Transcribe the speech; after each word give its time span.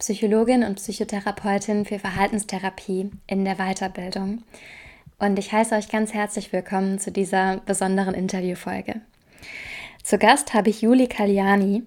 Psychologin 0.00 0.64
und 0.64 0.76
Psychotherapeutin 0.76 1.84
für 1.84 1.98
Verhaltenstherapie 1.98 3.10
in 3.26 3.44
der 3.44 3.56
Weiterbildung. 3.56 4.42
Und 5.18 5.38
ich 5.38 5.52
heiße 5.52 5.74
euch 5.74 5.90
ganz 5.90 6.14
herzlich 6.14 6.54
willkommen 6.54 6.98
zu 6.98 7.12
dieser 7.12 7.58
besonderen 7.66 8.14
Interviewfolge. 8.14 9.02
Zu 10.02 10.16
Gast 10.16 10.54
habe 10.54 10.70
ich 10.70 10.80
Juli 10.80 11.06
Kaliani. 11.06 11.82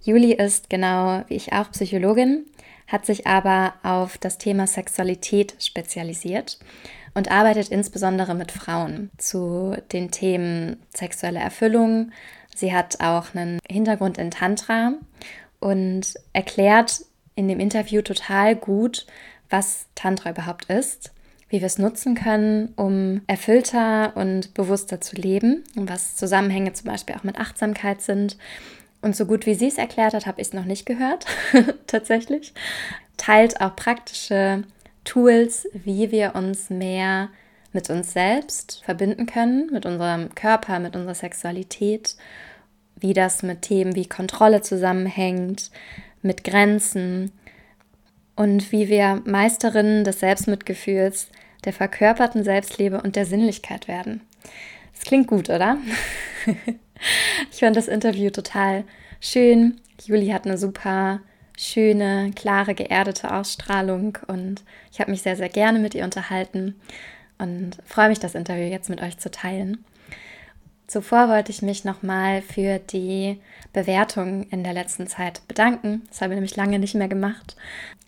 Juli 0.00 0.32
ist 0.32 0.70
genau 0.70 1.24
wie 1.26 1.34
ich 1.34 1.52
auch 1.52 1.72
Psychologin, 1.72 2.46
hat 2.86 3.04
sich 3.04 3.26
aber 3.26 3.74
auf 3.82 4.16
das 4.16 4.38
Thema 4.38 4.68
Sexualität 4.68 5.56
spezialisiert 5.58 6.60
und 7.14 7.32
arbeitet 7.32 7.70
insbesondere 7.70 8.36
mit 8.36 8.52
Frauen 8.52 9.10
zu 9.18 9.76
den 9.90 10.12
Themen 10.12 10.76
sexuelle 10.94 11.40
Erfüllung. 11.40 12.12
Sie 12.54 12.72
hat 12.72 13.00
auch 13.00 13.34
einen 13.34 13.58
Hintergrund 13.68 14.18
in 14.18 14.30
Tantra 14.30 14.92
und 15.58 16.14
erklärt 16.32 17.00
in 17.40 17.48
dem 17.48 17.58
Interview 17.58 18.02
total 18.02 18.54
gut, 18.54 19.06
was 19.48 19.86
Tantra 19.94 20.30
überhaupt 20.30 20.66
ist, 20.66 21.12
wie 21.48 21.60
wir 21.60 21.66
es 21.66 21.78
nutzen 21.78 22.14
können, 22.14 22.72
um 22.76 23.22
erfüllter 23.26 24.16
und 24.16 24.54
bewusster 24.54 25.00
zu 25.00 25.16
leben 25.16 25.64
und 25.74 25.90
was 25.90 26.16
Zusammenhänge 26.16 26.74
zum 26.74 26.88
Beispiel 26.88 27.16
auch 27.16 27.24
mit 27.24 27.38
Achtsamkeit 27.38 28.02
sind. 28.02 28.36
Und 29.02 29.16
so 29.16 29.24
gut 29.24 29.46
wie 29.46 29.54
sie 29.54 29.68
es 29.68 29.78
erklärt 29.78 30.12
hat, 30.12 30.26
habe 30.26 30.40
ich 30.40 30.48
es 30.48 30.52
noch 30.52 30.66
nicht 30.66 30.84
gehört, 30.84 31.24
tatsächlich. 31.86 32.52
Teilt 33.16 33.60
auch 33.60 33.74
praktische 33.74 34.62
Tools, 35.04 35.66
wie 35.72 36.10
wir 36.10 36.34
uns 36.34 36.68
mehr 36.68 37.30
mit 37.72 37.88
uns 37.88 38.12
selbst 38.12 38.82
verbinden 38.84 39.26
können, 39.26 39.70
mit 39.72 39.86
unserem 39.86 40.34
Körper, 40.34 40.78
mit 40.78 40.94
unserer 40.94 41.14
Sexualität, 41.14 42.16
wie 42.96 43.14
das 43.14 43.42
mit 43.42 43.62
Themen 43.62 43.96
wie 43.96 44.06
Kontrolle 44.06 44.60
zusammenhängt, 44.60 45.70
mit 46.22 46.44
Grenzen 46.44 47.32
und 48.36 48.72
wie 48.72 48.88
wir 48.88 49.22
Meisterinnen 49.24 50.04
des 50.04 50.20
Selbstmitgefühls, 50.20 51.28
der 51.64 51.72
verkörperten 51.72 52.44
Selbstliebe 52.44 53.00
und 53.00 53.16
der 53.16 53.26
Sinnlichkeit 53.26 53.88
werden. 53.88 54.22
Das 54.94 55.04
klingt 55.04 55.26
gut, 55.26 55.50
oder? 55.50 55.78
ich 57.50 57.60
fand 57.60 57.76
das 57.76 57.88
Interview 57.88 58.30
total 58.30 58.84
schön. 59.20 59.80
Juli 60.04 60.28
hat 60.28 60.46
eine 60.46 60.58
super 60.58 61.20
schöne, 61.56 62.32
klare, 62.34 62.74
geerdete 62.74 63.34
Ausstrahlung 63.34 64.16
und 64.26 64.64
ich 64.90 65.00
habe 65.00 65.10
mich 65.10 65.22
sehr, 65.22 65.36
sehr 65.36 65.50
gerne 65.50 65.78
mit 65.78 65.94
ihr 65.94 66.04
unterhalten 66.04 66.80
und 67.38 67.76
freue 67.84 68.08
mich, 68.08 68.18
das 68.18 68.34
Interview 68.34 68.64
jetzt 68.64 68.88
mit 68.88 69.02
euch 69.02 69.18
zu 69.18 69.30
teilen. 69.30 69.84
Zuvor 70.90 71.28
wollte 71.28 71.52
ich 71.52 71.62
mich 71.62 71.84
nochmal 71.84 72.42
für 72.42 72.80
die 72.80 73.40
Bewertung 73.72 74.42
in 74.50 74.64
der 74.64 74.72
letzten 74.72 75.06
Zeit 75.06 75.40
bedanken. 75.46 76.02
Das 76.08 76.20
habe 76.20 76.32
ich 76.32 76.36
nämlich 76.36 76.56
lange 76.56 76.80
nicht 76.80 76.96
mehr 76.96 77.06
gemacht. 77.06 77.54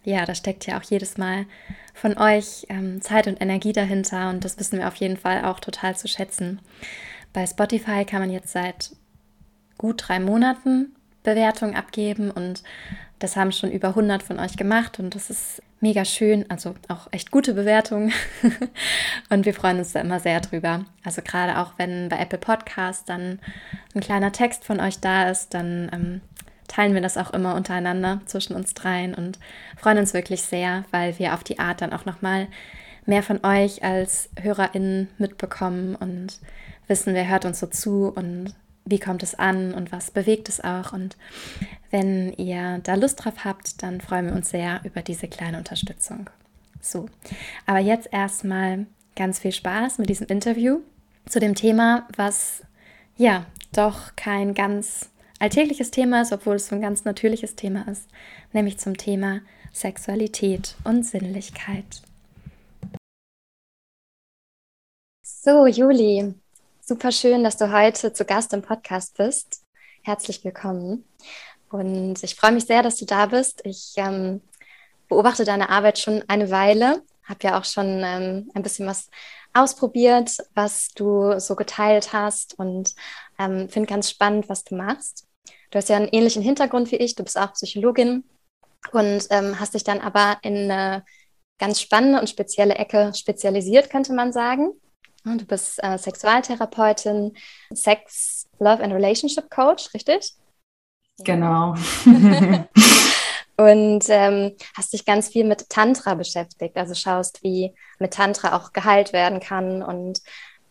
Ja, 0.02 0.26
da 0.26 0.34
steckt 0.34 0.66
ja 0.66 0.80
auch 0.80 0.82
jedes 0.82 1.16
Mal 1.16 1.46
von 1.94 2.18
euch 2.18 2.66
ähm, 2.70 3.00
Zeit 3.00 3.28
und 3.28 3.40
Energie 3.40 3.72
dahinter 3.72 4.30
und 4.30 4.44
das 4.44 4.58
wissen 4.58 4.80
wir 4.80 4.88
auf 4.88 4.96
jeden 4.96 5.16
Fall 5.16 5.44
auch 5.44 5.60
total 5.60 5.94
zu 5.96 6.08
schätzen. 6.08 6.58
Bei 7.32 7.46
Spotify 7.46 8.04
kann 8.04 8.18
man 8.18 8.30
jetzt 8.30 8.50
seit 8.50 8.96
gut 9.78 10.02
drei 10.08 10.18
Monaten 10.18 10.92
Bewertungen 11.22 11.76
abgeben 11.76 12.32
und 12.32 12.64
das 13.20 13.36
haben 13.36 13.52
schon 13.52 13.70
über 13.70 13.90
100 13.90 14.24
von 14.24 14.40
euch 14.40 14.56
gemacht 14.56 14.98
und 14.98 15.14
das 15.14 15.30
ist 15.30 15.62
mega 15.82 16.04
schön, 16.04 16.48
also 16.48 16.74
auch 16.88 17.08
echt 17.10 17.30
gute 17.30 17.54
Bewertungen. 17.54 18.12
und 19.30 19.44
wir 19.44 19.52
freuen 19.52 19.78
uns 19.78 19.92
da 19.92 20.00
immer 20.00 20.20
sehr 20.20 20.40
drüber. 20.40 20.84
Also 21.04 21.22
gerade 21.22 21.58
auch 21.58 21.72
wenn 21.76 22.08
bei 22.08 22.18
Apple 22.18 22.38
Podcast 22.38 23.08
dann 23.08 23.40
ein 23.94 24.00
kleiner 24.00 24.32
Text 24.32 24.64
von 24.64 24.80
euch 24.80 25.00
da 25.00 25.28
ist, 25.28 25.54
dann 25.54 25.90
ähm, 25.92 26.20
teilen 26.68 26.94
wir 26.94 27.02
das 27.02 27.18
auch 27.18 27.32
immer 27.32 27.54
untereinander 27.54 28.20
zwischen 28.24 28.54
uns 28.54 28.74
dreien 28.74 29.14
und 29.14 29.38
freuen 29.76 29.98
uns 29.98 30.14
wirklich 30.14 30.42
sehr, 30.42 30.84
weil 30.90 31.18
wir 31.18 31.34
auf 31.34 31.44
die 31.44 31.58
Art 31.58 31.82
dann 31.82 31.92
auch 31.92 32.04
nochmal 32.04 32.46
mehr 33.04 33.22
von 33.22 33.44
euch 33.44 33.82
als 33.82 34.30
HörerInnen 34.40 35.08
mitbekommen 35.18 35.96
und 35.96 36.38
wissen, 36.86 37.14
wer 37.14 37.28
hört 37.28 37.44
uns 37.44 37.58
so 37.58 37.66
zu 37.66 38.12
und 38.14 38.54
wie 38.84 38.98
kommt 38.98 39.22
es 39.22 39.34
an 39.34 39.74
und 39.74 39.92
was 39.92 40.10
bewegt 40.10 40.48
es 40.48 40.62
auch. 40.62 40.92
Und 40.92 41.16
wenn 41.92 42.32
ihr 42.32 42.80
da 42.82 42.96
Lust 42.96 43.24
drauf 43.24 43.44
habt, 43.44 43.82
dann 43.84 44.00
freuen 44.00 44.26
wir 44.26 44.32
uns 44.32 44.50
sehr 44.50 44.80
über 44.82 45.02
diese 45.02 45.28
kleine 45.28 45.58
Unterstützung. 45.58 46.28
So, 46.80 47.06
aber 47.66 47.78
jetzt 47.78 48.08
erstmal 48.10 48.86
ganz 49.14 49.38
viel 49.38 49.52
Spaß 49.52 49.98
mit 49.98 50.08
diesem 50.08 50.26
Interview 50.26 50.80
zu 51.28 51.38
dem 51.38 51.54
Thema, 51.54 52.08
was 52.16 52.64
ja 53.16 53.46
doch 53.72 54.16
kein 54.16 54.54
ganz 54.54 55.10
alltägliches 55.38 55.92
Thema 55.92 56.22
ist, 56.22 56.32
obwohl 56.32 56.56
es 56.56 56.66
so 56.66 56.74
ein 56.74 56.82
ganz 56.82 57.04
natürliches 57.04 57.54
Thema 57.54 57.86
ist, 57.86 58.08
nämlich 58.52 58.78
zum 58.78 58.96
Thema 58.96 59.40
Sexualität 59.72 60.74
und 60.82 61.06
Sinnlichkeit. 61.06 62.02
So, 65.22 65.66
Juli, 65.66 66.34
Super 66.84 67.12
schön, 67.12 67.44
dass 67.44 67.56
du 67.56 67.72
heute 67.72 68.12
zu 68.12 68.24
Gast 68.24 68.52
im 68.52 68.60
Podcast 68.60 69.16
bist. 69.16 69.62
Herzlich 70.02 70.44
willkommen. 70.44 71.04
Und 71.72 72.22
ich 72.22 72.34
freue 72.34 72.52
mich 72.52 72.66
sehr, 72.66 72.82
dass 72.82 72.96
du 72.96 73.06
da 73.06 73.26
bist. 73.26 73.62
Ich 73.64 73.94
ähm, 73.96 74.42
beobachte 75.08 75.44
deine 75.44 75.70
Arbeit 75.70 75.98
schon 75.98 76.22
eine 76.28 76.50
Weile, 76.50 77.02
habe 77.24 77.40
ja 77.42 77.58
auch 77.58 77.64
schon 77.64 78.02
ähm, 78.04 78.50
ein 78.54 78.62
bisschen 78.62 78.86
was 78.86 79.08
ausprobiert, 79.54 80.36
was 80.54 80.88
du 80.94 81.38
so 81.40 81.56
geteilt 81.56 82.12
hast 82.12 82.58
und 82.58 82.94
ähm, 83.38 83.68
finde 83.68 83.88
ganz 83.88 84.10
spannend, 84.10 84.48
was 84.48 84.64
du 84.64 84.76
machst. 84.76 85.26
Du 85.70 85.78
hast 85.78 85.88
ja 85.88 85.96
einen 85.96 86.08
ähnlichen 86.08 86.42
Hintergrund 86.42 86.90
wie 86.92 86.96
ich, 86.96 87.14
du 87.14 87.24
bist 87.24 87.38
auch 87.38 87.52
Psychologin 87.54 88.24
und 88.92 89.26
ähm, 89.30 89.58
hast 89.58 89.74
dich 89.74 89.84
dann 89.84 90.00
aber 90.00 90.38
in 90.42 90.70
eine 90.70 91.04
ganz 91.58 91.80
spannende 91.80 92.20
und 92.20 92.28
spezielle 92.28 92.74
Ecke 92.74 93.12
spezialisiert, 93.14 93.88
könnte 93.88 94.12
man 94.12 94.32
sagen. 94.32 94.72
Du 95.24 95.44
bist 95.46 95.82
äh, 95.82 95.96
Sexualtherapeutin, 95.96 97.34
Sex, 97.72 98.48
Love 98.58 98.82
and 98.82 98.92
Relationship 98.92 99.48
Coach, 99.50 99.94
richtig? 99.94 100.34
Genau. 101.24 101.74
und 103.56 104.04
ähm, 104.08 104.52
hast 104.76 104.92
dich 104.92 105.04
ganz 105.04 105.28
viel 105.28 105.44
mit 105.44 105.68
Tantra 105.68 106.14
beschäftigt, 106.14 106.76
also 106.76 106.94
schaust, 106.94 107.42
wie 107.42 107.74
mit 107.98 108.14
Tantra 108.14 108.56
auch 108.56 108.72
geheilt 108.72 109.12
werden 109.12 109.40
kann. 109.40 109.82
Und 109.82 110.20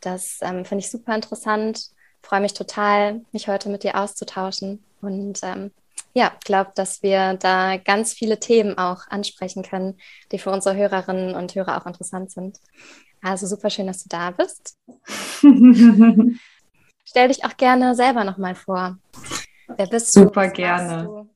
das 0.01 0.39
ähm, 0.41 0.65
finde 0.65 0.83
ich 0.83 0.91
super 0.91 1.15
interessant. 1.15 1.89
Freue 2.21 2.41
mich 2.41 2.53
total, 2.53 3.21
mich 3.31 3.47
heute 3.47 3.69
mit 3.69 3.83
dir 3.83 3.95
auszutauschen. 3.95 4.83
Und 5.01 5.39
ähm, 5.43 5.71
ja, 6.13 6.31
glaube, 6.43 6.71
dass 6.75 7.01
wir 7.03 7.35
da 7.35 7.77
ganz 7.77 8.13
viele 8.13 8.39
Themen 8.39 8.77
auch 8.77 9.07
ansprechen 9.07 9.63
können, 9.63 9.97
die 10.31 10.39
für 10.39 10.51
unsere 10.51 10.75
Hörerinnen 10.75 11.35
und 11.35 11.55
Hörer 11.55 11.81
auch 11.81 11.85
interessant 11.85 12.31
sind. 12.31 12.59
Also 13.21 13.47
super 13.47 13.69
schön, 13.69 13.87
dass 13.87 14.03
du 14.03 14.09
da 14.09 14.31
bist. 14.31 14.77
Stell 17.05 17.27
dich 17.27 17.45
auch 17.45 17.55
gerne 17.57 17.95
selber 17.95 18.23
nochmal 18.23 18.55
vor. 18.55 18.97
Wer 19.77 19.87
bist 19.87 20.15
du? 20.15 20.21
Super 20.21 20.47
gerne. 20.49 21.03
Du? 21.03 21.29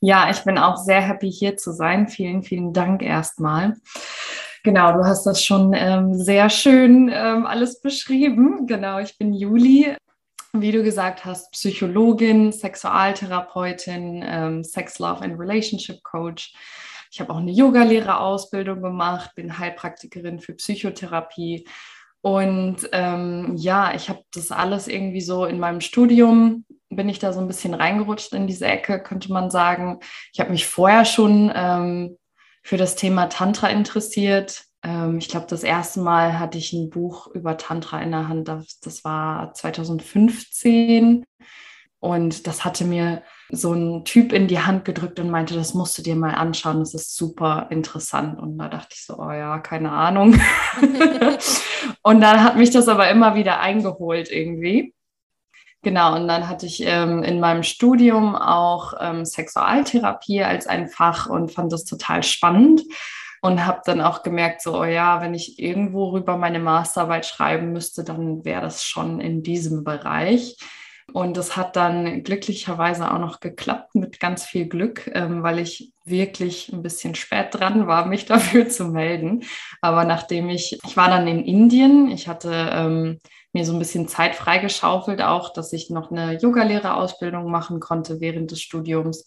Ja, 0.00 0.30
ich 0.30 0.42
bin 0.44 0.58
auch 0.58 0.76
sehr 0.76 1.00
happy 1.00 1.30
hier 1.30 1.56
zu 1.56 1.72
sein. 1.72 2.08
Vielen, 2.08 2.42
vielen 2.42 2.72
Dank 2.72 3.02
erstmal. 3.02 3.76
Genau, 4.62 4.92
du 4.92 5.04
hast 5.04 5.24
das 5.24 5.44
schon 5.44 5.72
ähm, 5.74 6.14
sehr 6.14 6.50
schön 6.50 7.10
ähm, 7.12 7.46
alles 7.46 7.80
beschrieben. 7.80 8.66
Genau, 8.66 8.98
ich 8.98 9.18
bin 9.18 9.32
Juli. 9.32 9.96
Wie 10.52 10.72
du 10.72 10.82
gesagt 10.82 11.24
hast, 11.24 11.52
Psychologin, 11.52 12.52
Sexualtherapeutin, 12.52 14.24
ähm, 14.26 14.64
Sex, 14.64 14.98
Love 14.98 15.22
and 15.22 15.38
Relationship 15.38 16.02
Coach 16.02 16.54
ich 17.10 17.20
habe 17.20 17.32
auch 17.32 17.38
eine 17.38 17.52
Yogalehrerausbildung 17.52 18.82
gemacht, 18.82 19.34
bin 19.34 19.58
Heilpraktikerin 19.58 20.40
für 20.40 20.54
Psychotherapie. 20.54 21.66
Und 22.20 22.88
ähm, 22.92 23.54
ja, 23.56 23.94
ich 23.94 24.08
habe 24.08 24.22
das 24.32 24.50
alles 24.50 24.88
irgendwie 24.88 25.20
so 25.20 25.44
in 25.44 25.58
meinem 25.58 25.80
Studium, 25.80 26.64
bin 26.90 27.08
ich 27.08 27.18
da 27.18 27.32
so 27.32 27.40
ein 27.40 27.46
bisschen 27.46 27.74
reingerutscht 27.74 28.32
in 28.32 28.46
diese 28.46 28.66
Ecke, 28.66 29.02
könnte 29.02 29.32
man 29.32 29.50
sagen. 29.50 30.00
Ich 30.32 30.40
habe 30.40 30.50
mich 30.50 30.66
vorher 30.66 31.04
schon 31.04 31.52
ähm, 31.54 32.16
für 32.62 32.76
das 32.76 32.96
Thema 32.96 33.26
Tantra 33.26 33.68
interessiert. 33.68 34.64
Ähm, 34.82 35.18
ich 35.18 35.28
glaube, 35.28 35.46
das 35.48 35.62
erste 35.62 36.00
Mal 36.00 36.38
hatte 36.38 36.58
ich 36.58 36.72
ein 36.72 36.90
Buch 36.90 37.26
über 37.28 37.56
Tantra 37.56 38.00
in 38.00 38.10
der 38.10 38.28
Hand, 38.28 38.48
das, 38.48 38.80
das 38.80 39.04
war 39.04 39.52
2015. 39.54 41.24
Und 42.00 42.46
das 42.46 42.64
hatte 42.64 42.84
mir 42.84 43.22
so 43.50 43.72
ein 43.72 44.04
Typ 44.04 44.32
in 44.32 44.46
die 44.46 44.60
Hand 44.60 44.84
gedrückt 44.84 45.18
und 45.18 45.30
meinte, 45.30 45.54
das 45.54 45.74
musst 45.74 45.98
du 45.98 46.02
dir 46.02 46.14
mal 46.14 46.34
anschauen, 46.34 46.78
das 46.78 46.94
ist 46.94 47.16
super 47.16 47.66
interessant. 47.70 48.38
Und 48.38 48.56
da 48.56 48.68
dachte 48.68 48.90
ich 48.92 49.04
so, 49.04 49.18
oh 49.18 49.32
ja, 49.32 49.58
keine 49.58 49.90
Ahnung. 49.90 50.40
und 52.02 52.20
dann 52.20 52.44
hat 52.44 52.56
mich 52.56 52.70
das 52.70 52.86
aber 52.86 53.10
immer 53.10 53.34
wieder 53.34 53.58
eingeholt 53.58 54.30
irgendwie. 54.30 54.94
Genau, 55.82 56.16
und 56.16 56.26
dann 56.26 56.48
hatte 56.48 56.66
ich 56.66 56.82
ähm, 56.84 57.22
in 57.22 57.38
meinem 57.38 57.62
Studium 57.62 58.34
auch 58.34 58.94
ähm, 59.00 59.24
Sexualtherapie 59.24 60.42
als 60.42 60.66
ein 60.66 60.88
Fach 60.88 61.28
und 61.28 61.52
fand 61.52 61.72
das 61.72 61.84
total 61.84 62.24
spannend 62.24 62.82
und 63.40 63.64
habe 63.64 63.80
dann 63.84 64.00
auch 64.00 64.22
gemerkt, 64.24 64.62
so, 64.62 64.80
oh 64.80 64.84
ja, 64.84 65.20
wenn 65.20 65.34
ich 65.34 65.58
irgendwo 65.60 66.10
rüber 66.10 66.36
meine 66.36 66.58
Masterarbeit 66.58 67.26
schreiben 67.26 67.72
müsste, 67.72 68.02
dann 68.02 68.44
wäre 68.44 68.62
das 68.62 68.84
schon 68.84 69.20
in 69.20 69.42
diesem 69.42 69.84
Bereich. 69.84 70.56
Und 71.12 71.38
das 71.38 71.56
hat 71.56 71.76
dann 71.76 72.22
glücklicherweise 72.22 73.10
auch 73.10 73.18
noch 73.18 73.40
geklappt 73.40 73.94
mit 73.94 74.20
ganz 74.20 74.44
viel 74.44 74.66
Glück, 74.66 75.10
ähm, 75.14 75.42
weil 75.42 75.58
ich 75.58 75.92
wirklich 76.04 76.70
ein 76.70 76.82
bisschen 76.82 77.14
spät 77.14 77.48
dran 77.52 77.86
war, 77.86 78.06
mich 78.06 78.26
dafür 78.26 78.68
zu 78.68 78.86
melden. 78.86 79.44
Aber 79.80 80.04
nachdem 80.04 80.50
ich, 80.50 80.78
ich 80.84 80.96
war 80.96 81.08
dann 81.08 81.26
in 81.26 81.44
Indien, 81.44 82.10
ich 82.10 82.28
hatte 82.28 82.52
ähm, 82.72 83.18
mir 83.58 83.64
so 83.64 83.72
ein 83.72 83.78
bisschen 83.78 84.06
Zeit 84.06 84.36
freigeschaufelt 84.36 85.20
auch, 85.20 85.52
dass 85.52 85.72
ich 85.72 85.90
noch 85.90 86.10
eine 86.10 86.38
Yogalehrerausbildung 86.38 87.50
machen 87.50 87.80
konnte 87.80 88.20
während 88.20 88.52
des 88.52 88.62
Studiums 88.62 89.26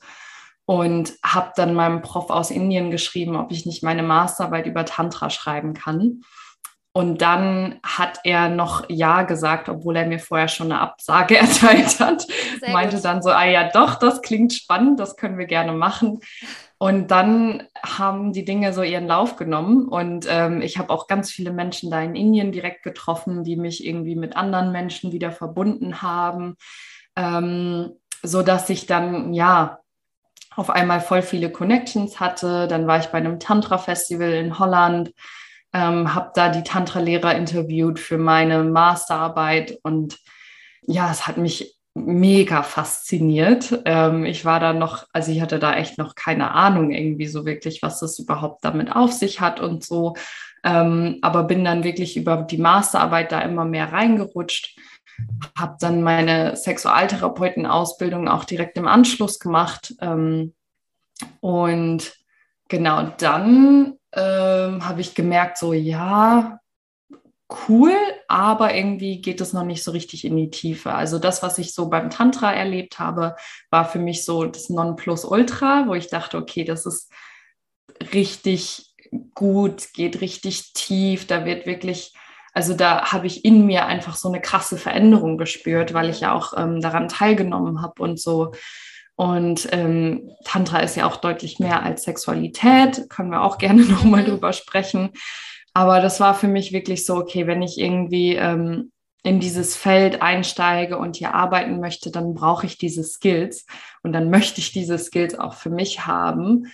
und 0.65 1.13
habe 1.23 1.51
dann 1.55 1.73
meinem 1.73 2.01
Prof 2.01 2.29
aus 2.29 2.49
Indien 2.49 2.91
geschrieben, 2.91 3.35
ob 3.35 3.51
ich 3.51 3.65
nicht 3.65 3.83
meine 3.83 4.03
Masterarbeit 4.03 4.67
über 4.67 4.85
Tantra 4.85 5.29
schreiben 5.29 5.73
kann. 5.73 6.21
Und 6.93 7.21
dann 7.21 7.79
hat 7.83 8.19
er 8.23 8.49
noch 8.49 8.85
Ja 8.89 9.23
gesagt, 9.23 9.69
obwohl 9.69 9.97
er 9.97 10.07
mir 10.07 10.19
vorher 10.19 10.47
schon 10.47 10.71
eine 10.71 10.81
Absage 10.81 11.37
erteilt 11.39 11.99
hat. 11.99 12.21
Sehr 12.59 12.71
Meinte 12.71 12.97
gut. 12.97 13.05
dann 13.05 13.21
so, 13.21 13.31
ah 13.31 13.45
ja, 13.45 13.69
doch, 13.69 13.95
das 13.95 14.21
klingt 14.21 14.53
spannend, 14.53 14.99
das 14.99 15.17
können 15.17 15.37
wir 15.37 15.45
gerne 15.45 15.73
machen. 15.73 16.19
Und 16.81 17.11
dann 17.11 17.67
haben 17.83 18.33
die 18.33 18.43
Dinge 18.43 18.73
so 18.73 18.81
ihren 18.81 19.05
Lauf 19.05 19.35
genommen. 19.35 19.87
Und 19.87 20.25
ähm, 20.27 20.63
ich 20.63 20.79
habe 20.79 20.89
auch 20.89 21.05
ganz 21.05 21.29
viele 21.29 21.51
Menschen 21.51 21.91
da 21.91 22.01
in 22.01 22.15
Indien 22.15 22.51
direkt 22.51 22.81
getroffen, 22.81 23.43
die 23.43 23.55
mich 23.55 23.85
irgendwie 23.85 24.15
mit 24.15 24.35
anderen 24.35 24.71
Menschen 24.71 25.11
wieder 25.11 25.31
verbunden 25.31 26.01
haben. 26.01 26.55
Ähm, 27.15 27.91
so 28.23 28.41
dass 28.41 28.67
ich 28.71 28.87
dann, 28.87 29.31
ja, 29.31 29.77
auf 30.55 30.71
einmal 30.71 31.01
voll 31.01 31.21
viele 31.21 31.51
Connections 31.51 32.19
hatte. 32.19 32.67
Dann 32.67 32.87
war 32.87 32.97
ich 32.97 33.09
bei 33.09 33.19
einem 33.19 33.39
Tantra-Festival 33.39 34.31
in 34.31 34.57
Holland 34.57 35.11
ähm, 35.73 36.15
habe 36.15 36.31
da 36.33 36.49
die 36.49 36.63
Tantra-Lehrer 36.63 37.35
interviewt 37.35 37.99
für 37.99 38.17
meine 38.17 38.63
Masterarbeit 38.63 39.77
und 39.83 40.17
ja, 40.81 41.11
es 41.11 41.27
hat 41.27 41.37
mich 41.37 41.77
mega 41.93 42.63
fasziniert. 42.63 43.81
Ähm, 43.85 44.25
ich 44.25 44.45
war 44.45 44.59
da 44.59 44.73
noch, 44.73 45.07
also 45.11 45.31
ich 45.31 45.41
hatte 45.41 45.59
da 45.59 45.75
echt 45.75 45.97
noch 45.97 46.15
keine 46.15 46.51
Ahnung 46.51 46.91
irgendwie 46.91 47.27
so 47.27 47.45
wirklich, 47.45 47.81
was 47.81 47.99
das 47.99 48.17
überhaupt 48.19 48.63
damit 48.63 48.95
auf 48.95 49.11
sich 49.11 49.41
hat 49.41 49.59
und 49.59 49.83
so. 49.83 50.15
Ähm, 50.63 51.17
aber 51.21 51.43
bin 51.43 51.65
dann 51.65 51.83
wirklich 51.83 52.15
über 52.15 52.37
die 52.37 52.57
Masterarbeit 52.57 53.31
da 53.31 53.41
immer 53.41 53.65
mehr 53.65 53.91
reingerutscht. 53.91 54.77
Habe 55.57 55.75
dann 55.79 56.01
meine 56.01 56.55
Sexualtherapeutenausbildung 56.55 58.27
auch 58.27 58.45
direkt 58.45 58.77
im 58.77 58.87
Anschluss 58.87 59.39
gemacht. 59.39 59.93
Ähm, 59.99 60.53
und 61.41 62.13
genau 62.69 63.11
dann 63.17 63.97
ähm, 64.13 64.87
habe 64.87 65.01
ich 65.01 65.13
gemerkt, 65.13 65.57
so 65.57 65.73
ja, 65.73 66.60
cool, 67.67 67.93
aber 68.27 68.73
irgendwie 68.73 69.21
geht 69.21 69.41
es 69.41 69.53
noch 69.53 69.63
nicht 69.63 69.83
so 69.83 69.91
richtig 69.91 70.25
in 70.25 70.35
die 70.37 70.49
Tiefe. 70.49 70.93
Also 70.93 71.19
das, 71.19 71.43
was 71.43 71.57
ich 71.57 71.73
so 71.73 71.89
beim 71.89 72.09
Tantra 72.09 72.53
erlebt 72.53 72.99
habe, 72.99 73.35
war 73.69 73.85
für 73.85 73.99
mich 73.99 74.25
so 74.25 74.45
das 74.45 74.69
Nonplusultra, 74.69 75.85
wo 75.87 75.93
ich 75.93 76.07
dachte, 76.07 76.37
okay, 76.37 76.63
das 76.63 76.85
ist 76.85 77.11
richtig 78.13 78.93
gut, 79.33 79.93
geht 79.93 80.21
richtig 80.21 80.73
tief, 80.73 81.27
da 81.27 81.45
wird 81.45 81.65
wirklich, 81.65 82.13
also 82.53 82.73
da 82.73 83.11
habe 83.11 83.27
ich 83.27 83.43
in 83.43 83.65
mir 83.65 83.85
einfach 83.85 84.15
so 84.15 84.29
eine 84.29 84.41
krasse 84.41 84.77
Veränderung 84.77 85.37
gespürt, 85.37 85.93
weil 85.93 86.09
ich 86.09 86.21
ja 86.21 86.33
auch 86.33 86.53
ähm, 86.57 86.81
daran 86.81 87.09
teilgenommen 87.09 87.81
habe 87.81 88.01
und 88.01 88.19
so 88.19 88.51
und 89.21 89.67
ähm, 89.71 90.31
Tantra 90.45 90.79
ist 90.79 90.95
ja 90.95 91.05
auch 91.05 91.17
deutlich 91.17 91.59
mehr 91.59 91.83
als 91.83 92.05
Sexualität, 92.05 93.07
können 93.07 93.29
wir 93.29 93.43
auch 93.43 93.59
gerne 93.59 93.83
nochmal 93.85 94.23
mhm. 94.23 94.27
drüber 94.27 94.51
sprechen. 94.51 95.11
Aber 95.73 96.01
das 96.01 96.19
war 96.19 96.33
für 96.33 96.47
mich 96.47 96.73
wirklich 96.73 97.05
so, 97.05 97.15
okay, 97.15 97.47
wenn 97.47 97.61
ich 97.61 97.79
irgendwie 97.79 98.35
ähm, 98.35 98.91
in 99.23 99.39
dieses 99.39 99.75
Feld 99.75 100.21
einsteige 100.21 100.97
und 100.97 101.15
hier 101.15 101.35
arbeiten 101.35 101.79
möchte, 101.79 102.11
dann 102.11 102.33
brauche 102.33 102.65
ich 102.65 102.77
diese 102.77 103.03
Skills 103.03 103.65
und 104.03 104.13
dann 104.13 104.29
möchte 104.29 104.59
ich 104.59 104.71
diese 104.71 104.97
Skills 104.97 105.37
auch 105.37 105.53
für 105.53 105.69
mich 105.69 106.07
haben. 106.07 106.67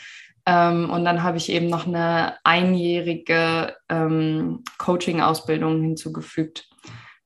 Ähm, 0.46 0.90
und 0.90 1.04
dann 1.04 1.24
habe 1.24 1.38
ich 1.38 1.50
eben 1.50 1.68
noch 1.68 1.86
eine 1.86 2.38
einjährige 2.44 3.76
ähm, 3.90 4.64
Coaching-Ausbildung 4.78 5.82
hinzugefügt 5.82 6.70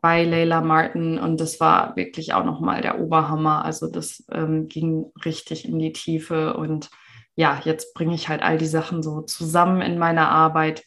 bei 0.01 0.23
Leila 0.23 0.61
Martin 0.61 1.19
und 1.19 1.39
das 1.39 1.59
war 1.59 1.95
wirklich 1.95 2.33
auch 2.33 2.43
nochmal 2.43 2.81
der 2.81 2.99
Oberhammer. 2.99 3.63
Also 3.63 3.85
das 3.87 4.25
ähm, 4.31 4.67
ging 4.67 5.05
richtig 5.23 5.65
in 5.65 5.77
die 5.77 5.93
Tiefe 5.93 6.55
und 6.55 6.89
ja, 7.35 7.61
jetzt 7.63 7.93
bringe 7.93 8.15
ich 8.15 8.27
halt 8.27 8.41
all 8.41 8.57
die 8.57 8.65
Sachen 8.65 9.03
so 9.03 9.21
zusammen 9.21 9.81
in 9.81 9.99
meiner 9.99 10.29
Arbeit. 10.29 10.83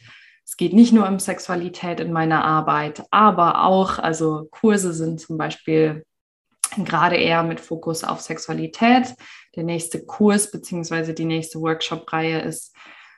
Es 0.46 0.56
geht 0.56 0.72
nicht 0.72 0.92
nur 0.92 1.08
um 1.08 1.18
Sexualität 1.18 2.00
in 2.00 2.12
meiner 2.12 2.44
Arbeit, 2.44 3.02
aber 3.10 3.64
auch, 3.64 3.98
also 3.98 4.46
Kurse 4.50 4.92
sind 4.92 5.20
zum 5.20 5.38
Beispiel 5.38 6.04
gerade 6.76 7.16
eher 7.16 7.42
mit 7.42 7.60
Fokus 7.60 8.04
auf 8.04 8.20
Sexualität. 8.20 9.14
Der 9.56 9.62
nächste 9.62 10.04
Kurs 10.04 10.50
beziehungsweise 10.50 11.14
die 11.14 11.24
nächste 11.24 11.60
Workshop-Reihe 11.60 12.40
ist 12.40 12.74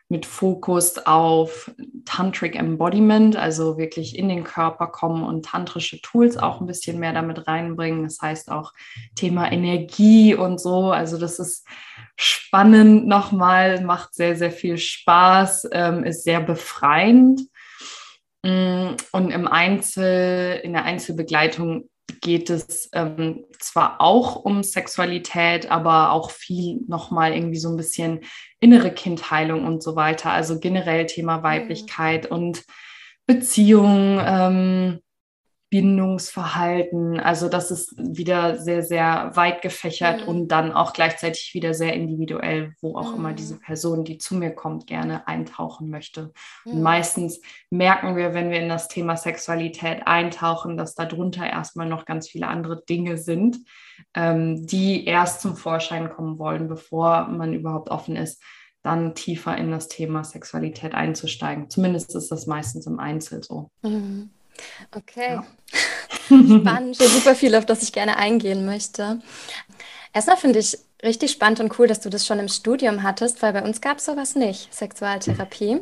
mit 0.09 0.25
Fokus 0.25 0.99
auf 1.05 1.73
Tantric 2.05 2.55
Embodiment, 2.55 3.37
also 3.37 3.77
wirklich 3.77 4.17
in 4.17 4.29
den 4.29 4.45
Körper 4.45 4.87
kommen 4.87 5.25
und 5.25 5.45
tantrische 5.45 6.01
Tools 6.01 6.37
auch 6.37 6.61
ein 6.61 6.67
bisschen 6.67 7.01
mehr 7.01 7.13
damit 7.13 7.49
reinbringen. 7.49 8.05
Das 8.05 8.21
heißt 8.23 8.51
auch 8.51 8.73
Thema 9.17 9.51
Energie 9.51 10.35
und 10.35 10.61
so. 10.61 10.93
Also 10.93 11.19
das 11.19 11.41
ist 11.41 11.67
spannend 12.17 13.07
nochmal, 13.09 13.83
macht 13.83 14.15
sehr, 14.15 14.37
sehr 14.37 14.53
viel 14.53 14.79
Spaß, 14.79 15.69
ähm, 15.73 16.05
ist 16.05 16.23
sehr 16.23 16.41
befreiend. 16.41 17.41
Mm, 18.45 18.95
und 19.11 19.31
im 19.31 19.49
Einzel, 19.49 20.61
in 20.63 20.73
der 20.73 20.85
Einzelbegleitung 20.85 21.89
geht 22.21 22.51
es 22.51 22.89
ähm, 22.93 23.45
zwar 23.59 24.01
auch 24.01 24.37
um 24.37 24.63
Sexualität, 24.63 25.71
aber 25.71 26.13
auch 26.13 26.31
viel 26.31 26.81
nochmal 26.87 27.33
irgendwie 27.33 27.59
so 27.59 27.69
ein 27.69 27.77
bisschen 27.77 28.21
innere 28.61 28.91
Kindheilung 28.91 29.65
und 29.65 29.83
so 29.83 29.97
weiter. 29.97 30.31
Also 30.31 30.61
generell 30.61 31.07
Thema 31.07 31.43
Weiblichkeit 31.43 32.31
mhm. 32.31 32.37
und 32.37 32.65
Beziehung, 33.27 34.21
ähm, 34.25 35.01
Bindungsverhalten. 35.69 37.19
Also 37.19 37.49
das 37.49 37.71
ist 37.73 37.93
wieder 37.99 38.59
sehr, 38.59 38.83
sehr 38.83 39.33
weit 39.35 39.63
gefächert 39.63 40.23
mhm. 40.23 40.29
und 40.29 40.49
dann 40.49 40.73
auch 40.73 40.93
gleichzeitig 40.93 41.55
wieder 41.55 41.75
sehr 41.75 41.93
individuell, 41.95 42.75
wo 42.81 42.97
auch 42.97 43.11
mhm. 43.11 43.17
immer 43.17 43.33
diese 43.33 43.59
Person, 43.59 44.05
die 44.05 44.19
zu 44.19 44.37
mir 44.37 44.51
kommt, 44.51 44.87
gerne 44.87 45.27
eintauchen 45.27 45.91
möchte. 45.91 46.33
Mhm. 46.65 46.73
Und 46.73 46.83
meistens 46.83 47.41
merken 47.71 48.17
wir, 48.17 48.33
wenn 48.33 48.51
wir 48.51 48.61
in 48.61 48.69
das 48.69 48.87
Thema 48.87 49.17
Sexualität 49.17 50.07
eintauchen, 50.07 50.77
dass 50.77 50.95
darunter 50.95 51.45
erstmal 51.45 51.89
noch 51.89 52.05
ganz 52.05 52.29
viele 52.29 52.47
andere 52.47 52.85
Dinge 52.89 53.19
sind, 53.19 53.59
ähm, 54.15 54.67
die 54.67 55.05
erst 55.05 55.41
zum 55.41 55.57
Vorschein 55.57 56.11
kommen 56.11 56.39
wollen, 56.39 56.69
bevor 56.69 57.27
man 57.27 57.55
überhaupt 57.55 57.91
offen 57.91 58.15
ist, 58.15 58.41
dann 58.85 59.17
tiefer 59.17 59.57
in 59.57 59.73
das 59.73 59.89
Thema 59.89 60.23
Sexualität 60.23 60.95
einzusteigen. 60.95 61.69
Zumindest 61.69 62.15
ist 62.15 62.31
das 62.31 62.47
meistens 62.47 62.87
im 62.87 63.01
Einzel 63.01 63.43
so. 63.43 63.73
Mhm. 63.83 64.31
Okay. 64.95 65.35
Ja. 65.35 65.47
Spannend, 66.27 66.97
super 66.97 67.35
viel, 67.35 67.55
auf 67.55 67.67
das 67.67 67.83
ich 67.83 67.93
gerne 67.93 68.17
eingehen 68.17 68.67
möchte. 68.67 69.21
Erstmal 70.13 70.37
finde 70.37 70.59
ich 70.59 70.79
richtig 71.03 71.31
spannend 71.33 71.61
und 71.61 71.79
cool, 71.79 71.87
dass 71.87 72.01
du 72.01 72.09
das 72.11 72.27
schon 72.27 72.39
im 72.39 72.49
Studium 72.49 73.03
hattest, 73.03 73.43
weil 73.43 73.53
bei 73.53 73.63
uns 73.63 73.81
gab 73.81 73.99
es 73.99 74.07
sowas 74.07 74.35
nicht, 74.35 74.73
Sexualtherapie. 74.73 75.81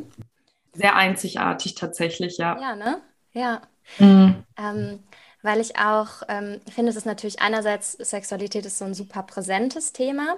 Sehr 0.73 0.95
einzigartig 0.95 1.75
tatsächlich, 1.75 2.37
ja. 2.37 2.59
Ja, 2.59 2.75
ne? 2.75 3.01
Ja. 3.31 3.61
Mhm. 3.99 4.43
Ähm, 4.57 5.03
weil 5.41 5.61
ich 5.61 5.77
auch 5.77 6.23
ähm, 6.27 6.59
finde, 6.69 6.89
es 6.89 6.95
ist 6.95 7.05
natürlich 7.05 7.39
einerseits, 7.39 7.93
Sexualität 7.93 8.65
ist 8.65 8.79
so 8.79 8.85
ein 8.85 8.93
super 8.93 9.23
präsentes 9.23 9.93
Thema, 9.93 10.37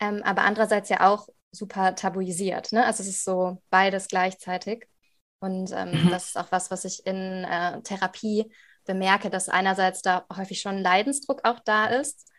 ähm, 0.00 0.22
aber 0.22 0.42
andererseits 0.42 0.90
ja 0.90 1.08
auch 1.10 1.28
super 1.50 1.94
tabuisiert. 1.94 2.72
Ne? 2.72 2.84
Also 2.84 3.02
es 3.02 3.08
ist 3.08 3.24
so 3.24 3.58
beides 3.70 4.08
gleichzeitig. 4.08 4.86
Und 5.44 5.72
ähm, 5.72 6.04
mhm. 6.04 6.10
das 6.10 6.28
ist 6.28 6.38
auch 6.38 6.50
was, 6.50 6.70
was 6.70 6.84
ich 6.84 7.06
in 7.06 7.44
äh, 7.44 7.82
Therapie 7.82 8.50
bemerke, 8.86 9.28
dass 9.28 9.50
einerseits 9.50 10.00
da 10.00 10.24
häufig 10.34 10.60
schon 10.60 10.78
Leidensdruck 10.78 11.40
auch 11.44 11.60
da 11.60 11.86
ist, 11.86 12.30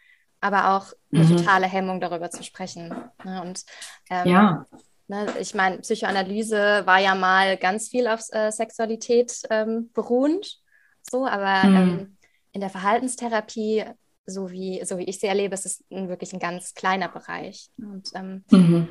aber 0.42 0.76
auch 0.76 0.92
eine 1.14 1.24
mhm. 1.24 1.38
totale 1.38 1.68
Hemmung 1.68 2.00
darüber 2.00 2.32
zu 2.32 2.44
sprechen. 2.44 2.90
Ne? 3.24 3.42
Und 3.42 3.64
ähm, 4.10 4.28
ja. 4.28 4.66
Ne, 5.08 5.28
ich 5.40 5.54
meine, 5.54 5.78
Psychoanalyse 5.80 6.82
war 6.86 6.98
ja 6.98 7.14
mal 7.14 7.58
ganz 7.58 7.90
viel 7.90 8.08
auf 8.08 8.22
äh, 8.32 8.52
Sexualität 8.52 9.40
ähm, 9.52 9.92
beruhend, 9.94 10.60
so, 11.04 11.28
aber 11.28 11.68
mhm. 11.68 11.76
ähm, 11.76 12.18
in 12.54 12.62
der 12.62 12.72
Verhaltenstherapie 12.72 13.86
so 14.26 14.50
wie, 14.50 14.84
so 14.84 14.98
wie 14.98 15.04
ich 15.04 15.20
sie 15.20 15.28
erlebe, 15.28 15.54
ist 15.54 15.68
es 15.68 15.84
ein, 15.92 16.10
wirklich 16.10 16.34
ein 16.34 16.40
ganz 16.40 16.74
kleiner 16.74 17.10
Bereich. 17.10 17.70
Und 17.78 18.10
ähm, 18.16 18.44
mhm. 18.50 18.88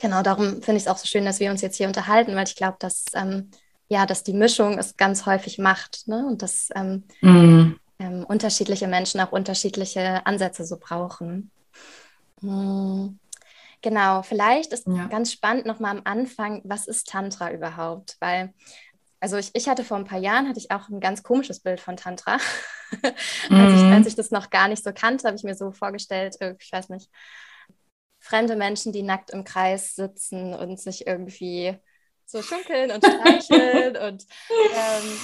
Genau 0.00 0.22
darum 0.22 0.62
finde 0.62 0.76
ich 0.76 0.84
es 0.84 0.88
auch 0.88 0.98
so 0.98 1.06
schön, 1.06 1.24
dass 1.24 1.40
wir 1.40 1.50
uns 1.50 1.60
jetzt 1.60 1.76
hier 1.76 1.88
unterhalten, 1.88 2.34
weil 2.34 2.46
ich 2.46 2.56
glaube, 2.56 2.76
dass 2.78 3.04
ähm, 3.14 3.50
ja, 3.88 4.06
dass 4.06 4.22
die 4.22 4.32
Mischung 4.32 4.78
es 4.78 4.96
ganz 4.96 5.26
häufig 5.26 5.58
macht 5.58 6.06
ne? 6.06 6.24
und 6.26 6.42
dass 6.42 6.70
ähm, 6.74 7.04
mhm. 7.20 7.78
Ähm, 7.98 8.24
unterschiedliche 8.24 8.88
Menschen 8.88 9.20
auch 9.20 9.30
unterschiedliche 9.30 10.24
Ansätze 10.24 10.64
so 10.64 10.78
brauchen. 10.78 11.50
Mhm. 12.40 13.18
Genau, 13.82 14.22
vielleicht 14.22 14.72
ist 14.72 14.86
ja. 14.86 15.06
ganz 15.08 15.32
spannend 15.32 15.66
nochmal 15.66 15.98
am 15.98 16.02
Anfang, 16.04 16.62
was 16.64 16.86
ist 16.86 17.08
Tantra 17.08 17.52
überhaupt? 17.52 18.16
Weil 18.20 18.54
also 19.20 19.36
ich, 19.36 19.50
ich 19.52 19.68
hatte 19.68 19.84
vor 19.84 19.98
ein 19.98 20.06
paar 20.06 20.18
Jahren, 20.18 20.48
hatte 20.48 20.58
ich 20.58 20.70
auch 20.70 20.88
ein 20.88 21.00
ganz 21.00 21.22
komisches 21.22 21.60
Bild 21.60 21.80
von 21.80 21.96
Tantra. 21.96 22.38
mhm. 23.50 23.56
als, 23.56 23.74
ich, 23.74 23.82
als 23.82 24.06
ich 24.06 24.14
das 24.14 24.30
noch 24.30 24.48
gar 24.48 24.68
nicht 24.68 24.82
so 24.82 24.92
kannte, 24.94 25.26
habe 25.26 25.36
ich 25.36 25.44
mir 25.44 25.54
so 25.54 25.72
vorgestellt, 25.72 26.36
ich 26.58 26.72
weiß 26.72 26.88
nicht, 26.88 27.10
fremde 28.30 28.54
Menschen, 28.54 28.92
die 28.92 29.02
nackt 29.02 29.30
im 29.30 29.44
Kreis 29.44 29.96
sitzen 29.96 30.54
und 30.54 30.78
sich 30.78 31.06
irgendwie 31.06 31.76
so 32.24 32.42
schunkeln 32.42 32.92
und 32.92 33.04
streicheln 33.04 33.96
und 34.08 34.24
ähm, 34.52 35.20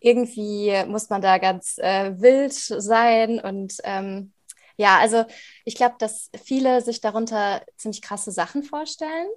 irgendwie 0.00 0.72
muss 0.86 1.10
man 1.10 1.20
da 1.20 1.36
ganz 1.38 1.76
äh, 1.78 2.18
wild 2.20 2.54
sein 2.54 3.38
und 3.38 3.74
ähm, 3.84 4.32
ja, 4.76 4.98
also 4.98 5.24
ich 5.64 5.74
glaube, 5.74 5.96
dass 5.98 6.30
viele 6.42 6.80
sich 6.80 7.00
darunter 7.00 7.62
ziemlich 7.76 8.00
krasse 8.00 8.30
Sachen 8.30 8.62
vorstellen. 8.62 9.28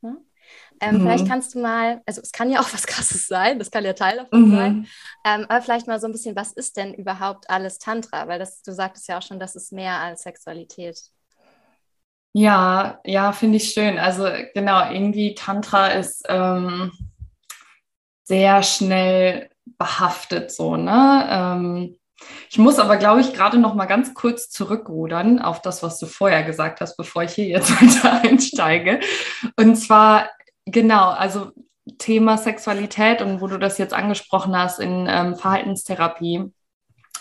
Ne? 0.00 0.16
Ähm, 0.80 0.96
mhm. 0.96 1.00
Vielleicht 1.02 1.28
kannst 1.28 1.54
du 1.54 1.60
mal, 1.60 2.02
also 2.06 2.20
es 2.22 2.32
kann 2.32 2.50
ja 2.50 2.60
auch 2.60 2.72
was 2.72 2.86
Krasses 2.86 3.26
sein, 3.26 3.58
das 3.58 3.70
kann 3.70 3.84
ja 3.84 3.92
Teil 3.92 4.16
davon 4.16 4.48
mhm. 4.48 4.56
sein, 4.56 4.86
ähm, 5.24 5.46
aber 5.48 5.62
vielleicht 5.62 5.86
mal 5.86 6.00
so 6.00 6.06
ein 6.06 6.12
bisschen, 6.12 6.34
was 6.34 6.52
ist 6.52 6.76
denn 6.76 6.94
überhaupt 6.94 7.48
alles 7.50 7.78
Tantra? 7.78 8.26
Weil 8.26 8.38
das, 8.38 8.62
du 8.62 8.72
sagtest 8.72 9.08
ja 9.08 9.18
auch 9.18 9.22
schon, 9.22 9.38
das 9.38 9.54
ist 9.54 9.72
mehr 9.72 10.00
als 10.00 10.22
Sexualität. 10.22 10.98
Ja, 12.38 13.00
ja, 13.04 13.32
finde 13.32 13.56
ich 13.56 13.70
schön. 13.72 13.98
Also 13.98 14.28
genau, 14.54 14.90
irgendwie 14.90 15.34
Tantra 15.34 15.88
ist 15.88 16.24
ähm, 16.28 16.92
sehr 18.24 18.62
schnell 18.62 19.48
behaftet 19.78 20.52
so, 20.52 20.76
ne? 20.76 21.26
Ähm, 21.30 21.96
ich 22.50 22.58
muss 22.58 22.78
aber, 22.78 22.96
glaube 22.96 23.20
ich, 23.20 23.32
gerade 23.32 23.58
noch 23.58 23.74
mal 23.74 23.86
ganz 23.86 24.14
kurz 24.14 24.50
zurückrudern 24.50 25.38
auf 25.38 25.62
das, 25.62 25.82
was 25.82 25.98
du 25.98 26.06
vorher 26.06 26.42
gesagt 26.42 26.80
hast, 26.80 26.96
bevor 26.96 27.22
ich 27.22 27.32
hier 27.32 27.46
jetzt 27.46 27.70
weiter 27.82 28.22
einsteige. 28.22 29.00
Und 29.56 29.76
zwar 29.76 30.28
Genau, 30.66 31.10
also 31.10 31.52
Thema 31.98 32.36
Sexualität 32.36 33.22
und 33.22 33.40
wo 33.40 33.46
du 33.46 33.58
das 33.58 33.78
jetzt 33.78 33.94
angesprochen 33.94 34.56
hast 34.56 34.80
in 34.80 35.06
ähm, 35.08 35.36
Verhaltenstherapie 35.36 36.52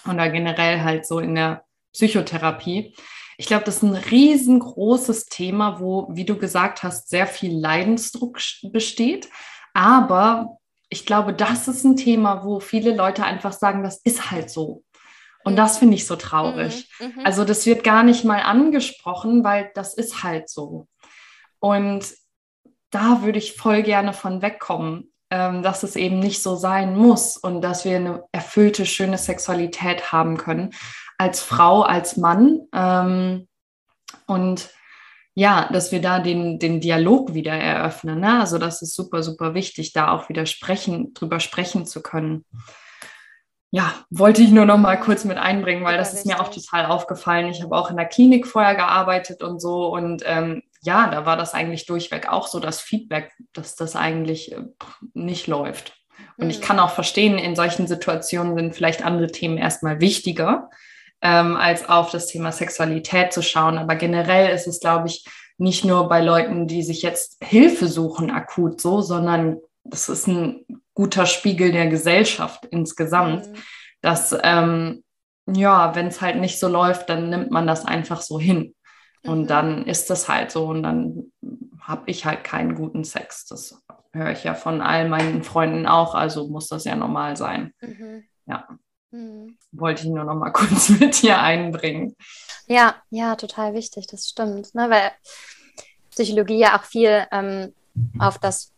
oder 0.10 0.30
generell 0.30 0.82
halt 0.82 1.06
so 1.06 1.20
in 1.20 1.36
der 1.36 1.64
Psychotherapie. 1.94 2.96
Ich 3.38 3.48
glaube, 3.48 3.66
das 3.66 3.78
ist 3.78 3.84
ein 3.84 3.96
riesengroßes 3.96 5.26
Thema, 5.26 5.80
wo, 5.80 6.08
wie 6.12 6.26
du 6.26 6.38
gesagt 6.38 6.84
hast, 6.84 7.10
sehr 7.10 7.28
viel 7.28 7.58
Leidensdruck 7.58 8.40
besteht. 8.72 9.30
Aber 9.74 10.58
ich 10.90 11.06
glaube, 11.06 11.34
das 11.34 11.68
ist 11.68 11.84
ein 11.84 11.98
Thema, 11.98 12.46
wo 12.46 12.60
viele 12.60 12.96
Leute 12.96 13.26
einfach 13.26 13.54
sagen, 13.54 13.84
das 13.84 13.98
ist 14.04 14.32
halt 14.32 14.50
so. 14.50 14.84
Und 15.44 15.54
mhm. 15.54 15.58
das 15.58 15.78
finde 15.78 15.96
ich 15.96 16.08
so 16.08 16.16
traurig. 16.16 16.90
Mhm, 17.00 17.08
mhm. 17.08 17.26
Also 17.26 17.46
das 17.46 17.66
wird 17.66 17.84
gar 17.84 18.04
nicht 18.04 18.24
mal 18.24 18.42
angesprochen, 18.42 19.44
weil 19.44 19.72
das 19.76 19.94
ist 19.94 20.24
halt 20.24 20.50
so. 20.50 20.88
Und 21.60 22.14
da 22.92 23.22
würde 23.24 23.40
ich 23.40 23.54
voll 23.54 23.84
gerne 23.84 24.14
von 24.14 24.42
wegkommen, 24.42 25.12
ähm, 25.30 25.64
dass 25.64 25.84
es 25.84 25.96
eben 25.96 26.20
nicht 26.20 26.42
so 26.42 26.56
sein 26.56 26.96
muss 26.96 27.38
und 27.38 27.62
dass 27.62 27.84
wir 27.86 27.98
eine 27.98 28.24
erfüllte, 28.32 28.86
schöne 28.86 29.18
Sexualität 29.18 30.12
haben 30.12 30.38
können, 30.38 30.72
als 31.18 31.42
Frau, 31.42 31.82
als 31.82 32.18
Mann. 32.18 32.62
Ähm, 32.74 33.48
und 34.28 34.70
ja, 35.34 35.70
dass 35.72 35.92
wir 35.92 36.02
da 36.02 36.20
den, 36.20 36.60
den 36.60 36.80
Dialog 36.80 37.34
wieder 37.34 37.54
eröffnen. 37.54 38.22
Ne? 38.22 38.40
Also 38.40 38.58
das 38.58 38.82
ist 38.82 38.96
super, 38.96 39.22
super 39.22 39.54
wichtig, 39.54 39.92
da 39.92 40.12
auch 40.12 40.30
wieder 40.30 40.46
sprechen, 40.46 41.14
drüber 41.14 41.40
sprechen 41.40 41.86
zu 41.86 42.02
können. 42.02 42.46
Ja, 43.72 43.94
wollte 44.10 44.42
ich 44.42 44.52
nur 44.52 44.66
noch 44.66 44.78
mal 44.78 44.98
kurz 44.98 45.26
mit 45.26 45.38
einbringen, 45.38 45.84
weil 45.84 45.98
das 45.98 46.14
ist 46.14 46.26
mir 46.26 46.40
auch 46.40 46.48
total 46.48 46.86
aufgefallen. 46.86 47.48
Ich 47.48 47.62
habe 47.62 47.76
auch 47.76 47.90
in 47.90 47.98
der 47.98 48.06
Klinik 48.06 48.48
vorher 48.48 48.76
gearbeitet 48.76 49.44
und 49.44 49.60
so 49.60 49.94
und 49.94 50.24
ähm, 50.26 50.64
ja, 50.82 51.10
da 51.10 51.26
war 51.26 51.36
das 51.36 51.54
eigentlich 51.54 51.86
durchweg 51.86 52.30
auch 52.30 52.48
so 52.48 52.60
das 52.60 52.80
Feedback, 52.80 53.34
dass 53.52 53.76
das 53.76 53.98
eigentlich 53.98 54.54
äh, 54.54 54.62
nicht 55.14 55.48
läuft. 55.48 55.98
Und 56.38 56.46
mhm. 56.46 56.52
ich 56.52 56.62
kann 56.62 56.80
auch 56.80 56.92
verstehen, 56.92 57.38
in 57.38 57.56
solchen 57.56 57.88
Situationen 57.88 58.56
sind 58.56 58.76
vielleicht 58.76 59.04
andere 59.04 59.28
Themen 59.28 59.58
erstmal 59.58 60.00
wichtiger, 60.00 60.70
ähm, 61.22 61.56
als 61.56 61.88
auf 61.88 62.12
das 62.12 62.28
Thema 62.28 62.52
Sexualität 62.52 63.34
zu 63.34 63.42
schauen. 63.42 63.78
Aber 63.78 63.96
generell 63.96 64.54
ist 64.54 64.68
es, 64.68 64.80
glaube 64.80 65.08
ich, 65.08 65.26
nicht 65.58 65.86
nur 65.86 66.10
bei 66.10 66.22
Leuten, 66.22 66.68
die 66.68 66.84
sich 66.84 67.02
jetzt 67.02 67.38
Hilfe 67.44 67.88
suchen, 67.88 68.30
akut 68.30 68.82
so, 68.82 69.02
sondern 69.02 69.58
das 69.84 70.10
ist 70.10 70.28
ein 70.28 70.66
guter 70.94 71.26
Spiegel 71.26 71.72
der 71.72 71.88
Gesellschaft 71.88 72.66
insgesamt, 72.66 73.48
mhm. 73.48 73.56
dass 74.02 74.36
ähm, 74.44 75.04
ja, 75.48 75.94
wenn 75.96 76.08
es 76.08 76.22
halt 76.22 76.38
nicht 76.38 76.60
so 76.60 76.68
läuft, 76.68 77.10
dann 77.10 77.30
nimmt 77.30 77.52
man 77.52 77.68
das 77.68 77.86
einfach 77.86 78.22
so 78.22 78.40
hin. 78.40 78.74
Und 79.24 79.44
mhm. 79.44 79.48
dann 79.48 79.86
ist 79.86 80.10
das 80.10 80.28
halt 80.28 80.52
so 80.52 80.66
und 80.68 80.84
dann 80.84 81.32
habe 81.80 82.04
ich 82.08 82.26
halt 82.26 82.44
keinen 82.44 82.76
guten 82.76 83.04
Sex. 83.04 83.46
Das 83.46 83.82
höre 84.12 84.32
ich 84.32 84.44
ja 84.44 84.56
von 84.56 84.82
all 84.82 85.08
meinen 85.08 85.44
Freunden 85.44 85.86
auch, 85.86 86.16
also 86.16 86.48
muss 86.48 86.68
das 86.68 86.86
ja 86.86 86.96
normal 86.96 87.38
sein. 87.38 87.74
Mhm. 87.82 88.24
Ja. 88.48 88.68
Mhm. 89.12 89.58
Wollte 89.72 90.04
ich 90.04 90.10
nur 90.10 90.24
noch 90.24 90.36
mal 90.36 90.52
kurz 90.54 90.90
mit 90.90 91.22
dir 91.22 91.40
einbringen. 91.40 92.16
Ja, 92.68 92.96
ja, 93.10 93.36
total 93.36 93.74
wichtig, 93.74 94.08
das 94.08 94.28
stimmt. 94.28 94.74
Ne? 94.76 94.90
Weil 94.90 95.12
Psychologie 96.12 96.60
ja 96.60 96.80
auch 96.80 96.84
viel 96.84 97.26
ähm, 97.32 97.74
auf 98.20 98.40
das 98.40 98.72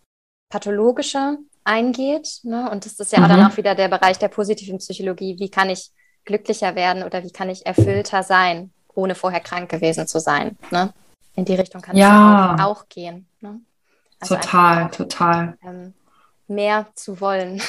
Pathologische 0.50 1.38
eingeht. 1.64 2.40
Ne? 2.44 2.70
Und 2.70 2.86
das 2.86 3.00
ist 3.00 3.12
ja 3.12 3.20
mhm. 3.20 3.30
dann 3.30 3.52
auch 3.52 3.58
wieder 3.58 3.76
der 3.76 3.90
Bereich 3.90 4.20
der 4.20 4.30
positiven 4.30 4.80
Psychologie. 4.80 5.38
Wie 5.40 5.50
kann 5.50 5.70
ich 5.70 5.92
glücklicher 6.26 6.76
werden 6.76 7.04
oder 7.04 7.24
wie 7.24 7.32
kann 7.32 7.50
ich 7.50 7.66
erfüllter 7.66 8.24
sein? 8.24 8.72
ohne 8.98 9.16
vorher 9.16 9.40
krank 9.40 9.70
gewesen 9.70 10.08
zu 10.08 10.20
sein. 10.20 10.58
Ne? 10.72 10.92
In 11.36 11.46
die 11.46 11.56
Richtung 11.56 11.82
kann 11.82 11.96
ja. 11.96 12.56
es 12.56 12.62
auch, 12.62 12.66
auch, 12.66 12.90
gehen. 12.90 13.28
Ne? 13.40 13.62
Also 14.20 14.36
total, 14.36 14.78
einfach, 14.78 14.98
total. 14.98 15.58
Ähm, 15.64 15.94
mehr 16.48 16.88
zu 16.96 17.22
wollen 17.22 17.62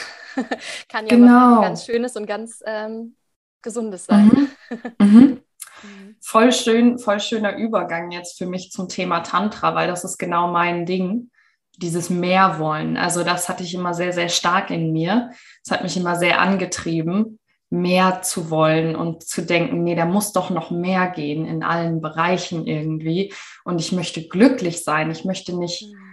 kann 0.88 1.07
ja 1.07 1.16
genau. 1.16 1.61
ganz 1.62 1.85
Schönes 1.85 2.16
und 2.16 2.26
ganz 2.26 2.62
ähm, 2.66 3.16
Gesundes 3.62 4.07
sein. 4.07 4.26
Mhm. 4.26 4.49
Mhm. 4.99 5.40
mhm. 5.83 6.16
Voll 6.21 6.52
schön, 6.52 6.99
voll 6.99 7.21
schöner 7.21 7.57
Übergang 7.57 8.11
jetzt 8.11 8.37
für 8.37 8.47
mich 8.47 8.71
zum 8.71 8.88
Thema 8.88 9.21
Tantra, 9.21 9.75
weil 9.75 9.88
das 9.88 10.04
ist 10.04 10.18
genau 10.18 10.50
mein 10.50 10.85
Ding 10.85 11.30
dieses 11.78 12.11
Mehr 12.11 12.59
wollen. 12.59 12.97
Also 12.97 13.25
das 13.25 13.49
hatte 13.49 13.62
ich 13.62 13.73
immer 13.73 13.95
sehr, 13.95 14.12
sehr 14.12 14.28
stark 14.28 14.71
in 14.71 14.92
mir. 14.92 15.30
Das 15.64 15.73
hat 15.73 15.85
mich 15.85 15.97
immer 15.97 16.16
sehr 16.16 16.40
angetrieben 16.40 17.38
mehr 17.71 18.23
zu 18.23 18.50
wollen 18.50 18.97
und 18.97 19.23
zu 19.25 19.42
denken, 19.42 19.85
nee, 19.85 19.95
da 19.95 20.07
muss 20.07 20.33
doch 20.33 20.50
noch 20.50 20.71
mehr 20.71 21.09
gehen 21.09 21.45
in 21.45 21.62
allen 21.62 22.00
Bereichen 22.00 22.66
irgendwie. 22.66 23.35
Und 23.64 23.80
ich 23.80 23.92
möchte 23.92 24.26
glücklich 24.26 24.85
sein. 24.85 25.11
Ich 25.11 25.25
möchte 25.25 25.57
nicht 25.57 25.83
mhm. 25.83 26.08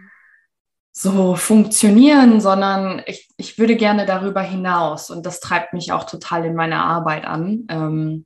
So 0.98 1.36
funktionieren, 1.36 2.40
sondern 2.40 3.04
ich, 3.06 3.28
ich 3.36 3.60
würde 3.60 3.76
gerne 3.76 4.06
darüber 4.06 4.42
hinaus. 4.42 5.10
Und 5.10 5.26
das 5.26 5.42
treibt 5.42 5.74
mich 5.74 5.92
auch 5.92 6.06
total 6.06 6.46
in 6.46 6.56
meiner 6.56 6.86
Arbeit 6.86 7.26
an, 7.26 7.66
ähm, 7.70 8.26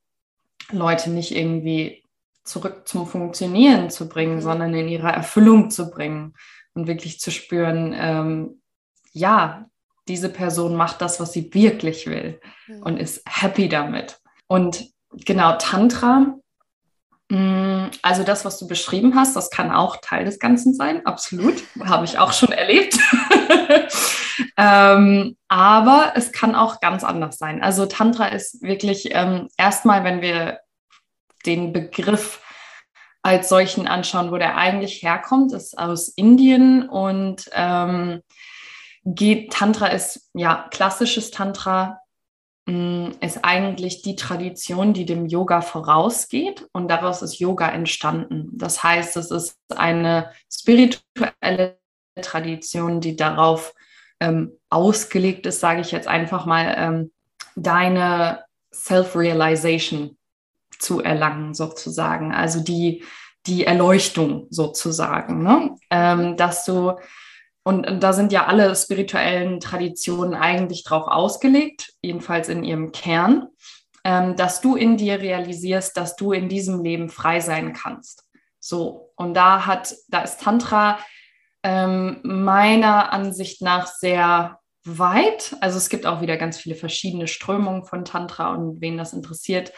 Leute 0.71 1.09
nicht 1.09 1.35
irgendwie 1.35 2.03
zurück 2.43 2.87
zum 2.87 3.07
Funktionieren 3.07 3.89
zu 3.89 4.07
bringen, 4.07 4.35
mhm. 4.35 4.41
sondern 4.41 4.73
in 4.75 4.87
ihre 4.87 5.11
Erfüllung 5.11 5.71
zu 5.71 5.89
bringen 5.89 6.35
und 6.75 6.85
wirklich 6.85 7.19
zu 7.19 7.31
spüren, 7.31 7.95
ähm, 7.97 8.61
ja, 9.13 9.65
diese 10.07 10.29
Person 10.29 10.75
macht 10.75 11.01
das, 11.01 11.19
was 11.19 11.33
sie 11.33 11.51
wirklich 11.55 12.05
will 12.05 12.39
mhm. 12.67 12.83
und 12.83 12.97
ist 12.97 13.23
happy 13.27 13.67
damit. 13.67 14.19
Und 14.45 14.85
genau, 15.25 15.57
Tantra, 15.57 16.35
also 17.31 18.23
das, 18.23 18.43
was 18.43 18.57
du 18.57 18.67
beschrieben 18.67 19.13
hast, 19.15 19.35
das 19.35 19.51
kann 19.51 19.71
auch 19.71 19.97
Teil 20.01 20.25
des 20.25 20.39
Ganzen 20.39 20.73
sein, 20.73 21.05
absolut, 21.05 21.61
habe 21.83 22.05
ich 22.05 22.17
auch 22.17 22.33
schon 22.33 22.51
erlebt. 22.51 22.97
ähm, 24.57 25.37
aber 25.47 26.13
es 26.15 26.31
kann 26.31 26.55
auch 26.55 26.79
ganz 26.79 27.03
anders 27.03 27.37
sein. 27.37 27.61
Also 27.61 27.85
Tantra 27.85 28.27
ist 28.27 28.63
wirklich 28.63 29.09
ähm, 29.11 29.47
erstmal, 29.57 30.03
wenn 30.03 30.21
wir 30.21 30.59
den 31.45 31.71
Begriff 31.71 32.41
als 33.21 33.49
solchen 33.49 33.87
anschauen, 33.87 34.31
wo 34.31 34.37
der 34.37 34.57
eigentlich 34.57 35.03
herkommt, 35.03 35.53
ist 35.53 35.77
aus 35.77 36.07
Indien 36.07 36.89
und 36.89 37.47
ähm, 37.53 38.23
geht, 39.05 39.53
Tantra 39.53 39.87
ist 39.87 40.29
ja 40.33 40.67
klassisches 40.71 41.29
Tantra, 41.29 41.99
mm, 42.07 42.08
ist 43.21 43.43
eigentlich 43.43 44.01
die 44.01 44.15
Tradition, 44.15 44.93
die 44.93 45.05
dem 45.05 45.25
Yoga 45.25 45.61
vorausgeht 45.61 46.67
und 46.71 46.89
daraus 46.89 47.21
ist 47.21 47.39
Yoga 47.39 47.69
entstanden. 47.69 48.49
Das 48.53 48.83
heißt, 48.83 49.17
es 49.17 49.31
ist 49.31 49.57
eine 49.75 50.31
spirituelle 50.51 51.77
Tradition, 52.21 53.01
die 53.01 53.15
darauf 53.15 53.73
ähm, 54.19 54.51
ausgelegt 54.69 55.45
ist, 55.45 55.59
sage 55.59 55.81
ich 55.81 55.91
jetzt 55.91 56.07
einfach 56.07 56.45
mal, 56.45 56.75
ähm, 56.77 57.11
deine 57.55 58.43
Self-Realization 58.73 60.17
zu 60.77 61.01
erlangen, 61.01 61.53
sozusagen. 61.53 62.33
Also 62.33 62.61
die, 62.61 63.03
die 63.47 63.65
Erleuchtung 63.65 64.47
sozusagen. 64.49 65.43
Ne? 65.43 65.75
Ähm, 65.89 66.37
dass 66.37 66.65
du, 66.65 66.93
und, 67.69 68.01
da 68.01 68.13
sind 68.13 68.31
ja 68.31 68.47
alle 68.47 68.75
spirituellen 68.75 69.59
Traditionen 69.59 70.33
eigentlich 70.33 70.83
drauf 70.83 71.05
ausgelegt, 71.07 71.93
jedenfalls 72.01 72.49
in 72.49 72.63
ihrem 72.63 72.91
Kern, 72.91 73.47
ähm, 74.03 74.35
dass 74.35 74.59
du 74.59 74.75
in 74.75 74.97
dir 74.97 75.21
realisierst, 75.21 75.95
dass 75.95 76.15
du 76.15 76.31
in 76.31 76.49
diesem 76.49 76.83
Leben 76.83 77.09
frei 77.09 77.41
sein 77.41 77.73
kannst. 77.73 78.25
So, 78.59 79.11
und 79.15 79.35
da 79.35 79.67
hat, 79.67 79.93
da 80.07 80.21
ist 80.21 80.41
Tantra 80.41 80.97
ähm, 81.61 82.19
meiner 82.23 83.13
Ansicht 83.13 83.61
nach 83.61 83.85
sehr 83.85 84.57
weit. 84.83 85.55
Also 85.61 85.77
es 85.77 85.89
gibt 85.89 86.07
auch 86.07 86.21
wieder 86.21 86.37
ganz 86.37 86.57
viele 86.57 86.75
verschiedene 86.75 87.27
Strömungen 87.27 87.85
von 87.85 88.03
Tantra 88.03 88.51
und 88.51 88.81
wen 88.81 88.97
das 88.97 89.13
interessiert, 89.13 89.73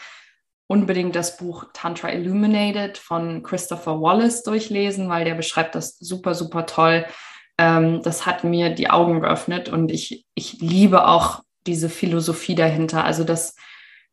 unbedingt 0.66 1.14
das 1.14 1.36
Buch 1.36 1.66
Tantra 1.74 2.10
Illuminated 2.10 2.96
von 2.96 3.42
Christopher 3.42 4.00
Wallace 4.00 4.44
durchlesen, 4.44 5.10
weil 5.10 5.26
der 5.26 5.34
beschreibt 5.34 5.74
das 5.74 5.98
super, 5.98 6.34
super 6.34 6.64
toll. 6.64 7.04
Ähm, 7.62 8.02
das 8.02 8.26
hat 8.26 8.42
mir 8.42 8.70
die 8.70 8.90
Augen 8.90 9.20
geöffnet 9.20 9.68
und 9.68 9.92
ich, 9.92 10.26
ich 10.34 10.54
liebe 10.60 11.06
auch 11.06 11.44
diese 11.68 11.88
Philosophie 11.88 12.56
dahinter. 12.56 13.04
Also 13.04 13.22
das, 13.22 13.54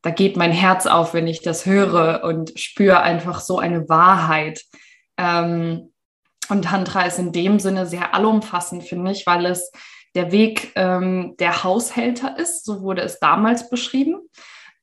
da 0.03 0.11
geht 0.11 0.37
mein 0.37 0.51
Herz 0.51 0.85
auf, 0.85 1.15
wenn 1.15 1.25
ich 1.25 1.41
das 1.41 1.65
höre 1.65 2.23
und 2.23 2.59
spüre 2.59 3.01
einfach 3.01 3.39
so 3.39 3.57
eine 3.57 3.89
Wahrheit. 3.89 4.61
Ähm, 5.17 5.91
und 6.49 6.65
Tantra 6.65 7.01
ist 7.01 7.17
in 7.17 7.31
dem 7.31 7.59
Sinne 7.59 7.87
sehr 7.87 8.13
allumfassend, 8.13 8.83
finde 8.83 9.11
ich, 9.13 9.25
weil 9.25 9.47
es 9.47 9.71
der 10.13 10.31
Weg 10.31 10.71
ähm, 10.75 11.35
der 11.39 11.63
Haushälter 11.63 12.37
ist, 12.37 12.65
so 12.65 12.83
wurde 12.83 13.01
es 13.01 13.19
damals 13.19 13.71
beschrieben. 13.71 14.19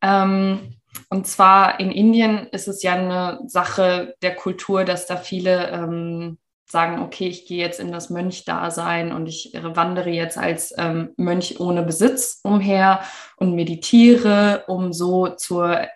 Ähm, 0.02 0.80
und 1.08 1.28
zwar 1.28 1.78
in 1.78 1.92
Indien 1.92 2.48
ist 2.48 2.66
es 2.66 2.82
ja 2.82 2.94
eine 2.94 3.38
Sache 3.46 4.16
der 4.22 4.34
Kultur, 4.34 4.84
dass 4.84 5.06
da 5.06 5.16
viele 5.16 5.70
ähm, 5.70 6.38
sagen, 6.66 7.00
okay, 7.00 7.28
ich 7.28 7.46
gehe 7.46 7.58
jetzt 7.58 7.78
in 7.78 7.92
das 7.92 8.10
Mönchdasein 8.10 9.12
und 9.12 9.26
ich 9.26 9.52
wandere 9.62 10.10
jetzt 10.10 10.36
als 10.36 10.74
ähm, 10.76 11.10
Mönch 11.16 11.60
ohne 11.60 11.82
Besitz 11.82 12.40
umher 12.42 13.00
und 13.36 13.54
meditiere, 13.54 14.64
um 14.66 14.92
so 14.92 15.28
zur 15.28 15.86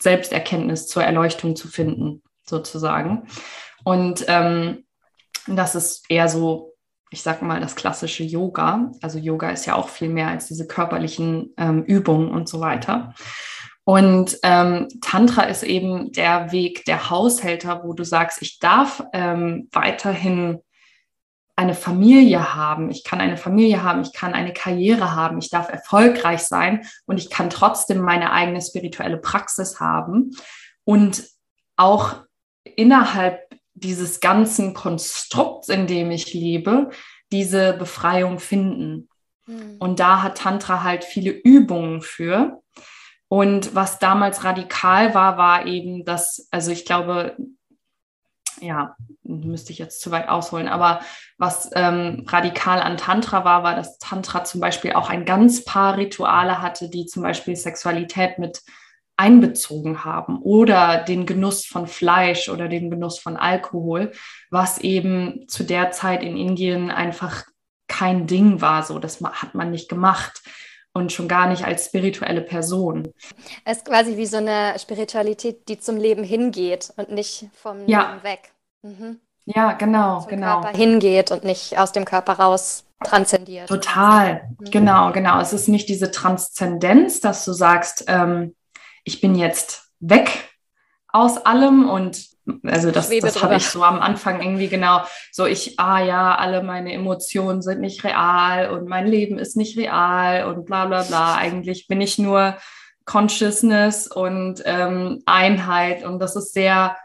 Selbsterkenntnis, 0.00 0.88
zur 0.88 1.04
Erleuchtung 1.04 1.54
zu 1.54 1.68
finden, 1.68 2.22
sozusagen. 2.44 3.28
Und 3.84 4.24
ähm, 4.26 4.84
das 5.46 5.76
ist 5.76 6.04
eher 6.08 6.28
so, 6.28 6.74
ich 7.10 7.22
sage 7.22 7.44
mal, 7.44 7.60
das 7.60 7.76
klassische 7.76 8.24
Yoga. 8.24 8.90
Also 9.02 9.18
Yoga 9.18 9.50
ist 9.50 9.66
ja 9.66 9.76
auch 9.76 9.88
viel 9.88 10.08
mehr 10.08 10.28
als 10.28 10.48
diese 10.48 10.66
körperlichen 10.66 11.54
ähm, 11.56 11.84
Übungen 11.84 12.30
und 12.30 12.48
so 12.48 12.60
weiter. 12.60 13.14
Und 13.84 14.38
ähm, 14.44 14.88
Tantra 15.00 15.42
ist 15.44 15.64
eben 15.64 16.12
der 16.12 16.52
Weg 16.52 16.84
der 16.84 17.10
Haushälter, 17.10 17.82
wo 17.84 17.94
du 17.94 18.04
sagst, 18.04 18.40
ich 18.40 18.60
darf 18.60 19.02
ähm, 19.12 19.68
weiterhin 19.72 20.60
eine 21.56 21.74
Familie 21.74 22.54
haben, 22.54 22.90
ich 22.90 23.04
kann 23.04 23.20
eine 23.20 23.36
Familie 23.36 23.82
haben, 23.82 24.02
ich 24.02 24.12
kann 24.12 24.34
eine 24.34 24.52
Karriere 24.52 25.14
haben, 25.14 25.38
ich 25.38 25.50
darf 25.50 25.68
erfolgreich 25.68 26.42
sein 26.42 26.86
und 27.06 27.18
ich 27.18 27.28
kann 27.28 27.50
trotzdem 27.50 28.00
meine 28.00 28.32
eigene 28.32 28.62
spirituelle 28.62 29.18
Praxis 29.18 29.78
haben 29.78 30.30
und 30.84 31.24
auch 31.76 32.16
innerhalb 32.64 33.40
dieses 33.74 34.20
ganzen 34.20 34.74
Konstrukts, 34.74 35.68
in 35.68 35.86
dem 35.86 36.10
ich 36.10 36.32
lebe, 36.32 36.90
diese 37.32 37.74
Befreiung 37.74 38.38
finden. 38.38 39.08
Mhm. 39.46 39.76
Und 39.78 40.00
da 40.00 40.22
hat 40.22 40.38
Tantra 40.38 40.82
halt 40.82 41.04
viele 41.04 41.30
Übungen 41.30 42.02
für. 42.02 42.62
Und 43.32 43.74
was 43.74 43.98
damals 43.98 44.44
radikal 44.44 45.14
war, 45.14 45.38
war 45.38 45.64
eben, 45.64 46.04
dass, 46.04 46.48
also 46.50 46.70
ich 46.70 46.84
glaube, 46.84 47.34
ja, 48.60 48.94
müsste 49.22 49.72
ich 49.72 49.78
jetzt 49.78 50.02
zu 50.02 50.10
weit 50.10 50.28
ausholen, 50.28 50.68
aber 50.68 51.00
was 51.38 51.70
ähm, 51.74 52.26
radikal 52.28 52.82
an 52.82 52.98
Tantra 52.98 53.42
war, 53.46 53.62
war, 53.62 53.74
dass 53.74 53.96
Tantra 53.96 54.44
zum 54.44 54.60
Beispiel 54.60 54.92
auch 54.92 55.08
ein 55.08 55.24
ganz 55.24 55.64
paar 55.64 55.96
Rituale 55.96 56.60
hatte, 56.60 56.90
die 56.90 57.06
zum 57.06 57.22
Beispiel 57.22 57.56
Sexualität 57.56 58.38
mit 58.38 58.60
einbezogen 59.16 60.04
haben 60.04 60.42
oder 60.42 60.98
den 60.98 61.24
Genuss 61.24 61.64
von 61.64 61.86
Fleisch 61.86 62.50
oder 62.50 62.68
den 62.68 62.90
Genuss 62.90 63.18
von 63.18 63.38
Alkohol, 63.38 64.12
was 64.50 64.76
eben 64.76 65.48
zu 65.48 65.64
der 65.64 65.90
Zeit 65.90 66.22
in 66.22 66.36
Indien 66.36 66.90
einfach 66.90 67.44
kein 67.88 68.26
Ding 68.26 68.60
war. 68.60 68.82
So, 68.82 68.98
das 68.98 69.22
hat 69.22 69.54
man 69.54 69.70
nicht 69.70 69.88
gemacht 69.88 70.42
und 70.94 71.12
schon 71.12 71.28
gar 71.28 71.48
nicht 71.48 71.64
als 71.64 71.86
spirituelle 71.86 72.42
Person. 72.42 73.12
Es 73.64 73.78
ist 73.78 73.86
quasi 73.86 74.16
wie 74.16 74.26
so 74.26 74.36
eine 74.36 74.78
Spiritualität, 74.78 75.68
die 75.68 75.78
zum 75.78 75.96
Leben 75.96 76.24
hingeht 76.24 76.92
und 76.96 77.10
nicht 77.10 77.46
vom 77.54 77.88
ja. 77.88 78.12
Leben 78.12 78.22
weg. 78.24 78.52
Mhm. 78.82 79.20
Ja, 79.44 79.72
genau, 79.72 80.20
zum 80.20 80.30
genau. 80.30 80.60
Körper 80.60 80.76
hingeht 80.76 81.30
und 81.30 81.44
nicht 81.44 81.78
aus 81.78 81.92
dem 81.92 82.04
Körper 82.04 82.34
raus 82.34 82.84
transzendiert. 83.02 83.68
Total, 83.68 84.48
mhm. 84.58 84.70
genau, 84.70 85.12
genau. 85.12 85.40
Es 85.40 85.52
ist 85.52 85.68
nicht 85.68 85.88
diese 85.88 86.10
Transzendenz, 86.10 87.20
dass 87.20 87.44
du 87.44 87.52
sagst, 87.52 88.04
ähm, 88.08 88.54
ich 89.04 89.20
bin 89.20 89.34
jetzt 89.34 89.90
weg 89.98 90.50
aus 91.08 91.38
allem 91.38 91.88
und 91.88 92.31
also 92.64 92.90
das, 92.90 93.08
das 93.08 93.42
habe 93.42 93.56
ich 93.56 93.66
so 93.66 93.84
am 93.84 94.00
Anfang 94.00 94.42
irgendwie 94.42 94.68
genau 94.68 95.02
so 95.30 95.46
ich, 95.46 95.78
ah 95.78 96.02
ja, 96.02 96.34
alle 96.34 96.62
meine 96.62 96.92
Emotionen 96.92 97.62
sind 97.62 97.80
nicht 97.80 98.02
real 98.04 98.70
und 98.70 98.88
mein 98.88 99.06
Leben 99.06 99.38
ist 99.38 99.56
nicht 99.56 99.76
real 99.78 100.46
und 100.46 100.66
bla 100.66 100.86
bla 100.86 101.02
bla. 101.02 101.36
Eigentlich 101.36 101.86
bin 101.86 102.00
ich 102.00 102.18
nur 102.18 102.56
Consciousness 103.04 104.06
und 104.06 104.62
ähm, 104.64 105.22
Einheit 105.26 106.04
und 106.04 106.18
das 106.18 106.36
ist 106.36 106.52
sehr, 106.52 106.96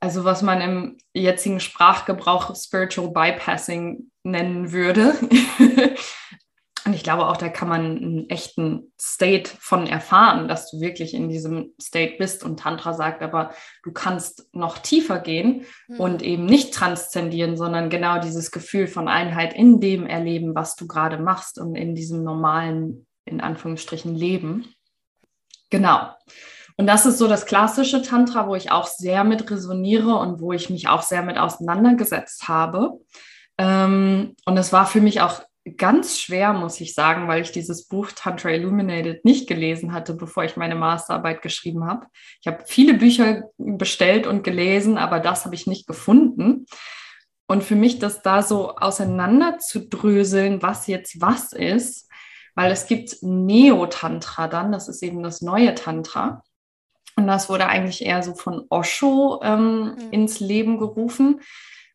also 0.00 0.24
was 0.24 0.42
man 0.42 0.60
im 0.60 0.98
jetzigen 1.14 1.60
Sprachgebrauch 1.60 2.54
Spiritual 2.54 3.10
Bypassing 3.10 4.10
nennen 4.22 4.72
würde. 4.72 5.14
Und 6.86 6.94
ich 6.94 7.02
glaube 7.02 7.26
auch, 7.26 7.36
da 7.36 7.48
kann 7.48 7.68
man 7.68 7.96
einen 7.96 8.30
echten 8.30 8.92
State 8.98 9.50
von 9.58 9.88
erfahren, 9.88 10.46
dass 10.46 10.70
du 10.70 10.80
wirklich 10.80 11.14
in 11.14 11.28
diesem 11.28 11.72
State 11.82 12.14
bist. 12.16 12.44
Und 12.44 12.60
Tantra 12.60 12.94
sagt 12.94 13.22
aber, 13.22 13.50
du 13.82 13.90
kannst 13.90 14.48
noch 14.54 14.78
tiefer 14.78 15.18
gehen 15.18 15.66
mhm. 15.88 16.00
und 16.00 16.22
eben 16.22 16.46
nicht 16.46 16.72
transzendieren, 16.72 17.56
sondern 17.56 17.90
genau 17.90 18.20
dieses 18.20 18.52
Gefühl 18.52 18.86
von 18.86 19.08
Einheit 19.08 19.52
in 19.52 19.80
dem 19.80 20.06
erleben, 20.06 20.54
was 20.54 20.76
du 20.76 20.86
gerade 20.86 21.18
machst 21.18 21.58
und 21.58 21.74
in 21.74 21.96
diesem 21.96 22.22
normalen, 22.22 23.08
in 23.24 23.40
Anführungsstrichen, 23.40 24.14
Leben. 24.14 24.72
Genau. 25.70 26.10
Und 26.76 26.86
das 26.86 27.04
ist 27.04 27.18
so 27.18 27.26
das 27.26 27.46
klassische 27.46 28.02
Tantra, 28.02 28.46
wo 28.46 28.54
ich 28.54 28.70
auch 28.70 28.86
sehr 28.86 29.24
mit 29.24 29.50
resoniere 29.50 30.14
und 30.14 30.40
wo 30.40 30.52
ich 30.52 30.70
mich 30.70 30.86
auch 30.86 31.02
sehr 31.02 31.22
mit 31.22 31.36
auseinandergesetzt 31.36 32.46
habe. 32.46 33.00
Ähm, 33.58 34.36
und 34.44 34.56
es 34.56 34.72
war 34.72 34.86
für 34.86 35.00
mich 35.00 35.20
auch 35.20 35.42
ganz 35.76 36.20
schwer, 36.20 36.52
muss 36.52 36.80
ich 36.80 36.94
sagen, 36.94 37.26
weil 37.26 37.42
ich 37.42 37.50
dieses 37.50 37.88
Buch 37.88 38.12
Tantra 38.14 38.50
Illuminated 38.50 39.24
nicht 39.24 39.48
gelesen 39.48 39.92
hatte, 39.92 40.14
bevor 40.14 40.44
ich 40.44 40.56
meine 40.56 40.76
Masterarbeit 40.76 41.42
geschrieben 41.42 41.86
habe. 41.86 42.06
Ich 42.40 42.46
habe 42.46 42.64
viele 42.66 42.94
Bücher 42.94 43.44
bestellt 43.58 44.26
und 44.26 44.44
gelesen, 44.44 44.96
aber 44.98 45.18
das 45.18 45.44
habe 45.44 45.54
ich 45.54 45.66
nicht 45.66 45.86
gefunden. 45.86 46.66
Und 47.48 47.64
für 47.64 47.76
mich 47.76 47.98
das 47.98 48.22
da 48.22 48.42
so 48.42 48.76
auseinander 48.76 49.58
zu 49.58 49.88
dröseln, 49.88 50.62
was 50.62 50.86
jetzt 50.86 51.20
was 51.20 51.52
ist, 51.52 52.08
weil 52.54 52.72
es 52.72 52.86
gibt 52.86 53.16
Neo-Tantra 53.22 54.48
dann, 54.48 54.72
das 54.72 54.88
ist 54.88 55.02
eben 55.02 55.22
das 55.22 55.42
neue 55.42 55.74
Tantra. 55.74 56.42
Und 57.16 57.26
das 57.26 57.48
wurde 57.48 57.66
eigentlich 57.66 58.04
eher 58.04 58.22
so 58.22 58.34
von 58.34 58.66
Osho 58.68 59.40
ähm, 59.42 59.94
mhm. 59.94 60.10
ins 60.10 60.40
Leben 60.40 60.78
gerufen. 60.78 61.40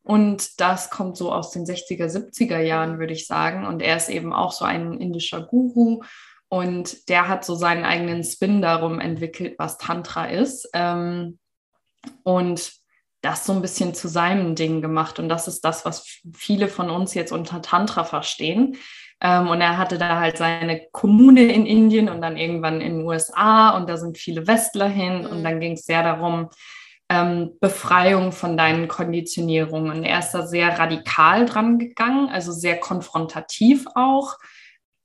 Und 0.04 0.60
das 0.60 0.90
kommt 0.90 1.16
so 1.16 1.32
aus 1.32 1.52
den 1.52 1.66
60er, 1.66 2.08
70er 2.08 2.60
Jahren, 2.60 3.00
würde 3.00 3.14
ich 3.14 3.28
sagen. 3.28 3.66
Und 3.66 3.82
er 3.82 3.98
ist 3.98 4.10
eben 4.10 4.34
auch 4.34 4.52
so 4.52 4.66
ein 4.66 5.00
indischer 5.00 5.42
Guru. 5.42 6.02
Und 6.50 7.08
der 7.08 7.28
hat 7.28 7.46
so 7.46 7.56
seinen 7.56 7.86
eigenen 7.86 8.24
Spin 8.24 8.62
darum 8.62 9.00
entwickelt, 9.00 9.56
was 9.58 9.78
Tantra 9.78 10.26
ist. 10.26 10.70
Ähm, 10.74 11.40
und 12.24 12.74
das 13.22 13.46
so 13.46 13.54
ein 13.54 13.62
bisschen 13.62 13.94
zu 13.94 14.08
seinem 14.08 14.56
Ding 14.56 14.82
gemacht. 14.82 15.20
Und 15.20 15.30
das 15.30 15.48
ist 15.48 15.64
das, 15.64 15.86
was 15.86 16.22
viele 16.34 16.68
von 16.68 16.90
uns 16.90 17.14
jetzt 17.14 17.32
unter 17.32 17.62
Tantra 17.62 18.04
verstehen. 18.04 18.78
Ähm, 19.22 19.48
und 19.48 19.62
er 19.62 19.78
hatte 19.78 20.00
da 20.00 20.20
halt 20.20 20.38
seine 20.38 20.88
Kommune 20.92 21.44
in 21.44 21.68
Indien 21.68 22.10
und 22.10 22.22
dann 22.22 22.38
irgendwann 22.38 22.82
in 22.82 22.98
den 22.98 23.06
USA. 23.06 23.78
Und 23.78 23.88
da 23.88 23.98
sind 23.98 24.18
viele 24.18 24.48
Westler 24.48 24.90
hin. 24.90 25.28
Und 25.28 25.40
mhm. 25.40 25.44
dann 25.44 25.60
ging 25.60 25.74
es 25.74 25.86
sehr 25.86 26.02
darum, 26.02 26.50
ähm, 27.12 27.58
Befreiung 27.60 28.32
von 28.32 28.56
deinen 28.56 28.88
Konditionierungen. 28.88 30.06
Er 30.06 30.20
ist 30.20 30.32
da 30.32 30.48
sehr 30.48 30.80
radikal 30.80 31.46
dran 31.46 31.78
gegangen, 31.78 32.30
also 32.30 32.54
sehr 32.54 32.80
konfrontativ 32.80 33.86
auch. 33.96 34.38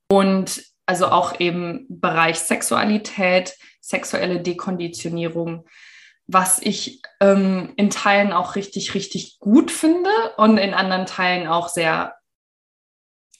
Und 0.08 0.62
also 0.86 1.06
auch 1.08 1.40
eben 1.40 1.84
Bereich 1.88 2.38
Sexualität, 2.38 3.56
sexuelle 3.80 4.40
Dekonditionierung, 4.40 5.66
was 6.28 6.60
ich 6.60 7.02
ähm, 7.20 7.72
in 7.76 7.90
Teilen 7.90 8.32
auch 8.32 8.54
richtig, 8.54 8.94
richtig 8.94 9.40
gut 9.40 9.72
finde 9.72 10.10
und 10.36 10.58
in 10.58 10.74
anderen 10.74 11.06
Teilen 11.06 11.48
auch 11.48 11.68
sehr 11.68 12.14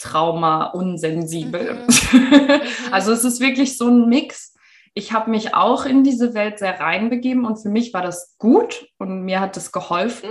trauma 0.01 0.65
unsensibel. 0.65 1.75
Mhm. 1.75 1.87
mhm. 2.19 2.61
also 2.91 3.13
es 3.13 3.23
ist 3.23 3.39
wirklich 3.39 3.79
so 3.79 3.87
ein 3.87 4.09
Mix 4.09 4.56
ich 4.97 5.13
habe 5.13 5.31
mich 5.31 5.55
auch 5.55 5.85
in 5.85 6.05
diese 6.05 6.33
Welt 6.33 6.59
sehr 6.59 6.81
reinbegeben 6.81 7.45
und 7.45 7.59
für 7.59 7.69
mich 7.69 7.93
war 7.93 8.01
das 8.01 8.35
gut 8.39 8.89
und 8.97 9.25
mir 9.25 9.41
hat 9.41 9.57
das 9.57 9.71
geholfen. 9.71 10.31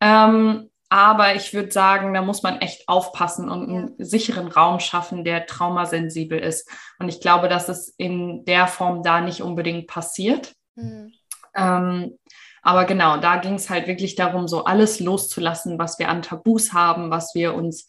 Ähm, 0.00 0.70
aber 0.88 1.34
ich 1.34 1.52
würde 1.52 1.70
sagen, 1.70 2.14
da 2.14 2.22
muss 2.22 2.42
man 2.42 2.60
echt 2.62 2.88
aufpassen 2.88 3.50
und 3.50 3.68
einen 3.68 3.94
ja. 3.98 4.04
sicheren 4.04 4.48
Raum 4.48 4.80
schaffen, 4.80 5.24
der 5.24 5.44
traumasensibel 5.44 6.38
ist. 6.38 6.70
Und 6.98 7.10
ich 7.10 7.20
glaube, 7.20 7.50
dass 7.50 7.68
es 7.68 7.88
in 7.98 8.46
der 8.46 8.66
Form 8.66 9.02
da 9.02 9.20
nicht 9.20 9.42
unbedingt 9.42 9.88
passiert. 9.88 10.54
Mhm. 10.74 11.12
Ähm, 11.54 12.18
aber 12.62 12.86
genau, 12.86 13.18
da 13.18 13.36
ging 13.36 13.54
es 13.54 13.68
halt 13.68 13.88
wirklich 13.88 14.14
darum, 14.14 14.48
so 14.48 14.64
alles 14.64 15.00
loszulassen, 15.00 15.78
was 15.78 15.98
wir 15.98 16.08
an 16.08 16.22
Tabus 16.22 16.72
haben, 16.72 17.10
was 17.10 17.34
wir 17.34 17.54
uns 17.54 17.86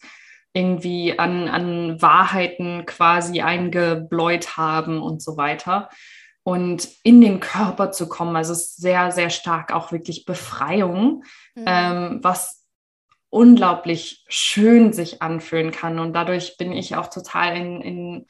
irgendwie 0.54 1.18
an, 1.18 1.48
an 1.48 2.00
Wahrheiten 2.00 2.86
quasi 2.86 3.42
eingebläut 3.42 4.56
haben 4.56 5.02
und 5.02 5.20
so 5.20 5.36
weiter. 5.36 5.90
Und 6.44 6.88
in 7.02 7.20
den 7.20 7.40
Körper 7.40 7.90
zu 7.90 8.08
kommen, 8.08 8.36
also 8.36 8.52
es 8.52 8.60
ist 8.60 8.76
sehr, 8.76 9.10
sehr 9.10 9.30
stark 9.30 9.72
auch 9.72 9.92
wirklich 9.92 10.24
Befreiung, 10.24 11.24
mhm. 11.54 11.64
ähm, 11.66 12.18
was 12.22 12.64
unglaublich 13.30 14.24
schön 14.28 14.92
sich 14.92 15.20
anfühlen 15.20 15.72
kann. 15.72 15.98
Und 15.98 16.12
dadurch 16.12 16.56
bin 16.56 16.72
ich 16.72 16.94
auch 16.94 17.08
total 17.08 17.56
in, 17.56 17.80
in 17.80 18.26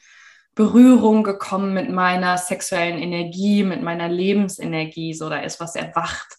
Berührung 0.55 1.23
gekommen 1.23 1.73
mit 1.73 1.91
meiner 1.91 2.37
sexuellen 2.37 2.97
Energie, 2.97 3.63
mit 3.63 3.83
meiner 3.83 4.09
Lebensenergie. 4.09 5.13
So, 5.13 5.29
da 5.29 5.41
ist 5.41 5.59
was 5.59 5.75
erwacht. 5.75 6.37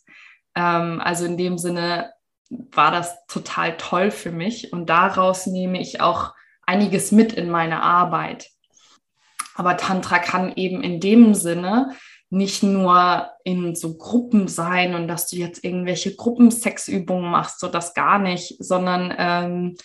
Ähm, 0.57 1.01
also 1.01 1.27
in 1.27 1.37
dem 1.37 1.59
Sinne 1.59 2.11
war 2.51 2.91
das 2.91 3.27
total 3.27 3.77
toll 3.77 4.11
für 4.11 4.31
mich. 4.31 4.73
Und 4.73 4.89
daraus 4.89 5.47
nehme 5.47 5.81
ich 5.81 6.01
auch 6.01 6.35
einiges 6.63 7.13
mit 7.13 7.33
in 7.33 7.51
meine 7.51 7.83
Arbeit. 7.83 8.49
Aber 9.55 9.77
Tantra 9.77 10.19
kann 10.19 10.53
eben 10.57 10.83
in 10.83 11.01
dem 11.01 11.35
Sinne 11.35 11.95
nicht 12.29 12.63
nur 12.63 13.31
in 13.45 13.75
so 13.75 13.97
Gruppen 13.97 14.49
sein 14.49 14.95
und 14.95 15.09
dass 15.09 15.29
du 15.29 15.37
jetzt 15.37 15.65
irgendwelche 15.65 16.15
Gruppensexübungen 16.15 17.31
machst, 17.31 17.61
so 17.61 17.69
das 17.69 17.95
gar 17.95 18.19
nicht, 18.19 18.57
sondern 18.59 19.15
ähm, 19.17 19.77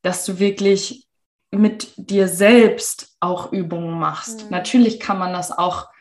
dass 0.00 0.24
du 0.24 0.38
wirklich 0.38 1.06
mit 1.50 1.92
dir 1.96 2.28
selbst 2.28 3.14
auch 3.20 3.52
Übungen 3.52 3.98
machst. 3.98 4.44
Mhm. 4.44 4.50
Natürlich 4.50 5.00
kann 5.00 5.18
man 5.18 5.32
das 5.32 5.56
auch 5.56 5.91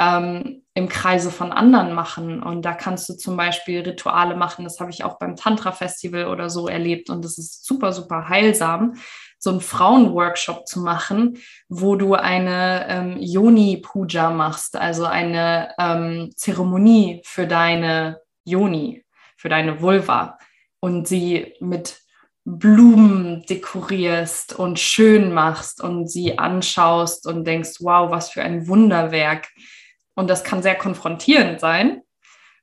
ähm, 0.00 0.64
im 0.74 0.88
Kreise 0.88 1.30
von 1.30 1.52
anderen 1.52 1.92
machen 1.92 2.42
und 2.42 2.62
da 2.62 2.72
kannst 2.72 3.08
du 3.08 3.14
zum 3.14 3.36
Beispiel 3.36 3.80
Rituale 3.80 4.34
machen. 4.34 4.64
Das 4.64 4.80
habe 4.80 4.90
ich 4.90 5.04
auch 5.04 5.18
beim 5.18 5.36
Tantra-Festival 5.36 6.26
oder 6.26 6.50
so 6.50 6.66
erlebt 6.66 7.10
und 7.10 7.24
das 7.24 7.38
ist 7.38 7.64
super, 7.64 7.92
super 7.92 8.28
heilsam 8.28 8.94
so 9.42 9.50
einen 9.50 9.62
Frauenworkshop 9.62 10.66
zu 10.66 10.80
machen, 10.80 11.38
wo 11.68 11.96
du 11.96 12.14
eine 12.14 12.86
ähm, 12.88 13.16
Yoni-Puja 13.18 14.30
machst, 14.30 14.76
also 14.76 15.06
eine 15.06 15.72
ähm, 15.78 16.30
Zeremonie 16.36 17.22
für 17.24 17.46
deine 17.46 18.20
Yoni, 18.44 19.02
für 19.38 19.48
deine 19.48 19.80
Vulva 19.80 20.38
und 20.80 21.08
sie 21.08 21.54
mit 21.60 22.00
Blumen 22.44 23.44
dekorierst 23.48 24.58
und 24.58 24.78
schön 24.78 25.32
machst 25.32 25.82
und 25.82 26.10
sie 26.10 26.38
anschaust 26.38 27.26
und 27.26 27.46
denkst, 27.46 27.76
wow, 27.80 28.10
was 28.10 28.30
für 28.30 28.42
ein 28.42 28.68
Wunderwerk. 28.68 29.48
Und 30.14 30.28
das 30.28 30.44
kann 30.44 30.62
sehr 30.62 30.74
konfrontierend 30.74 31.60
sein. 31.60 32.02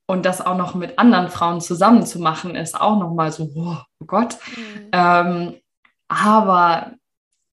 Und 0.05 0.25
das 0.25 0.45
auch 0.45 0.55
noch 0.55 0.73
mit 0.73 0.99
anderen 0.99 1.29
Frauen 1.29 1.59
zusammen 1.59 2.05
zu 2.05 2.19
machen, 2.19 2.55
ist 2.55 2.79
auch 2.79 2.97
nochmal 2.97 3.31
so, 3.31 3.49
oh, 3.55 4.05
Gott. 4.05 4.37
Mhm. 4.55 4.89
Ähm, 4.93 5.55
aber 6.07 6.93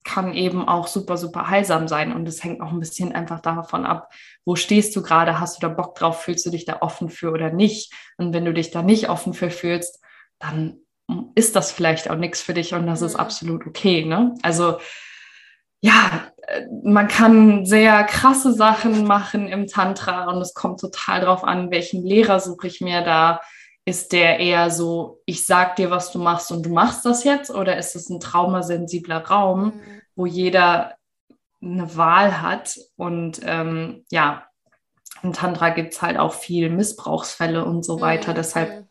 kann 0.05 0.35
eben 0.35 0.69
auch 0.69 0.87
super, 0.87 1.17
super 1.17 1.49
heilsam 1.49 1.89
sein. 1.89 2.13
Und 2.13 2.29
es 2.29 2.45
hängt 2.45 2.61
auch 2.61 2.71
ein 2.71 2.79
bisschen 2.79 3.13
einfach 3.13 3.41
davon 3.41 3.87
ab, 3.87 4.13
wo 4.45 4.55
stehst 4.55 4.95
du 4.95 5.03
gerade, 5.03 5.41
hast 5.41 5.57
du 5.57 5.67
da 5.67 5.73
Bock 5.73 5.95
drauf, 5.95 6.23
fühlst 6.23 6.47
du 6.47 6.51
dich 6.51 6.67
da 6.67 6.79
offen 6.83 7.09
für 7.09 7.33
oder 7.33 7.51
nicht. 7.51 7.93
Und 8.19 8.33
wenn 8.33 8.45
du 8.45 8.53
dich 8.53 8.71
da 8.71 8.83
nicht 8.83 9.09
offen 9.09 9.33
für 9.33 9.51
fühlst, 9.51 10.01
dann 10.39 10.79
ist 11.35 11.57
das 11.57 11.73
vielleicht 11.73 12.11
auch 12.11 12.17
nichts 12.17 12.41
für 12.41 12.55
dich 12.55 12.75
und 12.75 12.87
das 12.87 13.01
mhm. 13.01 13.07
ist 13.07 13.17
absolut 13.17 13.67
okay. 13.67 14.05
Ne? 14.05 14.35
Also 14.43 14.79
ja, 15.85 16.23
man 16.83 17.09
kann 17.09 17.67
sehr 17.67 18.05
krasse 18.05 18.53
Sachen 18.53 19.07
machen 19.07 19.49
im 19.49 19.67
Tantra 19.67 20.31
und 20.31 20.41
es 20.41 20.55
kommt 20.55 20.81
total 20.81 21.21
drauf 21.21 21.45
an, 21.45 21.71
welchen 21.71 22.05
Lehrer 22.05 22.41
suche 22.41 22.67
ich 22.67 22.81
mir 22.81 23.03
da 23.03 23.41
ist 23.87 24.13
der 24.13 24.41
eher 24.41 24.71
so, 24.71 25.21
ich 25.27 25.45
sag 25.45 25.77
dir, 25.77 25.91
was 25.91 26.11
du 26.11 26.19
machst 26.19 26.51
und 26.51 26.65
du 26.65 26.71
machst 26.71 27.05
das 27.05 27.25
jetzt? 27.25 27.51
Oder 27.51 27.77
ist 27.77 27.95
es 27.95 28.09
ein 28.09 28.19
traumasensibler 28.19 29.27
Raum, 29.27 29.65
mhm. 29.65 30.03
wo 30.17 30.27
jeder 30.27 30.95
eine 31.61 31.95
Wahl 31.97 32.41
hat? 32.41 32.79
Und 32.97 33.41
ähm, 33.45 34.05
ja, 34.11 34.47
im 35.23 35.35
Tantra 35.35 35.71
gibt 35.71 35.93
es 35.93 36.03
halt 36.03 36.19
auch 36.19 36.33
viel 36.33 36.71
Missbrauchsfälle 36.71 37.65
und 37.65 37.85
so 37.85 38.01
weiter. 38.01 38.33
Mhm. 38.33 38.37
Deshalb 38.37 38.89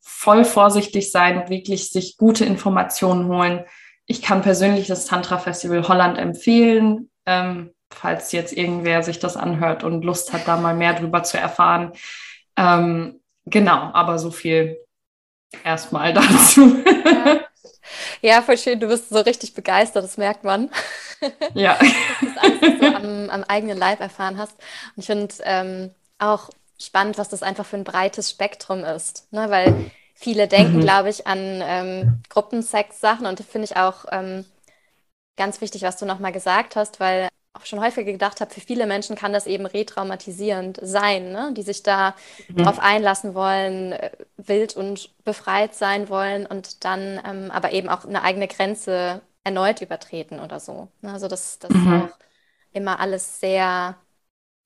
voll 0.00 0.44
vorsichtig 0.44 1.10
sein, 1.10 1.48
wirklich 1.48 1.90
sich 1.90 2.16
gute 2.16 2.44
Informationen 2.44 3.26
holen. 3.26 3.64
Ich 4.06 4.22
kann 4.22 4.42
persönlich 4.42 4.86
das 4.86 5.06
Tantra 5.06 5.38
Festival 5.38 5.86
Holland 5.88 6.18
empfehlen, 6.18 7.10
ähm, 7.26 7.72
falls 7.92 8.32
jetzt 8.32 8.52
irgendwer 8.52 9.02
sich 9.02 9.18
das 9.18 9.36
anhört 9.36 9.84
und 9.84 10.04
Lust 10.04 10.32
hat, 10.32 10.46
da 10.46 10.56
mal 10.56 10.74
mehr 10.74 10.94
drüber 10.94 11.22
zu 11.22 11.38
erfahren. 11.38 11.92
Ähm, 12.56 13.20
Genau, 13.46 13.90
aber 13.92 14.18
so 14.18 14.30
viel 14.30 14.84
erstmal 15.64 16.12
dazu. 16.12 16.82
Ja. 17.04 17.40
ja. 18.20 18.42
voll 18.42 18.58
schön. 18.58 18.80
Du 18.80 18.88
bist 18.88 19.08
so 19.08 19.20
richtig 19.20 19.54
begeistert, 19.54 20.04
das 20.04 20.18
merkt 20.18 20.44
man. 20.44 20.70
Ja. 21.54 21.78
das 22.20 22.36
alles, 22.36 22.60
was 22.60 22.78
du 22.78 22.94
am, 22.94 23.30
am, 23.30 23.44
eigenen 23.44 23.78
Leib 23.78 24.00
erfahren 24.00 24.36
hast. 24.36 24.52
Und 24.94 25.00
ich 25.00 25.06
finde 25.06 25.34
ähm, 25.44 25.94
auch 26.18 26.50
spannend, 26.78 27.16
was 27.16 27.30
das 27.30 27.42
einfach 27.42 27.64
für 27.64 27.78
ein 27.78 27.84
breites 27.84 28.30
Spektrum 28.30 28.84
ist. 28.84 29.26
Ne? 29.32 29.48
Weil 29.48 29.90
viele 30.16 30.48
denken, 30.48 30.78
mhm. 30.78 30.80
glaube 30.80 31.10
ich, 31.10 31.26
an 31.26 31.38
ähm, 31.62 32.22
Gruppensex-Sachen 32.30 33.26
und 33.26 33.38
das 33.38 33.46
finde 33.46 33.66
ich 33.66 33.76
auch 33.76 34.06
ähm, 34.10 34.44
ganz 35.36 35.60
wichtig, 35.60 35.82
was 35.82 35.98
du 35.98 36.06
nochmal 36.06 36.32
gesagt 36.32 36.74
hast, 36.74 36.98
weil 36.98 37.28
auch 37.52 37.64
schon 37.64 37.80
häufiger 37.80 38.12
gedacht 38.12 38.40
habe, 38.40 38.52
für 38.52 38.60
viele 38.60 38.86
Menschen 38.86 39.16
kann 39.16 39.32
das 39.32 39.46
eben 39.46 39.66
retraumatisierend 39.66 40.78
sein, 40.82 41.32
ne? 41.32 41.52
die 41.54 41.62
sich 41.62 41.82
da 41.82 42.14
mhm. 42.48 42.64
drauf 42.64 42.78
einlassen 42.78 43.34
wollen, 43.34 43.92
äh, 43.92 44.10
wild 44.36 44.76
und 44.76 45.10
befreit 45.24 45.74
sein 45.74 46.08
wollen 46.08 46.46
und 46.46 46.84
dann 46.84 47.20
ähm, 47.26 47.50
aber 47.50 47.72
eben 47.72 47.88
auch 47.88 48.04
eine 48.04 48.22
eigene 48.22 48.48
Grenze 48.48 49.22
erneut 49.44 49.80
übertreten 49.80 50.40
oder 50.40 50.60
so. 50.60 50.88
Ne? 51.02 51.12
Also 51.12 51.28
dass 51.28 51.58
das 51.58 51.70
mhm. 51.70 52.02
auch 52.02 52.18
immer 52.72 53.00
alles 53.00 53.40
sehr 53.40 53.96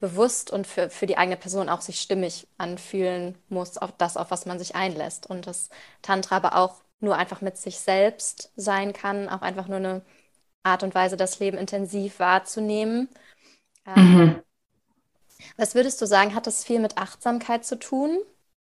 bewusst 0.00 0.50
und 0.50 0.66
für, 0.66 0.90
für 0.90 1.06
die 1.06 1.18
eigene 1.18 1.36
Person 1.36 1.68
auch 1.68 1.82
sich 1.82 2.00
stimmig 2.00 2.48
anfühlen 2.58 3.36
muss, 3.48 3.78
auf 3.78 3.92
das, 3.96 4.16
auf 4.16 4.30
was 4.30 4.46
man 4.46 4.58
sich 4.58 4.74
einlässt. 4.74 5.28
Und 5.28 5.46
das 5.46 5.68
Tantra 6.02 6.36
aber 6.36 6.56
auch 6.56 6.76
nur 7.00 7.16
einfach 7.16 7.42
mit 7.42 7.56
sich 7.58 7.78
selbst 7.78 8.50
sein 8.56 8.92
kann, 8.92 9.28
auch 9.28 9.42
einfach 9.42 9.68
nur 9.68 9.76
eine 9.76 10.02
Art 10.62 10.82
und 10.82 10.94
Weise, 10.94 11.16
das 11.16 11.38
Leben 11.38 11.58
intensiv 11.58 12.18
wahrzunehmen. 12.18 13.08
Ähm, 13.86 14.14
mhm. 14.14 14.42
Was 15.56 15.74
würdest 15.74 16.00
du 16.00 16.06
sagen, 16.06 16.34
hat 16.34 16.46
das 16.46 16.64
viel 16.64 16.80
mit 16.80 16.98
Achtsamkeit 16.98 17.64
zu 17.64 17.78
tun? 17.78 18.18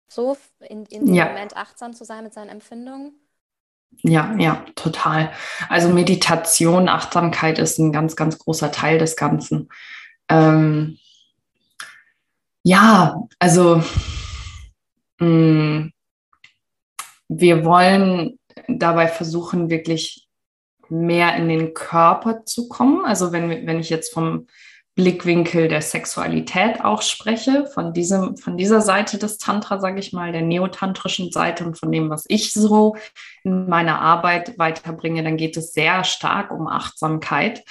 So 0.09 0.37
in, 0.61 0.87
in 0.87 1.07
dem 1.07 1.15
ja. 1.15 1.27
Moment 1.27 1.57
achtsam 1.57 1.93
zu 1.93 2.05
sein 2.05 2.25
mit 2.25 2.35
seinen 2.35 2.49
Empfindungen? 2.49 3.15
Ja, 4.03 4.35
ja, 4.39 4.65
total. 4.75 5.33
Also 5.69 5.89
Meditation, 5.89 6.89
Achtsamkeit 6.89 7.59
ist 7.59 7.79
ein 7.79 7.93
ganz, 7.93 8.15
ganz 8.15 8.39
großer 8.39 8.71
Teil 8.71 8.99
des 8.99 9.17
Ganzen. 9.17 9.69
Ähm, 10.29 10.99
ja, 12.67 13.23
also 13.39 13.81
mh, 15.21 15.27
mm, 15.27 15.93
wir 17.29 17.65
wollen 17.65 18.41
dabei 18.67 19.07
versuchen, 19.07 19.71
wirklich 19.71 20.27
mehr 20.89 21.37
in 21.37 21.49
den 21.49 21.75
Körper 21.75 22.45
zu 22.45 22.69
kommen. 22.69 23.05
Also 23.05 23.31
wenn, 23.31 23.69
wenn 23.69 23.79
ich 23.79 23.89
jetzt 23.89 24.13
vom 24.13 24.49
Blickwinkel 24.97 25.69
der 25.69 25.81
Sexualität 25.81 26.85
auch 26.85 27.03
spreche, 27.03 27.67
von, 27.67 27.93
diesem, 27.93 28.37
von 28.37 28.57
dieser 28.57 28.81
Seite 28.81 29.19
des 29.19 29.39
Tantra, 29.39 29.79
sage 29.79 30.01
ich 30.01 30.13
mal, 30.13 30.33
der 30.33 30.43
neotantrischen 30.43 31.31
Seite 31.31 31.65
und 31.65 31.79
von 31.79 31.93
dem, 31.93 32.11
was 32.11 32.25
ich 32.27 32.53
so 32.53 32.97
in 33.45 33.69
meiner 33.69 34.01
Arbeit 34.01 34.59
weiterbringe, 34.59 35.23
dann 35.23 35.37
geht 35.37 35.57
es 35.57 35.73
sehr 35.73 36.03
stark 36.03 36.51
um 36.51 36.67
Achtsamkeit. 36.67 37.63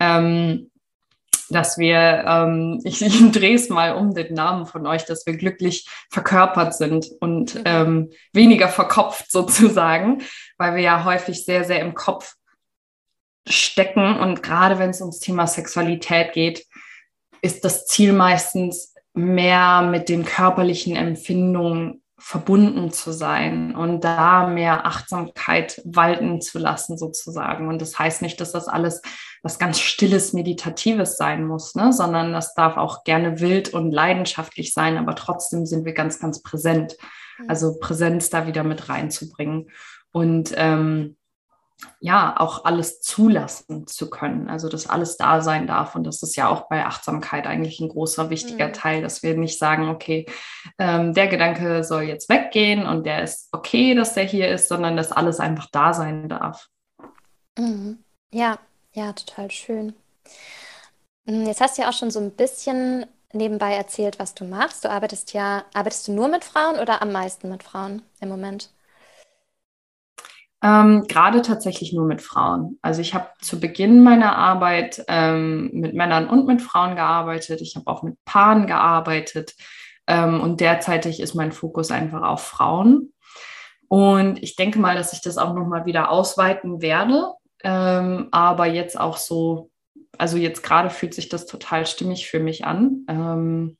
Ähm, 0.00 0.70
dass 1.50 1.78
wir, 1.78 2.24
ähm, 2.26 2.80
ich, 2.84 3.02
ich 3.02 3.30
drehe 3.30 3.54
es 3.54 3.68
mal 3.68 3.94
um 3.94 4.14
den 4.14 4.34
Namen 4.34 4.66
von 4.66 4.86
euch, 4.86 5.04
dass 5.04 5.26
wir 5.26 5.36
glücklich 5.36 5.88
verkörpert 6.10 6.74
sind 6.74 7.10
und 7.20 7.60
ähm, 7.64 8.10
weniger 8.32 8.68
verkopft 8.68 9.26
sozusagen, 9.30 10.22
weil 10.56 10.74
wir 10.74 10.82
ja 10.82 11.04
häufig 11.04 11.44
sehr, 11.44 11.64
sehr 11.64 11.80
im 11.80 11.94
Kopf 11.94 12.34
stecken. 13.48 14.18
Und 14.18 14.42
gerade 14.42 14.78
wenn 14.78 14.90
es 14.90 15.00
ums 15.00 15.20
Thema 15.20 15.46
Sexualität 15.46 16.32
geht, 16.32 16.66
ist 17.40 17.64
das 17.64 17.86
Ziel 17.86 18.12
meistens 18.12 18.94
mehr 19.14 19.82
mit 19.82 20.08
den 20.08 20.24
körperlichen 20.24 20.96
Empfindungen 20.96 22.02
verbunden 22.18 22.90
zu 22.90 23.12
sein 23.12 23.76
und 23.76 24.02
da 24.02 24.48
mehr 24.48 24.86
Achtsamkeit 24.86 25.80
walten 25.84 26.40
zu 26.40 26.58
lassen 26.58 26.98
sozusagen. 26.98 27.68
Und 27.68 27.80
das 27.80 27.96
heißt 27.96 28.22
nicht, 28.22 28.40
dass 28.40 28.52
das 28.52 28.66
alles 28.66 29.02
was 29.42 29.60
ganz 29.60 29.78
stilles, 29.78 30.32
meditatives 30.32 31.16
sein 31.16 31.46
muss, 31.46 31.76
ne? 31.76 31.92
sondern 31.92 32.32
das 32.32 32.54
darf 32.54 32.76
auch 32.76 33.04
gerne 33.04 33.40
wild 33.40 33.72
und 33.72 33.92
leidenschaftlich 33.92 34.74
sein, 34.74 34.98
aber 34.98 35.14
trotzdem 35.14 35.64
sind 35.64 35.84
wir 35.84 35.92
ganz, 35.92 36.18
ganz 36.18 36.42
präsent. 36.42 36.96
Mhm. 37.38 37.44
Also 37.48 37.78
Präsenz 37.78 38.30
da 38.30 38.48
wieder 38.48 38.64
mit 38.64 38.88
reinzubringen. 38.88 39.70
Und 40.10 40.52
ähm, 40.56 41.16
ja, 42.00 42.34
auch 42.38 42.64
alles 42.64 43.00
zulassen 43.00 43.86
zu 43.86 44.10
können. 44.10 44.48
Also, 44.48 44.68
dass 44.68 44.88
alles 44.88 45.16
da 45.16 45.40
sein 45.40 45.66
darf. 45.66 45.94
Und 45.94 46.04
das 46.04 46.22
ist 46.22 46.36
ja 46.36 46.48
auch 46.48 46.68
bei 46.68 46.84
Achtsamkeit 46.84 47.46
eigentlich 47.46 47.80
ein 47.80 47.88
großer, 47.88 48.30
wichtiger 48.30 48.68
mhm. 48.68 48.72
Teil, 48.72 49.02
dass 49.02 49.22
wir 49.22 49.36
nicht 49.36 49.58
sagen, 49.58 49.88
okay, 49.88 50.26
ähm, 50.78 51.14
der 51.14 51.28
Gedanke 51.28 51.84
soll 51.84 52.02
jetzt 52.02 52.28
weggehen 52.28 52.86
und 52.86 53.04
der 53.04 53.22
ist 53.22 53.48
okay, 53.52 53.94
dass 53.94 54.14
der 54.14 54.24
hier 54.24 54.48
ist, 54.48 54.68
sondern 54.68 54.96
dass 54.96 55.12
alles 55.12 55.40
einfach 55.40 55.68
da 55.70 55.92
sein 55.92 56.28
darf. 56.28 56.68
Mhm. 57.56 57.98
Ja, 58.32 58.58
ja, 58.92 59.12
total 59.12 59.50
schön. 59.50 59.94
Hm, 61.26 61.46
jetzt 61.46 61.60
hast 61.60 61.78
du 61.78 61.82
ja 61.82 61.88
auch 61.88 61.94
schon 61.94 62.10
so 62.10 62.20
ein 62.20 62.32
bisschen 62.32 63.06
nebenbei 63.32 63.74
erzählt, 63.74 64.18
was 64.18 64.34
du 64.34 64.44
machst. 64.44 64.84
Du 64.84 64.90
arbeitest 64.90 65.32
ja, 65.32 65.64
arbeitest 65.74 66.08
du 66.08 66.12
nur 66.12 66.28
mit 66.28 66.44
Frauen 66.44 66.78
oder 66.78 67.02
am 67.02 67.12
meisten 67.12 67.50
mit 67.50 67.62
Frauen 67.62 68.02
im 68.20 68.28
Moment? 68.28 68.70
Ähm, 70.60 71.04
gerade 71.06 71.42
tatsächlich 71.42 71.92
nur 71.92 72.04
mit 72.04 72.20
Frauen. 72.20 72.78
Also 72.82 73.00
ich 73.00 73.14
habe 73.14 73.28
zu 73.40 73.60
Beginn 73.60 74.02
meiner 74.02 74.36
Arbeit 74.36 75.04
ähm, 75.06 75.70
mit 75.72 75.94
Männern 75.94 76.28
und 76.28 76.46
mit 76.46 76.60
Frauen 76.60 76.96
gearbeitet. 76.96 77.60
Ich 77.60 77.76
habe 77.76 77.86
auch 77.86 78.02
mit 78.02 78.16
Paaren 78.24 78.66
gearbeitet. 78.66 79.54
Ähm, 80.08 80.40
und 80.40 80.60
derzeitig 80.60 81.20
ist 81.20 81.34
mein 81.34 81.52
Fokus 81.52 81.90
einfach 81.90 82.22
auf 82.22 82.42
Frauen. 82.42 83.12
Und 83.86 84.42
ich 84.42 84.56
denke 84.56 84.78
mal, 84.80 84.96
dass 84.96 85.12
ich 85.12 85.20
das 85.20 85.38
auch 85.38 85.54
nochmal 85.54 85.86
wieder 85.86 86.10
ausweiten 86.10 86.82
werde. 86.82 87.32
Ähm, 87.62 88.28
aber 88.32 88.66
jetzt 88.66 88.98
auch 88.98 89.16
so, 89.16 89.70
also 90.16 90.36
jetzt 90.36 90.62
gerade 90.62 90.90
fühlt 90.90 91.14
sich 91.14 91.28
das 91.28 91.46
total 91.46 91.86
stimmig 91.86 92.28
für 92.28 92.40
mich 92.40 92.64
an. 92.64 93.04
Ähm, 93.08 93.76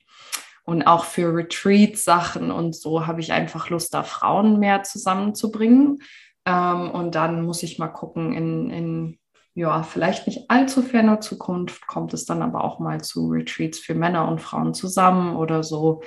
und 0.65 0.83
auch 0.83 1.05
für 1.05 1.35
Retreat-Sachen 1.35 2.51
und 2.51 2.77
so 2.77 3.07
habe 3.07 3.21
ich 3.21 3.33
einfach 3.33 3.71
Lust, 3.71 3.95
da 3.95 4.03
Frauen 4.03 4.59
mehr 4.59 4.83
zusammenzubringen. 4.83 6.03
Ähm, 6.49 6.91
und 6.91 7.15
dann 7.15 7.43
muss 7.43 7.63
ich 7.63 7.79
mal 7.79 7.89
gucken, 7.89 8.33
in, 8.33 8.71
in 8.71 9.19
ja, 9.55 9.83
vielleicht 9.83 10.27
nicht 10.27 10.51
allzu 10.51 10.83
ferner 10.83 11.21
Zukunft 11.21 11.87
kommt 11.87 12.15
es 12.15 12.25
dann 12.25 12.43
aber 12.43 12.65
auch 12.65 12.79
mal 12.79 13.03
zu 13.03 13.29
Retreats 13.29 13.79
für 13.79 13.95
Männer 13.95 14.29
und 14.29 14.41
Frauen 14.41 14.73
zusammen 14.73 15.37
oder 15.37 15.63
so. 15.63 16.03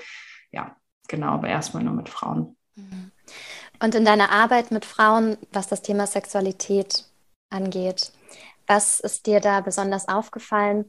Ja, 0.51 0.75
genau, 1.07 1.33
aber 1.33 1.49
erstmal 1.49 1.83
nur 1.83 1.93
mit 1.93 2.09
Frauen. 2.09 2.55
Mhm. 2.75 3.11
Und 3.83 3.95
in 3.95 4.05
deiner 4.05 4.31
Arbeit 4.31 4.71
mit 4.71 4.85
Frauen, 4.85 5.37
was 5.51 5.67
das 5.67 5.81
Thema 5.81 6.07
Sexualität 6.07 7.05
angeht, 7.49 8.11
was 8.67 8.99
ist 8.99 9.27
dir 9.27 9.41
da 9.41 9.61
besonders 9.61 10.07
aufgefallen? 10.07 10.85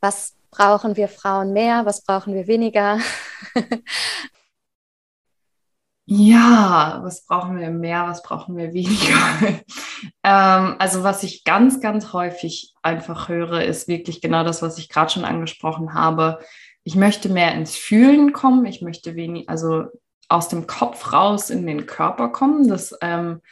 Was 0.00 0.34
brauchen 0.50 0.96
wir 0.96 1.08
Frauen 1.08 1.52
mehr? 1.52 1.84
Was 1.84 2.04
brauchen 2.04 2.32
wir 2.32 2.46
weniger? 2.46 3.00
Ja, 6.10 7.00
was 7.02 7.26
brauchen 7.26 7.58
wir 7.58 7.68
mehr, 7.68 8.06
was 8.06 8.22
brauchen 8.22 8.56
wir 8.56 8.72
weniger? 8.72 9.14
ähm, 10.24 10.76
also 10.78 11.02
was 11.02 11.22
ich 11.22 11.44
ganz, 11.44 11.82
ganz 11.82 12.14
häufig 12.14 12.72
einfach 12.82 13.28
höre, 13.28 13.62
ist 13.62 13.88
wirklich 13.88 14.22
genau 14.22 14.42
das, 14.42 14.62
was 14.62 14.78
ich 14.78 14.88
gerade 14.88 15.10
schon 15.12 15.26
angesprochen 15.26 15.92
habe. 15.92 16.38
Ich 16.82 16.94
möchte 16.94 17.28
mehr 17.28 17.52
ins 17.54 17.76
Fühlen 17.76 18.32
kommen, 18.32 18.64
ich 18.64 18.80
möchte 18.80 19.16
wenig, 19.16 19.50
also 19.50 19.84
aus 20.30 20.48
dem 20.48 20.66
Kopf 20.66 21.12
raus 21.12 21.50
in 21.50 21.66
den 21.66 21.84
Körper 21.84 22.30
kommen. 22.30 22.68
Das 22.68 22.96
ähm, 23.02 23.42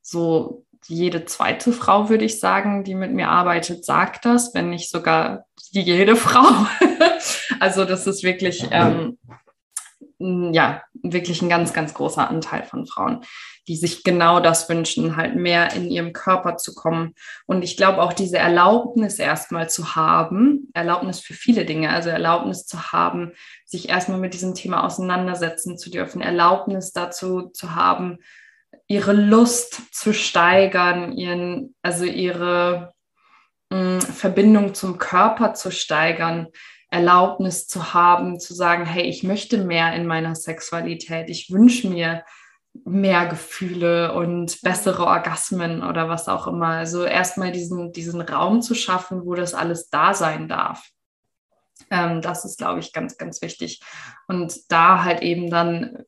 so 0.00 0.64
jede 0.86 1.26
zweite 1.26 1.70
Frau, 1.70 2.08
würde 2.08 2.24
ich 2.24 2.40
sagen, 2.40 2.82
die 2.82 2.94
mit 2.94 3.12
mir 3.12 3.28
arbeitet, 3.28 3.84
sagt 3.84 4.24
das, 4.24 4.54
wenn 4.54 4.70
nicht 4.70 4.88
sogar 4.88 5.44
jede 5.70 6.16
Frau. 6.16 6.66
also 7.60 7.84
das 7.84 8.06
ist 8.06 8.22
wirklich 8.22 8.66
ähm, 8.70 9.18
ja, 10.18 10.82
wirklich 10.94 11.42
ein 11.42 11.48
ganz, 11.50 11.74
ganz 11.74 11.92
großer 11.92 12.28
Anteil 12.28 12.62
von 12.62 12.86
Frauen, 12.86 13.20
die 13.68 13.76
sich 13.76 14.02
genau 14.02 14.40
das 14.40 14.68
wünschen, 14.68 15.16
halt 15.16 15.36
mehr 15.36 15.72
in 15.74 15.90
ihrem 15.90 16.12
Körper 16.14 16.56
zu 16.56 16.74
kommen. 16.74 17.14
Und 17.46 17.62
ich 17.62 17.76
glaube 17.76 18.00
auch 18.00 18.14
diese 18.14 18.38
Erlaubnis 18.38 19.18
erstmal 19.18 19.68
zu 19.68 19.94
haben, 19.94 20.70
Erlaubnis 20.72 21.20
für 21.20 21.34
viele 21.34 21.66
Dinge, 21.66 21.90
also 21.90 22.08
Erlaubnis 22.08 22.66
zu 22.66 22.92
haben, 22.92 23.32
sich 23.66 23.90
erstmal 23.90 24.18
mit 24.18 24.32
diesem 24.32 24.54
Thema 24.54 24.84
auseinandersetzen 24.84 25.76
zu 25.76 25.90
dürfen, 25.90 26.22
Erlaubnis 26.22 26.92
dazu 26.92 27.50
zu 27.50 27.74
haben, 27.74 28.18
ihre 28.88 29.12
Lust 29.12 29.94
zu 29.94 30.14
steigern, 30.14 31.12
ihren, 31.12 31.74
also 31.82 32.04
ihre 32.04 32.94
mh, 33.70 33.98
mm, 33.98 34.00
Verbindung 34.00 34.74
zum 34.74 34.96
Körper 34.98 35.52
zu 35.54 35.70
steigern, 35.70 36.48
Erlaubnis 36.90 37.66
zu 37.66 37.94
haben, 37.94 38.38
zu 38.38 38.54
sagen, 38.54 38.86
hey, 38.86 39.04
ich 39.04 39.22
möchte 39.22 39.58
mehr 39.58 39.94
in 39.94 40.06
meiner 40.06 40.34
Sexualität, 40.34 41.28
ich 41.30 41.50
wünsche 41.50 41.88
mir 41.88 42.24
mehr 42.84 43.26
Gefühle 43.26 44.12
und 44.14 44.60
bessere 44.62 45.06
Orgasmen 45.06 45.82
oder 45.82 46.08
was 46.08 46.28
auch 46.28 46.46
immer. 46.46 46.68
Also 46.68 47.04
erstmal 47.04 47.52
diesen, 47.52 47.92
diesen 47.92 48.20
Raum 48.20 48.62
zu 48.62 48.74
schaffen, 48.74 49.24
wo 49.24 49.34
das 49.34 49.54
alles 49.54 49.88
da 49.88 50.14
sein 50.14 50.48
darf. 50.48 50.90
Ähm, 51.90 52.20
das 52.20 52.44
ist, 52.44 52.58
glaube 52.58 52.80
ich, 52.80 52.92
ganz, 52.92 53.16
ganz 53.16 53.40
wichtig. 53.42 53.80
Und 54.28 54.70
da 54.70 55.04
halt 55.04 55.22
eben 55.22 55.50
dann 55.50 56.04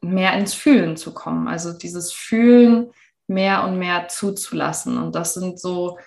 mehr 0.00 0.34
ins 0.34 0.54
Fühlen 0.54 0.96
zu 0.96 1.12
kommen. 1.14 1.48
Also 1.48 1.72
dieses 1.72 2.12
Fühlen 2.12 2.90
mehr 3.26 3.64
und 3.64 3.78
mehr 3.78 4.08
zuzulassen. 4.08 4.98
Und 4.98 5.14
das 5.14 5.34
sind 5.34 5.60
so 5.60 5.98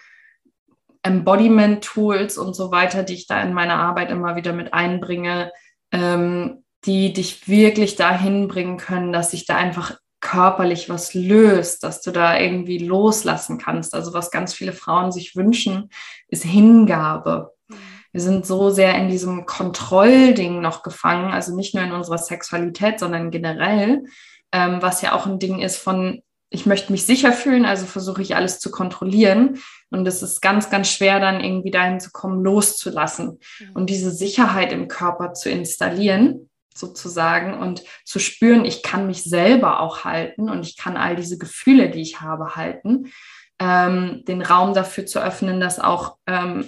Embodiment-Tools 1.06 2.38
und 2.38 2.56
so 2.56 2.72
weiter, 2.72 3.04
die 3.04 3.13
ich 3.13 3.28
da 3.28 3.41
in 3.41 3.54
meiner 3.54 3.76
Arbeit 3.76 4.10
immer 4.10 4.36
wieder 4.36 4.54
mit 4.54 4.74
einbringe, 4.74 5.52
ähm, 5.91 6.63
die 6.86 7.13
dich 7.13 7.48
wirklich 7.48 7.96
dahin 7.96 8.48
bringen 8.48 8.78
können, 8.78 9.13
dass 9.13 9.32
sich 9.32 9.46
da 9.46 9.56
einfach 9.56 9.98
körperlich 10.20 10.89
was 10.89 11.13
löst, 11.13 11.84
dass 11.84 12.02
du 12.02 12.12
da 12.12 12.39
irgendwie 12.39 12.80
loslassen 12.80 13.60
kannst. 13.60 13.94
Also 13.94 14.13
was 14.13 14.32
ganz 14.32 14.54
viele 14.54 14.74
Frauen 14.74 15.12
sich 15.12 15.36
wünschen, 15.36 15.89
ist 16.28 16.44
Hingabe. 16.44 17.54
Mhm. 17.68 17.76
Wir 18.12 18.22
sind 18.22 18.46
so 18.46 18.70
sehr 18.70 18.96
in 18.96 19.10
diesem 19.10 19.46
Kontrollding 19.46 20.62
noch 20.62 20.84
gefangen, 20.84 21.32
also 21.32 21.56
nicht 21.56 21.76
nur 21.76 21.84
in 21.84 21.91
unserer 21.91 22.18
Sexualität, 22.18 23.00
sondern 23.00 23.30
generell, 23.30 24.06
ähm, 24.52 24.78
was 24.82 25.02
ja 25.02 25.13
auch 25.13 25.26
ein 25.26 25.38
Ding 25.38 25.60
ist 25.60 25.78
von 25.78 26.22
ich 26.49 26.65
möchte 26.65 26.91
mich 26.91 27.05
sicher 27.05 27.34
fühlen, 27.34 27.65
also 27.65 27.86
versuche 27.86 28.21
ich 28.21 28.36
alles 28.36 28.60
zu 28.60 28.71
kontrollieren. 28.71 29.60
Und 29.89 30.08
es 30.08 30.21
ist 30.21 30.41
ganz, 30.41 30.69
ganz 30.69 30.89
schwer, 30.89 31.19
dann 31.19 31.41
irgendwie 31.41 31.71
dahin 31.71 31.99
zu 31.99 32.12
kommen, 32.12 32.43
loszulassen 32.43 33.39
mhm. 33.60 33.71
und 33.73 33.89
diese 33.89 34.12
Sicherheit 34.12 34.71
im 34.71 34.88
Körper 34.88 35.34
zu 35.34 35.49
installieren, 35.49 36.49
sozusagen, 36.73 37.58
und 37.58 37.84
zu 38.03 38.19
spüren, 38.19 38.65
ich 38.65 38.84
kann 38.84 39.08
mich 39.08 39.23
selber 39.23 39.79
auch 39.79 40.03
halten 40.03 40.49
und 40.49 40.65
ich 40.65 40.77
kann 40.77 40.97
all 40.97 41.15
diese 41.15 41.38
Gefühle, 41.38 41.89
die 41.89 42.01
ich 42.01 42.21
habe, 42.21 42.55
halten. 42.55 43.12
Ähm, 43.58 44.23
den 44.27 44.41
Raum 44.41 44.73
dafür 44.73 45.05
zu 45.05 45.23
öffnen, 45.23 45.62
dass 45.62 45.79
auch 45.79 46.17
ähm, 46.27 46.67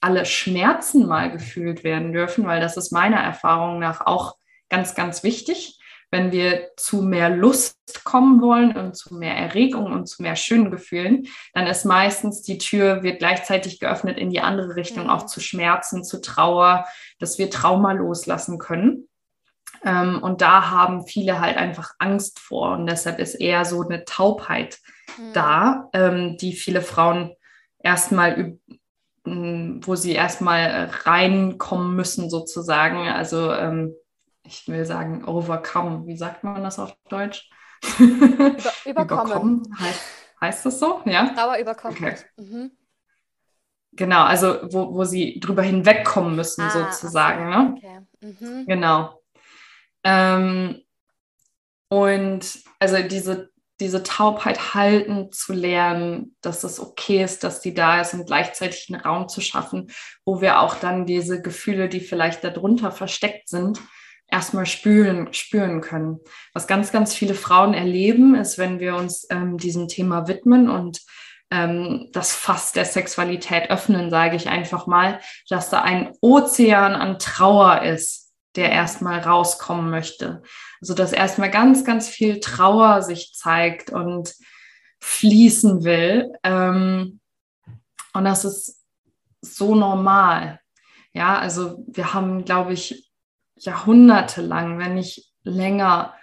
alle 0.00 0.24
Schmerzen 0.24 1.06
mal 1.06 1.30
gefühlt 1.30 1.84
werden 1.84 2.12
dürfen, 2.12 2.46
weil 2.46 2.60
das 2.60 2.78
ist 2.78 2.92
meiner 2.92 3.18
Erfahrung 3.18 3.78
nach 3.78 4.06
auch 4.06 4.36
ganz, 4.70 4.94
ganz 4.94 5.22
wichtig 5.22 5.78
wenn 6.10 6.32
wir 6.32 6.70
zu 6.76 7.02
mehr 7.02 7.30
Lust 7.30 8.04
kommen 8.04 8.40
wollen 8.40 8.76
und 8.76 8.96
zu 8.96 9.14
mehr 9.14 9.36
Erregung 9.36 9.92
und 9.92 10.06
zu 10.06 10.22
mehr 10.22 10.36
schönen 10.36 10.70
Gefühlen, 10.70 11.26
dann 11.52 11.66
ist 11.66 11.84
meistens 11.84 12.42
die 12.42 12.58
Tür 12.58 13.02
wird 13.02 13.18
gleichzeitig 13.18 13.80
geöffnet 13.80 14.18
in 14.18 14.30
die 14.30 14.40
andere 14.40 14.76
Richtung, 14.76 15.10
auch 15.10 15.26
zu 15.26 15.40
Schmerzen, 15.40 16.04
zu 16.04 16.20
Trauer, 16.20 16.86
dass 17.18 17.38
wir 17.38 17.50
Trauma 17.50 17.92
loslassen 17.92 18.58
können. 18.58 19.08
Ähm, 19.84 20.22
und 20.22 20.40
da 20.40 20.70
haben 20.70 21.06
viele 21.06 21.40
halt 21.40 21.56
einfach 21.56 21.92
Angst 21.98 22.38
vor. 22.38 22.72
Und 22.72 22.86
deshalb 22.86 23.18
ist 23.18 23.34
eher 23.34 23.64
so 23.64 23.82
eine 23.82 24.04
Taubheit 24.04 24.78
mhm. 25.18 25.32
da, 25.32 25.88
ähm, 25.92 26.36
die 26.38 26.52
viele 26.52 26.80
Frauen 26.80 27.34
erstmal, 27.78 28.56
wo 29.24 29.94
sie 29.94 30.12
erstmal 30.12 30.90
reinkommen 31.04 31.96
müssen, 31.96 32.28
sozusagen. 32.30 33.08
Also 33.08 33.52
ähm, 33.52 33.94
ich 34.44 34.68
will 34.68 34.84
sagen, 34.84 35.24
overcome. 35.24 36.06
Wie 36.06 36.16
sagt 36.16 36.44
man 36.44 36.62
das 36.62 36.78
auf 36.78 36.96
Deutsch? 37.08 37.50
Über, 37.98 38.56
überkommen. 38.84 38.84
überkommen 38.84 39.78
heißt, 39.78 40.00
heißt, 40.40 40.66
das 40.66 40.78
so? 40.78 41.00
Ja. 41.04 41.28
Trauer 41.30 41.58
überkommen. 41.58 41.96
Okay. 41.96 42.16
Mhm. 42.36 42.70
Genau, 43.92 44.24
also 44.24 44.60
wo, 44.72 44.94
wo 44.94 45.04
sie 45.04 45.38
drüber 45.38 45.62
hinwegkommen 45.62 46.34
müssen, 46.34 46.62
ah, 46.62 46.70
sozusagen. 46.70 47.46
Okay. 47.46 47.98
Ne? 47.98 48.06
Okay. 48.20 48.44
Mhm. 48.44 48.66
Genau. 48.66 49.22
Ähm, 50.02 50.82
und 51.88 52.58
also 52.80 52.96
diese, 53.02 53.50
diese 53.80 54.02
Taubheit 54.02 54.74
halten 54.74 55.30
zu 55.30 55.52
lernen, 55.52 56.36
dass 56.40 56.64
es 56.64 56.80
okay 56.80 57.22
ist, 57.22 57.44
dass 57.44 57.60
die 57.60 57.72
da 57.72 58.00
ist 58.00 58.14
und 58.14 58.26
gleichzeitig 58.26 58.88
einen 58.90 59.00
Raum 59.00 59.28
zu 59.28 59.40
schaffen, 59.40 59.90
wo 60.24 60.40
wir 60.40 60.60
auch 60.60 60.74
dann 60.74 61.06
diese 61.06 61.40
Gefühle, 61.40 61.88
die 61.88 62.00
vielleicht 62.00 62.42
darunter 62.42 62.90
versteckt 62.90 63.48
sind, 63.48 63.80
erstmal 64.34 64.66
spüren, 64.66 65.32
spüren 65.32 65.80
können. 65.80 66.18
Was 66.52 66.66
ganz, 66.66 66.90
ganz 66.90 67.14
viele 67.14 67.34
Frauen 67.34 67.72
erleben, 67.72 68.34
ist, 68.34 68.58
wenn 68.58 68.80
wir 68.80 68.96
uns 68.96 69.26
ähm, 69.30 69.58
diesem 69.58 69.86
Thema 69.86 70.26
widmen 70.26 70.68
und 70.68 71.00
ähm, 71.52 72.08
das 72.12 72.34
Fass 72.34 72.72
der 72.72 72.84
Sexualität 72.84 73.70
öffnen, 73.70 74.10
sage 74.10 74.34
ich 74.34 74.48
einfach 74.48 74.88
mal, 74.88 75.20
dass 75.48 75.70
da 75.70 75.82
ein 75.82 76.12
Ozean 76.20 76.96
an 76.96 77.20
Trauer 77.20 77.82
ist, 77.82 78.32
der 78.56 78.72
erstmal 78.72 79.20
rauskommen 79.20 79.88
möchte. 79.88 80.42
Also 80.80 80.94
dass 80.94 81.12
erstmal 81.12 81.50
ganz, 81.50 81.84
ganz 81.84 82.08
viel 82.08 82.40
Trauer 82.40 83.02
sich 83.02 83.34
zeigt 83.34 83.90
und 83.90 84.34
fließen 85.00 85.84
will. 85.84 86.32
Ähm, 86.42 87.20
und 88.12 88.24
das 88.24 88.44
ist 88.44 88.82
so 89.40 89.76
normal. 89.76 90.58
Ja, 91.12 91.38
also 91.38 91.84
wir 91.86 92.14
haben, 92.14 92.44
glaube 92.44 92.72
ich, 92.72 93.13
jahrhundertelang, 93.56 94.78
wenn 94.78 94.94
nicht 94.94 95.32
länger, 95.42 96.14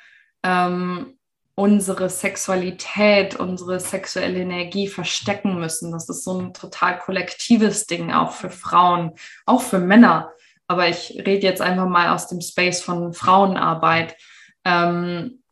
ähm, 0.43 1.17
unsere 1.55 2.09
Sexualität, 2.09 3.35
unsere 3.35 3.79
sexuelle 3.79 4.39
Energie 4.39 4.87
verstecken 4.87 5.59
müssen. 5.59 5.91
Das 5.91 6.09
ist 6.09 6.23
so 6.23 6.39
ein 6.39 6.53
total 6.53 6.97
kollektives 6.97 7.85
Ding, 7.85 8.11
auch 8.11 8.31
für 8.31 8.49
Frauen, 8.49 9.13
auch 9.45 9.61
für 9.61 9.79
Männer. 9.79 10.31
Aber 10.67 10.87
ich 10.87 11.11
rede 11.25 11.45
jetzt 11.45 11.61
einfach 11.61 11.87
mal 11.87 12.09
aus 12.09 12.27
dem 12.27 12.41
Space 12.41 12.81
von 12.81 13.13
Frauenarbeit, 13.13 14.15
ähm, 14.63 15.43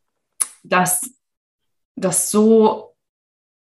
dass 0.63 1.11
das 1.95 2.31
so 2.31 2.88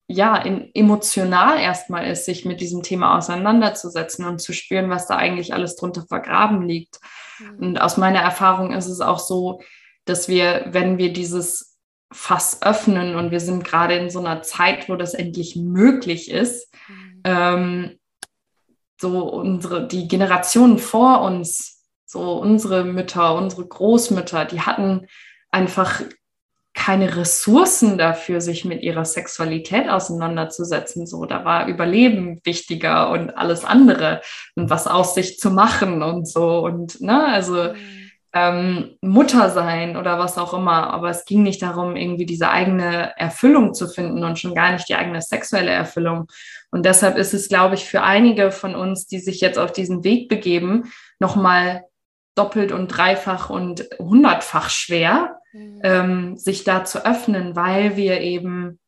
ja 0.07 0.37
in, 0.37 0.71
emotional 0.73 1.59
erstmal 1.59 2.07
ist, 2.07 2.25
sich 2.25 2.45
mit 2.45 2.61
diesem 2.61 2.81
Thema 2.81 3.17
auseinanderzusetzen 3.17 4.25
und 4.25 4.39
zu 4.39 4.53
spüren, 4.53 4.89
was 4.89 5.07
da 5.07 5.15
eigentlich 5.15 5.53
alles 5.53 5.75
drunter 5.75 6.05
vergraben 6.07 6.61
liegt. 6.67 6.99
Mhm. 7.39 7.59
Und 7.59 7.81
aus 7.81 7.97
meiner 7.97 8.19
Erfahrung 8.19 8.71
ist 8.71 8.87
es 8.87 9.01
auch 9.01 9.19
so, 9.19 9.61
dass 10.05 10.27
wir, 10.27 10.67
wenn 10.71 10.97
wir 10.97 11.11
dieses 11.11 11.77
Fass 12.11 12.61
öffnen 12.61 13.15
und 13.15 13.31
wir 13.31 13.41
sind 13.41 13.65
gerade 13.65 13.95
in 13.95 14.09
so 14.09 14.19
einer 14.19 14.41
Zeit, 14.41 14.87
wo 14.87 14.95
das 14.95 15.13
endlich 15.13 15.57
möglich 15.57 16.31
ist. 16.31 16.73
Mhm. 16.87 17.21
Ähm, 17.25 17.99
so 18.99 19.29
unsere, 19.29 19.87
die 19.87 20.07
Generationen 20.07 20.79
vor 20.79 21.21
uns, 21.21 21.85
so 22.05 22.39
unsere 22.39 22.85
Mütter, 22.85 23.35
unsere 23.35 23.67
Großmütter, 23.67 24.45
die 24.45 24.61
hatten 24.61 25.07
einfach 25.51 26.01
keine 26.87 27.17
Ressourcen 27.17 27.97
dafür, 27.97 28.39
sich 28.39 28.63
mit 28.63 28.81
ihrer 28.81 29.03
Sexualität 29.03 29.89
auseinanderzusetzen. 29.89 31.05
So, 31.05 31.25
da 31.25 31.43
war 31.43 31.67
Überleben 31.67 32.39
wichtiger 32.45 33.09
und 33.09 33.31
alles 33.31 33.65
andere 33.65 34.21
und 34.55 34.69
was 34.69 34.87
aus 34.87 35.13
sich 35.13 35.37
zu 35.37 35.51
machen 35.51 36.01
und 36.01 36.29
so. 36.29 36.59
Und 36.59 37.01
ne, 37.01 37.25
also 37.25 37.73
ähm, 38.31 38.97
Mutter 39.01 39.49
sein 39.49 39.97
oder 39.97 40.17
was 40.17 40.37
auch 40.37 40.53
immer. 40.53 40.93
Aber 40.93 41.09
es 41.09 41.25
ging 41.25 41.43
nicht 41.43 41.61
darum, 41.61 41.97
irgendwie 41.97 42.25
diese 42.25 42.51
eigene 42.51 43.11
Erfüllung 43.17 43.73
zu 43.73 43.89
finden 43.89 44.23
und 44.23 44.39
schon 44.39 44.55
gar 44.55 44.71
nicht 44.71 44.87
die 44.87 44.95
eigene 44.95 45.21
sexuelle 45.21 45.71
Erfüllung. 45.71 46.27
Und 46.71 46.85
deshalb 46.85 47.17
ist 47.17 47.33
es, 47.33 47.49
glaube 47.49 47.75
ich, 47.75 47.83
für 47.83 48.01
einige 48.01 48.49
von 48.49 48.75
uns, 48.75 49.07
die 49.07 49.19
sich 49.19 49.41
jetzt 49.41 49.59
auf 49.59 49.73
diesen 49.73 50.05
Weg 50.05 50.29
begeben, 50.29 50.89
nochmal 51.19 51.83
doppelt 52.35 52.71
und 52.71 52.87
dreifach 52.87 53.49
und 53.49 53.89
hundertfach 53.99 54.69
schwer, 54.69 55.37
mhm. 55.53 55.81
ähm, 55.83 56.37
sich 56.37 56.63
da 56.63 56.85
zu 56.85 57.05
öffnen, 57.05 57.55
weil 57.55 57.95
wir 57.95 58.21
eben 58.21 58.79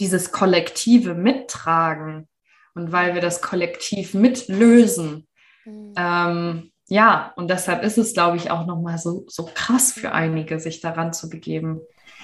dieses 0.00 0.32
Kollektive 0.32 1.14
mittragen 1.14 2.28
und 2.74 2.92
weil 2.92 3.14
wir 3.14 3.20
das 3.20 3.42
Kollektiv 3.42 4.14
mitlösen. 4.14 5.28
Mhm. 5.64 5.94
Ähm, 5.96 6.72
ja, 6.86 7.32
und 7.36 7.48
deshalb 7.48 7.84
ist 7.84 7.98
es, 7.98 8.14
glaube 8.14 8.36
ich, 8.36 8.50
auch 8.50 8.66
nochmal 8.66 8.98
so, 8.98 9.24
so 9.28 9.48
krass 9.54 9.92
für 9.92 10.12
einige, 10.12 10.58
sich 10.58 10.80
daran 10.80 11.12
zu 11.12 11.30
begeben. 11.30 11.80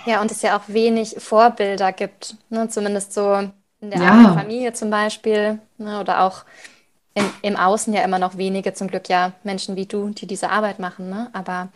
Ja, 0.06 0.20
und 0.20 0.30
es 0.30 0.42
ja 0.42 0.56
auch 0.56 0.62
wenig 0.66 1.16
Vorbilder 1.18 1.92
gibt, 1.92 2.36
ne? 2.48 2.68
zumindest 2.68 3.12
so 3.12 3.34
in 3.80 3.90
der 3.90 4.00
ja. 4.00 4.34
Familie 4.34 4.72
zum 4.72 4.90
Beispiel 4.90 5.60
ne? 5.78 6.00
oder 6.00 6.22
auch 6.22 6.44
im, 7.14 7.24
im 7.42 7.56
Außen 7.56 7.92
ja 7.94 8.02
immer 8.02 8.18
noch 8.18 8.36
wenige, 8.36 8.72
zum 8.72 8.88
Glück 8.88 9.08
ja 9.08 9.32
Menschen 9.44 9.76
wie 9.76 9.86
du, 9.86 10.10
die 10.10 10.26
diese 10.26 10.50
Arbeit 10.50 10.78
machen, 10.78 11.10
ne? 11.10 11.30
aber 11.32 11.68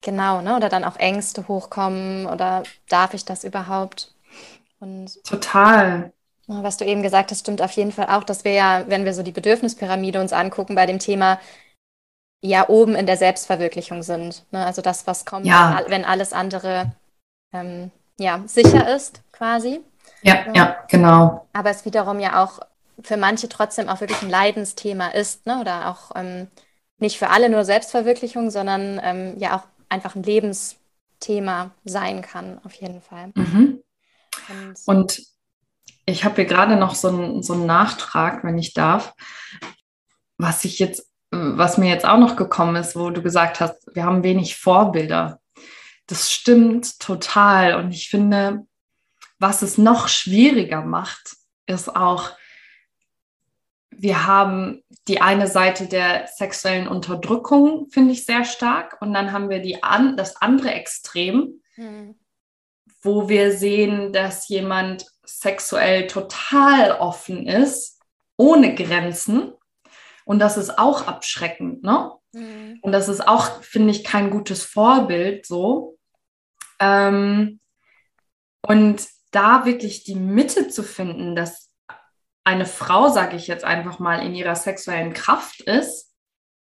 genau, 0.00 0.40
ne? 0.40 0.56
oder 0.56 0.68
dann 0.68 0.84
auch 0.84 0.96
Ängste 0.96 1.48
hochkommen 1.48 2.26
oder 2.26 2.62
darf 2.88 3.14
ich 3.14 3.24
das 3.24 3.44
überhaupt? 3.44 4.14
Und 4.80 5.22
Total. 5.24 6.12
Was 6.46 6.78
du 6.78 6.84
eben 6.84 7.02
gesagt 7.02 7.30
hast, 7.30 7.40
stimmt 7.40 7.62
auf 7.62 7.70
jeden 7.72 7.92
Fall 7.92 8.06
auch, 8.06 8.24
dass 8.24 8.44
wir 8.44 8.52
ja, 8.52 8.84
wenn 8.88 9.04
wir 9.04 9.14
so 9.14 9.22
die 9.22 9.30
Bedürfnispyramide 9.30 10.20
uns 10.20 10.32
angucken 10.32 10.74
bei 10.74 10.86
dem 10.86 10.98
Thema 10.98 11.38
ja 12.42 12.68
oben 12.68 12.96
in 12.96 13.06
der 13.06 13.16
Selbstverwirklichung 13.16 14.02
sind. 14.02 14.44
Ne? 14.50 14.64
Also 14.64 14.82
das, 14.82 15.06
was 15.06 15.24
kommt, 15.24 15.46
ja. 15.46 15.82
wenn 15.88 16.04
alles 16.04 16.32
andere 16.32 16.92
ähm, 17.52 17.90
ja, 18.18 18.42
sicher 18.46 18.94
ist, 18.94 19.22
quasi. 19.32 19.80
Ja, 20.22 20.46
ja, 20.46 20.52
ja, 20.54 20.76
genau. 20.88 21.46
Aber 21.52 21.70
es 21.70 21.84
wiederum 21.84 22.18
ja 22.18 22.42
auch 22.42 22.60
für 23.02 23.16
manche 23.16 23.48
trotzdem 23.48 23.88
auch 23.88 24.00
wirklich 24.00 24.22
ein 24.22 24.30
Leidensthema 24.30 25.08
ist, 25.08 25.46
ne? 25.46 25.60
oder 25.60 25.88
auch 25.88 26.10
ähm, 26.14 26.48
nicht 26.98 27.18
für 27.18 27.30
alle 27.30 27.48
nur 27.48 27.64
Selbstverwirklichung, 27.64 28.50
sondern 28.50 29.00
ähm, 29.02 29.34
ja 29.38 29.56
auch 29.56 29.62
einfach 29.90 30.14
ein 30.14 30.22
Lebensthema 30.22 31.72
sein 31.84 32.22
kann, 32.22 32.58
auf 32.64 32.74
jeden 32.74 33.02
Fall. 33.02 33.32
Mhm. 33.34 33.82
Und, 34.48 34.78
Und, 34.86 35.22
ich 36.06 36.24
habe 36.24 36.36
hier 36.36 36.46
gerade 36.46 36.76
noch 36.76 36.94
so 36.94 37.08
einen, 37.08 37.42
so 37.42 37.52
einen 37.52 37.66
Nachtrag, 37.66 38.42
wenn 38.42 38.58
ich 38.58 38.72
darf, 38.72 39.14
was 40.38 40.64
ich 40.64 40.78
jetzt 40.78 41.10
was 41.30 41.78
mir 41.78 41.88
jetzt 41.88 42.04
auch 42.04 42.18
noch 42.18 42.36
gekommen 42.36 42.76
ist, 42.76 42.96
wo 42.96 43.10
du 43.10 43.22
gesagt 43.22 43.60
hast, 43.60 43.76
wir 43.94 44.04
haben 44.04 44.22
wenig 44.22 44.56
Vorbilder. 44.56 45.40
Das 46.06 46.32
stimmt 46.32 46.98
total. 46.98 47.76
Und 47.76 47.92
ich 47.92 48.08
finde, 48.10 48.66
was 49.38 49.62
es 49.62 49.78
noch 49.78 50.08
schwieriger 50.08 50.82
macht, 50.82 51.36
ist 51.66 51.94
auch, 51.94 52.30
wir 54.02 54.26
haben 54.26 54.82
die 55.08 55.20
eine 55.20 55.46
Seite 55.46 55.86
der 55.86 56.26
sexuellen 56.26 56.88
Unterdrückung, 56.88 57.88
finde 57.90 58.12
ich 58.12 58.24
sehr 58.24 58.44
stark. 58.44 58.96
Und 59.00 59.12
dann 59.12 59.32
haben 59.32 59.50
wir 59.50 59.60
die 59.60 59.82
an, 59.82 60.16
das 60.16 60.36
andere 60.36 60.72
Extrem, 60.72 61.60
mhm. 61.76 62.16
wo 63.02 63.28
wir 63.28 63.52
sehen, 63.52 64.12
dass 64.12 64.48
jemand 64.48 65.04
sexuell 65.24 66.06
total 66.06 66.92
offen 66.92 67.46
ist, 67.46 68.00
ohne 68.36 68.74
Grenzen 68.74 69.52
und 70.30 70.38
das 70.38 70.56
ist 70.56 70.78
auch 70.78 71.08
abschreckend, 71.08 71.82
ne? 71.82 72.12
Mhm. 72.32 72.78
Und 72.82 72.92
das 72.92 73.08
ist 73.08 73.26
auch, 73.26 73.62
finde 73.62 73.90
ich, 73.90 74.04
kein 74.04 74.30
gutes 74.30 74.62
Vorbild 74.62 75.44
so. 75.44 75.98
Ähm, 76.78 77.58
und 78.62 79.08
da 79.32 79.64
wirklich 79.66 80.04
die 80.04 80.14
Mitte 80.14 80.68
zu 80.68 80.84
finden, 80.84 81.34
dass 81.34 81.69
eine 82.50 82.66
Frau, 82.66 83.08
sage 83.08 83.36
ich 83.36 83.46
jetzt 83.46 83.64
einfach 83.64 83.98
mal, 83.98 84.24
in 84.24 84.34
ihrer 84.34 84.56
sexuellen 84.56 85.12
Kraft 85.12 85.60
ist, 85.62 86.12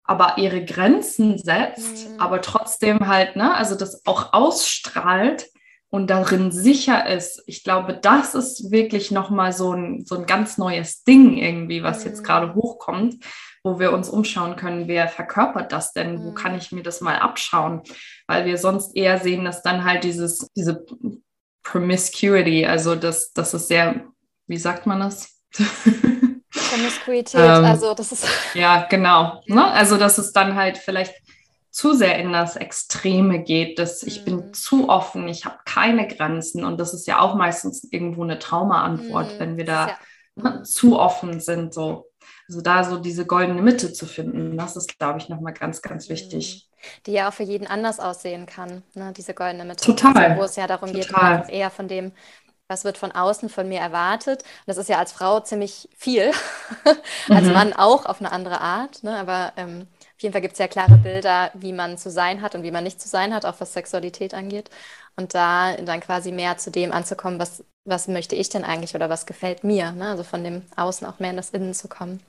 aber 0.04 0.38
ihre 0.38 0.64
Grenzen 0.64 1.38
setzt, 1.38 2.10
mhm. 2.10 2.20
aber 2.20 2.42
trotzdem 2.42 3.08
halt, 3.08 3.36
ne, 3.36 3.54
also 3.56 3.76
das 3.76 4.06
auch 4.06 4.34
ausstrahlt 4.34 5.48
und 5.90 6.10
darin 6.10 6.52
sicher 6.52 7.08
ist. 7.08 7.44
Ich 7.46 7.64
glaube, 7.64 7.94
das 7.94 8.36
ist 8.36 8.72
wirklich 8.72 9.12
nochmal 9.12 9.54
so 9.54 9.74
ein, 9.74 10.06
so 10.06 10.16
ein 10.16 10.26
ganz 10.26 10.58
neues 10.58 11.04
Ding 11.04 11.38
irgendwie, 11.38 11.84
was 11.84 12.00
mhm. 12.00 12.12
jetzt 12.12 12.24
gerade 12.24 12.56
hochkommt, 12.56 13.24
wo 13.64 13.80
wir 13.80 13.92
uns 13.92 14.10
umschauen 14.10 14.56
können, 14.56 14.88
wer 14.88 15.08
verkörpert 15.08 15.72
das 15.72 15.94
denn? 15.94 16.24
Wo 16.24 16.34
kann 16.34 16.54
mhm. 16.54 16.58
ich 16.58 16.72
mir 16.72 16.84
das 16.84 17.02
mal 17.02 17.18
abschauen? 17.18 17.84
Weil 18.28 18.46
wir 18.46 18.58
sonst 18.58 18.96
eher 18.96 19.20
sehen, 19.20 19.46
dass 19.46 19.62
dann 19.62 19.84
halt 19.84 20.04
dieses, 20.04 20.48
diese 20.56 20.86
Promiscuity, 21.64 22.66
also 22.66 22.96
das, 22.96 23.34
das 23.34 23.54
ist 23.54 23.68
sehr, 23.68 24.06
wie 24.48 24.58
sagt 24.58 24.86
man 24.86 25.02
das? 25.02 25.37
Promiskuität, 26.52 27.40
ähm, 27.40 27.66
also 27.66 27.94
das 27.94 28.12
ist. 28.12 28.28
Ja, 28.54 28.88
genau. 28.90 29.42
Ne? 29.48 29.66
Also, 29.72 29.98
dass 29.98 30.18
es 30.18 30.34
dann 30.34 30.56
halt 30.56 30.78
vielleicht 30.78 31.16
zu 31.78 31.94
sehr 31.94 32.18
in 32.18 32.34
das 32.34 32.56
Extreme 32.56 33.44
geht, 33.44 33.78
dass 33.78 34.02
ich 34.02 34.26
bin 34.26 34.38
mhm. 34.38 34.54
zu 34.54 34.90
offen, 34.90 35.28
ich 35.28 35.46
habe 35.46 35.58
keine 35.66 36.08
Grenzen 36.08 36.64
und 36.66 36.80
das 36.80 36.94
ist 36.94 37.06
ja 37.06 37.20
auch 37.20 37.36
meistens 37.36 37.84
irgendwo 37.92 38.24
eine 38.24 38.40
Traumaantwort, 38.40 39.36
mhm. 39.36 39.40
wenn 39.40 39.58
wir 39.58 39.66
da 39.66 39.88
ja. 39.88 39.98
ne, 40.36 40.64
zu 40.64 40.98
offen 40.98 41.40
sind. 41.40 41.76
So. 41.76 42.10
Also 42.48 42.62
da 42.62 42.84
so 42.84 42.98
diese 42.98 43.28
goldene 43.28 43.62
Mitte 43.62 43.94
zu 43.94 44.08
finden, 44.08 44.58
das 44.58 44.76
ist, 44.76 44.98
glaube 44.98 45.20
ich, 45.20 45.30
nochmal 45.30 45.54
ganz, 45.54 45.82
ganz 45.84 46.10
wichtig. 46.10 46.64
Mhm. 46.64 46.78
Die 47.06 47.12
ja 47.12 47.30
auch 47.30 47.34
für 47.34 47.44
jeden 47.44 47.68
anders 47.68 48.00
aussehen 48.00 48.46
kann, 48.46 48.84
ne? 48.94 49.14
diese 49.16 49.34
goldene 49.34 49.66
Mitte. 49.66 49.86
Total. 49.86 50.16
Also, 50.16 50.42
wo 50.42 50.46
es 50.46 50.56
ja 50.56 50.68
darum 50.68 50.94
Total. 50.94 51.42
geht, 51.42 51.50
eher 51.50 51.70
von 51.70 51.88
dem, 51.88 52.12
was 52.68 52.84
wird 52.84 52.98
von 52.98 53.12
außen 53.12 53.50
von 53.50 53.68
mir 53.70 53.80
erwartet. 53.80 54.44
Und 54.44 54.68
das 54.68 54.78
ist 54.78 54.90
ja 54.90 54.98
als 54.98 55.12
Frau 55.14 55.40
ziemlich 55.40 55.90
viel, 55.96 56.32
als 57.30 57.48
mhm. 57.48 57.52
Mann 57.52 57.74
auch 57.74 58.06
auf 58.06 58.20
eine 58.20 58.32
andere 58.32 58.62
Art. 58.62 59.04
Ne? 59.04 59.18
Aber 59.18 59.54
ähm, 59.58 59.88
auf 60.16 60.22
jeden 60.22 60.34
Fall 60.34 60.42
gibt 60.42 60.54
es 60.54 60.60
ja 60.60 60.68
klare 60.68 60.98
Bilder, 60.98 61.52
wie 61.54 61.74
man 61.74 61.98
zu 61.98 62.10
sein 62.12 62.42
hat 62.42 62.56
und 62.56 62.64
wie 62.64 62.72
man 62.72 62.84
nicht 62.84 63.02
zu 63.02 63.08
sein 63.10 63.34
hat, 63.34 63.46
auch 63.46 63.56
was 63.60 63.74
Sexualität 63.74 64.34
angeht. 64.34 64.70
Und 65.16 65.34
da 65.34 65.76
dann 65.78 66.00
quasi 66.02 66.32
mehr 66.32 66.58
zu 66.58 66.72
dem 66.72 66.92
anzukommen, 66.92 67.40
was, 67.40 67.64
was 67.86 68.08
möchte 68.08 68.36
ich 68.36 68.50
denn 68.50 68.64
eigentlich 68.64 68.96
oder 68.96 69.10
was 69.10 69.26
gefällt 69.26 69.64
mir. 69.64 69.92
Ne? 69.92 70.10
Also 70.10 70.24
von 70.24 70.44
dem 70.44 70.64
Außen 70.76 71.08
auch 71.08 71.20
mehr 71.20 71.32
in 71.32 71.38
das 71.38 71.50
Innen 71.52 71.74
zu 71.74 71.88
kommen. 71.88 72.22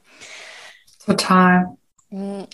Total. 0.98 1.76
Hm, 2.10 2.46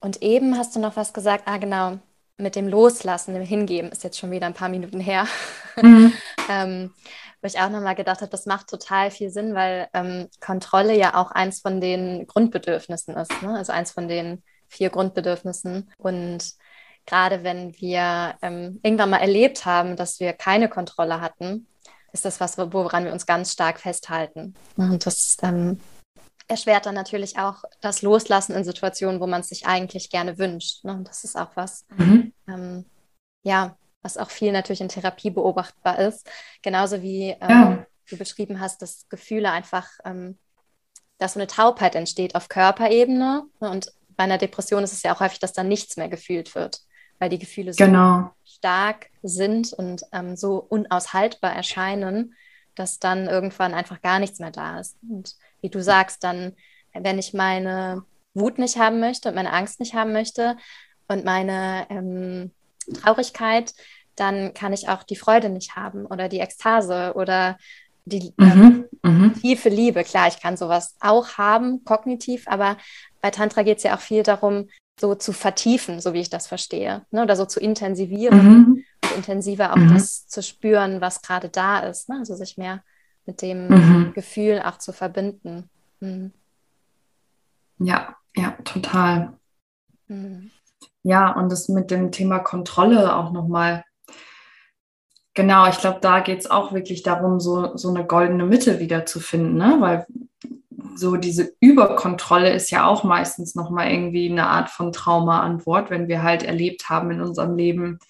Und 0.00 0.22
eben 0.22 0.58
hast 0.58 0.76
du 0.76 0.80
noch 0.80 0.96
was 0.96 1.12
gesagt, 1.14 1.44
ah 1.48 1.58
genau, 1.58 1.98
mit 2.38 2.56
dem 2.56 2.68
Loslassen, 2.68 3.34
dem 3.34 3.42
Hingeben, 3.42 3.90
ist 3.90 4.04
jetzt 4.04 4.18
schon 4.18 4.30
wieder 4.30 4.46
ein 4.46 4.54
paar 4.54 4.68
Minuten 4.68 5.00
her. 5.00 5.26
Mhm. 5.80 6.12
ähm, 6.48 6.92
wo 7.40 7.46
ich 7.46 7.60
auch 7.60 7.70
nochmal 7.70 7.94
gedacht 7.94 8.20
habe, 8.20 8.32
das 8.32 8.46
macht 8.46 8.66
total 8.66 9.12
viel 9.12 9.30
Sinn, 9.30 9.54
weil 9.54 9.88
ähm, 9.94 10.28
Kontrolle 10.40 10.96
ja 10.96 11.14
auch 11.14 11.30
eins 11.30 11.60
von 11.60 11.80
den 11.80 12.26
Grundbedürfnissen 12.26 13.14
ist, 13.14 13.30
ne? 13.42 13.54
also 13.56 13.72
eins 13.72 13.92
von 13.92 14.08
den 14.08 14.42
vier 14.66 14.90
Grundbedürfnissen. 14.90 15.92
Und 15.98 16.54
gerade 17.06 17.44
wenn 17.44 17.80
wir 17.80 18.34
ähm, 18.42 18.80
irgendwann 18.82 19.10
mal 19.10 19.18
erlebt 19.18 19.66
haben, 19.66 19.94
dass 19.94 20.18
wir 20.18 20.32
keine 20.32 20.68
Kontrolle 20.68 21.20
hatten, 21.20 21.68
ist 22.12 22.24
das 22.24 22.40
was, 22.40 22.58
woran 22.58 23.04
wir 23.04 23.12
uns 23.12 23.26
ganz 23.26 23.52
stark 23.52 23.78
festhalten. 23.78 24.54
Und 24.76 25.06
das 25.06 25.36
ähm, 25.42 25.78
erschwert 26.48 26.86
dann 26.86 26.94
natürlich 26.94 27.38
auch 27.38 27.62
das 27.80 28.02
Loslassen 28.02 28.54
in 28.54 28.64
Situationen, 28.64 29.20
wo 29.20 29.26
man 29.26 29.42
es 29.42 29.50
sich 29.50 29.66
eigentlich 29.66 30.10
gerne 30.10 30.38
wünscht. 30.38 30.84
Ne? 30.84 30.92
Und 30.92 31.06
das 31.06 31.22
ist 31.24 31.36
auch 31.36 31.50
was, 31.54 31.84
mhm. 31.96 32.32
ähm, 32.48 32.84
ja, 33.42 33.76
was 34.02 34.16
auch 34.16 34.30
viel 34.30 34.52
natürlich 34.52 34.80
in 34.80 34.88
Therapie 34.88 35.30
beobachtbar 35.30 35.98
ist. 35.98 36.28
Genauso 36.62 37.02
wie 37.02 37.36
ähm, 37.40 37.48
ja. 37.48 37.86
du 38.08 38.16
beschrieben 38.16 38.60
hast, 38.60 38.80
dass 38.80 39.06
Gefühle 39.08 39.50
einfach, 39.50 39.88
ähm, 40.04 40.38
dass 41.18 41.34
so 41.34 41.40
eine 41.40 41.46
Taubheit 41.46 41.94
entsteht 41.94 42.34
auf 42.34 42.48
Körperebene. 42.48 43.44
Ne? 43.60 43.70
Und 43.70 43.92
bei 44.16 44.24
einer 44.24 44.38
Depression 44.38 44.82
ist 44.82 44.92
es 44.92 45.02
ja 45.02 45.14
auch 45.14 45.20
häufig, 45.20 45.40
dass 45.40 45.52
dann 45.52 45.68
nichts 45.68 45.96
mehr 45.96 46.08
gefühlt 46.08 46.54
wird, 46.54 46.80
weil 47.18 47.28
die 47.28 47.38
Gefühle 47.38 47.74
so 47.74 47.84
genau. 47.84 48.30
stark 48.44 49.10
sind 49.22 49.72
und 49.74 50.02
ähm, 50.12 50.36
so 50.36 50.56
unaushaltbar 50.56 51.54
erscheinen, 51.54 52.34
dass 52.78 52.98
dann 52.98 53.26
irgendwann 53.26 53.74
einfach 53.74 54.00
gar 54.00 54.18
nichts 54.18 54.38
mehr 54.38 54.50
da 54.50 54.80
ist. 54.80 54.96
Und 55.08 55.34
wie 55.60 55.70
du 55.70 55.82
sagst, 55.82 56.24
dann, 56.24 56.52
wenn 56.92 57.18
ich 57.18 57.34
meine 57.34 58.04
Wut 58.34 58.58
nicht 58.58 58.78
haben 58.78 59.00
möchte 59.00 59.28
und 59.28 59.34
meine 59.34 59.52
Angst 59.52 59.80
nicht 59.80 59.94
haben 59.94 60.12
möchte 60.12 60.56
und 61.08 61.24
meine 61.24 61.86
ähm, 61.90 62.52
Traurigkeit, 63.02 63.74
dann 64.16 64.54
kann 64.54 64.72
ich 64.72 64.88
auch 64.88 65.02
die 65.02 65.16
Freude 65.16 65.48
nicht 65.48 65.76
haben 65.76 66.06
oder 66.06 66.28
die 66.28 66.40
Ekstase 66.40 67.12
oder 67.14 67.56
die 68.04 68.32
mhm, 68.36 68.84
ähm, 69.04 69.20
mhm. 69.22 69.34
tiefe 69.34 69.68
Liebe. 69.68 70.02
Klar, 70.02 70.28
ich 70.28 70.40
kann 70.40 70.56
sowas 70.56 70.96
auch 71.00 71.38
haben, 71.38 71.84
kognitiv, 71.84 72.48
aber 72.48 72.78
bei 73.20 73.30
Tantra 73.30 73.62
geht 73.62 73.78
es 73.78 73.84
ja 73.84 73.94
auch 73.94 74.00
viel 74.00 74.22
darum, 74.22 74.68
so 74.98 75.14
zu 75.14 75.32
vertiefen, 75.32 76.00
so 76.00 76.12
wie 76.12 76.20
ich 76.20 76.30
das 76.30 76.46
verstehe, 76.46 77.02
ne? 77.10 77.22
oder 77.22 77.36
so 77.36 77.44
zu 77.44 77.60
intensivieren 77.60 78.44
mhm. 78.44 78.77
Intensiver 79.18 79.72
auch 79.72 79.76
mhm. 79.76 79.94
das 79.94 80.26
zu 80.26 80.42
spüren, 80.42 81.00
was 81.00 81.22
gerade 81.22 81.48
da 81.48 81.80
ist, 81.80 82.08
ne? 82.08 82.16
also 82.18 82.34
sich 82.34 82.56
mehr 82.56 82.82
mit 83.26 83.42
dem 83.42 83.68
mhm. 83.68 84.12
Gefühl 84.14 84.62
auch 84.64 84.78
zu 84.78 84.92
verbinden. 84.92 85.68
Mhm. 86.00 86.32
Ja, 87.78 88.16
ja, 88.34 88.56
total. 88.64 89.34
Mhm. 90.08 90.50
Ja, 91.02 91.32
und 91.32 91.52
das 91.52 91.68
mit 91.68 91.90
dem 91.90 92.10
Thema 92.10 92.38
Kontrolle 92.38 93.14
auch 93.14 93.32
nochmal. 93.32 93.84
Genau, 95.34 95.68
ich 95.68 95.78
glaube, 95.78 96.00
da 96.00 96.20
geht 96.20 96.40
es 96.40 96.50
auch 96.50 96.72
wirklich 96.72 97.02
darum, 97.02 97.38
so, 97.38 97.76
so 97.76 97.90
eine 97.90 98.04
goldene 98.04 98.44
Mitte 98.44 98.80
wiederzufinden, 98.80 99.54
ne? 99.54 99.76
weil 99.78 100.06
so 100.96 101.16
diese 101.16 101.52
Überkontrolle 101.60 102.52
ist 102.52 102.70
ja 102.70 102.86
auch 102.86 103.04
meistens 103.04 103.54
nochmal 103.54 103.90
irgendwie 103.90 104.30
eine 104.30 104.48
Art 104.48 104.68
von 104.68 104.90
Trauma-Antwort, 104.90 105.90
wenn 105.90 106.08
wir 106.08 106.22
halt 106.22 106.42
erlebt 106.42 106.88
haben 106.88 107.10
in 107.10 107.20
unserem 107.20 107.56
Leben, 107.56 108.00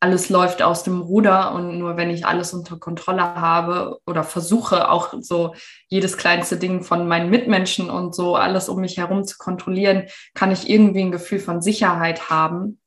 alles 0.00 0.28
läuft 0.28 0.62
aus 0.62 0.82
dem 0.82 1.00
Ruder 1.00 1.54
und 1.54 1.78
nur 1.78 1.96
wenn 1.96 2.10
ich 2.10 2.26
alles 2.26 2.52
unter 2.52 2.78
Kontrolle 2.78 3.22
habe 3.22 3.98
oder 4.06 4.24
versuche 4.24 4.90
auch 4.90 5.14
so 5.20 5.54
jedes 5.88 6.16
kleinste 6.18 6.58
Ding 6.58 6.82
von 6.82 7.08
meinen 7.08 7.30
Mitmenschen 7.30 7.88
und 7.88 8.14
so 8.14 8.36
alles 8.36 8.68
um 8.68 8.80
mich 8.80 8.98
herum 8.98 9.24
zu 9.24 9.38
kontrollieren, 9.38 10.04
kann 10.34 10.52
ich 10.52 10.68
irgendwie 10.68 11.00
ein 11.00 11.12
Gefühl 11.12 11.38
von 11.38 11.62
Sicherheit 11.62 12.28
haben 12.28 12.78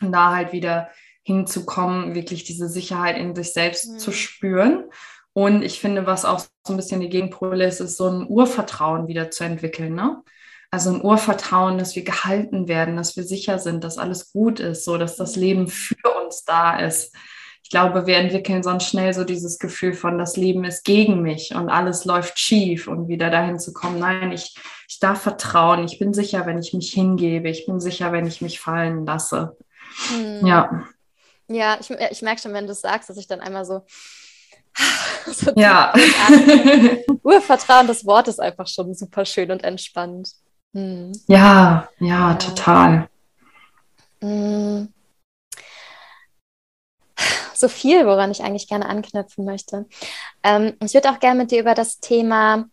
und 0.00 0.12
da 0.12 0.34
halt 0.34 0.52
wieder 0.52 0.90
hinzukommen, 1.22 2.14
wirklich 2.14 2.44
diese 2.44 2.68
Sicherheit 2.68 3.16
in 3.16 3.34
sich 3.34 3.52
selbst 3.52 3.92
mhm. 3.92 3.98
zu 3.98 4.12
spüren. 4.12 4.84
Und 5.32 5.62
ich 5.62 5.80
finde, 5.80 6.06
was 6.06 6.24
auch 6.24 6.40
so 6.66 6.74
ein 6.74 6.76
bisschen 6.76 7.00
die 7.00 7.08
Gegenpole 7.08 7.64
ist, 7.64 7.80
ist 7.80 7.96
so 7.96 8.08
ein 8.08 8.26
Urvertrauen 8.28 9.08
wieder 9.08 9.30
zu 9.30 9.44
entwickeln. 9.44 9.94
Ne? 9.94 10.22
Also 10.72 10.88
ein 10.88 11.02
Urvertrauen, 11.02 11.76
dass 11.76 11.94
wir 11.96 12.02
gehalten 12.02 12.66
werden, 12.66 12.96
dass 12.96 13.14
wir 13.14 13.24
sicher 13.24 13.58
sind, 13.58 13.84
dass 13.84 13.98
alles 13.98 14.32
gut 14.32 14.58
ist, 14.58 14.86
so 14.86 14.96
dass 14.96 15.16
das 15.16 15.36
Leben 15.36 15.68
für 15.68 15.96
uns 16.24 16.44
da 16.44 16.78
ist. 16.78 17.14
Ich 17.62 17.68
glaube, 17.68 18.06
wir 18.06 18.16
entwickeln 18.16 18.62
sonst 18.62 18.88
schnell 18.88 19.12
so 19.12 19.24
dieses 19.24 19.58
Gefühl 19.58 19.92
von, 19.92 20.16
das 20.16 20.38
Leben 20.38 20.64
ist 20.64 20.84
gegen 20.84 21.20
mich 21.20 21.54
und 21.54 21.68
alles 21.68 22.06
läuft 22.06 22.38
schief 22.38 22.88
und 22.88 23.08
wieder 23.08 23.28
dahin 23.28 23.58
zu 23.58 23.74
kommen, 23.74 23.98
nein, 23.98 24.32
ich, 24.32 24.56
ich 24.88 24.98
darf 24.98 25.20
vertrauen, 25.20 25.84
ich 25.84 25.98
bin 25.98 26.14
sicher, 26.14 26.46
wenn 26.46 26.58
ich 26.58 26.72
mich 26.72 26.90
hingebe, 26.90 27.50
ich 27.50 27.66
bin 27.66 27.78
sicher, 27.78 28.10
wenn 28.12 28.26
ich 28.26 28.40
mich 28.40 28.58
fallen 28.58 29.04
lasse. 29.04 29.58
Hm. 30.08 30.46
Ja. 30.46 30.84
Ja, 31.48 31.76
ich, 31.78 31.90
ich 31.90 32.22
merke 32.22 32.40
schon, 32.40 32.54
wenn 32.54 32.66
du 32.66 32.72
es 32.72 32.80
sagst, 32.80 33.10
dass 33.10 33.18
ich 33.18 33.26
dann 33.26 33.40
einmal 33.40 33.66
so 33.66 33.82
so 35.26 35.52
ja. 35.54 35.92
Urvertrauen, 37.22 37.86
das 37.86 38.06
Wort 38.06 38.28
ist 38.28 38.40
einfach 38.40 38.66
schon 38.66 38.94
super 38.94 39.26
schön 39.26 39.50
und 39.50 39.64
entspannt. 39.64 40.30
Hm. 40.74 41.12
Ja, 41.26 41.88
ja, 42.00 42.34
total. 42.34 43.08
Hm. 44.20 44.92
So 47.54 47.68
viel, 47.68 48.06
woran 48.06 48.30
ich 48.30 48.42
eigentlich 48.42 48.68
gerne 48.68 48.88
anknüpfen 48.88 49.44
möchte. 49.44 49.86
Ähm, 50.42 50.74
ich 50.82 50.94
würde 50.94 51.10
auch 51.10 51.20
gerne 51.20 51.40
mit 51.40 51.50
dir 51.50 51.60
über 51.60 51.74
das 51.74 52.00
Thema, 52.00 52.64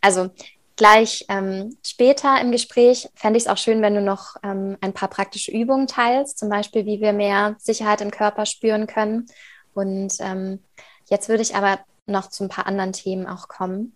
also 0.00 0.30
gleich 0.76 1.26
ähm, 1.28 1.76
später 1.82 2.40
im 2.40 2.50
Gespräch 2.50 3.08
fände 3.14 3.36
ich 3.36 3.44
es 3.44 3.48
auch 3.48 3.58
schön, 3.58 3.82
wenn 3.82 3.94
du 3.94 4.00
noch 4.00 4.36
ähm, 4.42 4.78
ein 4.80 4.92
paar 4.92 5.08
praktische 5.08 5.52
Übungen 5.52 5.86
teilst, 5.86 6.38
zum 6.38 6.48
Beispiel, 6.48 6.86
wie 6.86 7.00
wir 7.00 7.12
mehr 7.12 7.56
Sicherheit 7.58 8.00
im 8.00 8.10
Körper 8.10 8.46
spüren 8.46 8.86
können. 8.86 9.26
Und 9.74 10.14
ähm, 10.20 10.60
jetzt 11.10 11.28
würde 11.28 11.42
ich 11.42 11.54
aber 11.54 11.80
noch 12.06 12.30
zu 12.30 12.44
ein 12.44 12.48
paar 12.48 12.66
anderen 12.66 12.92
Themen 12.92 13.26
auch 13.26 13.48
kommen. 13.48 13.94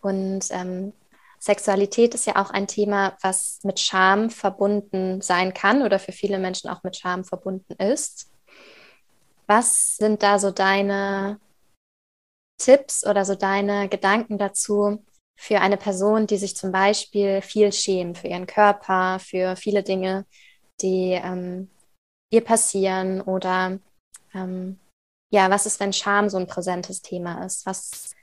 Und 0.00 0.46
ähm, 0.50 0.92
Sexualität 1.40 2.14
ist 2.14 2.26
ja 2.26 2.36
auch 2.36 2.50
ein 2.50 2.66
Thema, 2.66 3.16
was 3.22 3.60
mit 3.62 3.80
Scham 3.80 4.30
verbunden 4.30 5.20
sein 5.20 5.54
kann 5.54 5.82
oder 5.82 5.98
für 5.98 6.12
viele 6.12 6.38
Menschen 6.38 6.68
auch 6.68 6.82
mit 6.82 6.96
Scham 6.96 7.24
verbunden 7.24 7.74
ist. 7.74 8.30
Was 9.46 9.96
sind 9.96 10.22
da 10.22 10.38
so 10.38 10.50
deine 10.50 11.40
Tipps 12.58 13.06
oder 13.06 13.24
so 13.24 13.34
deine 13.34 13.88
Gedanken 13.88 14.36
dazu 14.36 15.04
für 15.38 15.60
eine 15.60 15.76
Person, 15.76 16.26
die 16.26 16.36
sich 16.36 16.56
zum 16.56 16.72
Beispiel 16.72 17.40
viel 17.40 17.72
schämt 17.72 18.18
für 18.18 18.26
ihren 18.26 18.46
Körper, 18.46 19.18
für 19.20 19.54
viele 19.56 19.82
Dinge, 19.82 20.26
die 20.80 21.12
ähm, 21.12 21.70
ihr 22.30 22.44
passieren 22.44 23.20
oder 23.20 23.78
ähm, 24.34 24.78
ja, 25.30 25.50
was 25.50 25.66
ist, 25.66 25.78
wenn 25.80 25.92
Scham 25.92 26.28
so 26.28 26.38
ein 26.38 26.46
präsentes 26.46 27.02
Thema 27.02 27.44
ist? 27.44 27.64
Was 27.66 28.14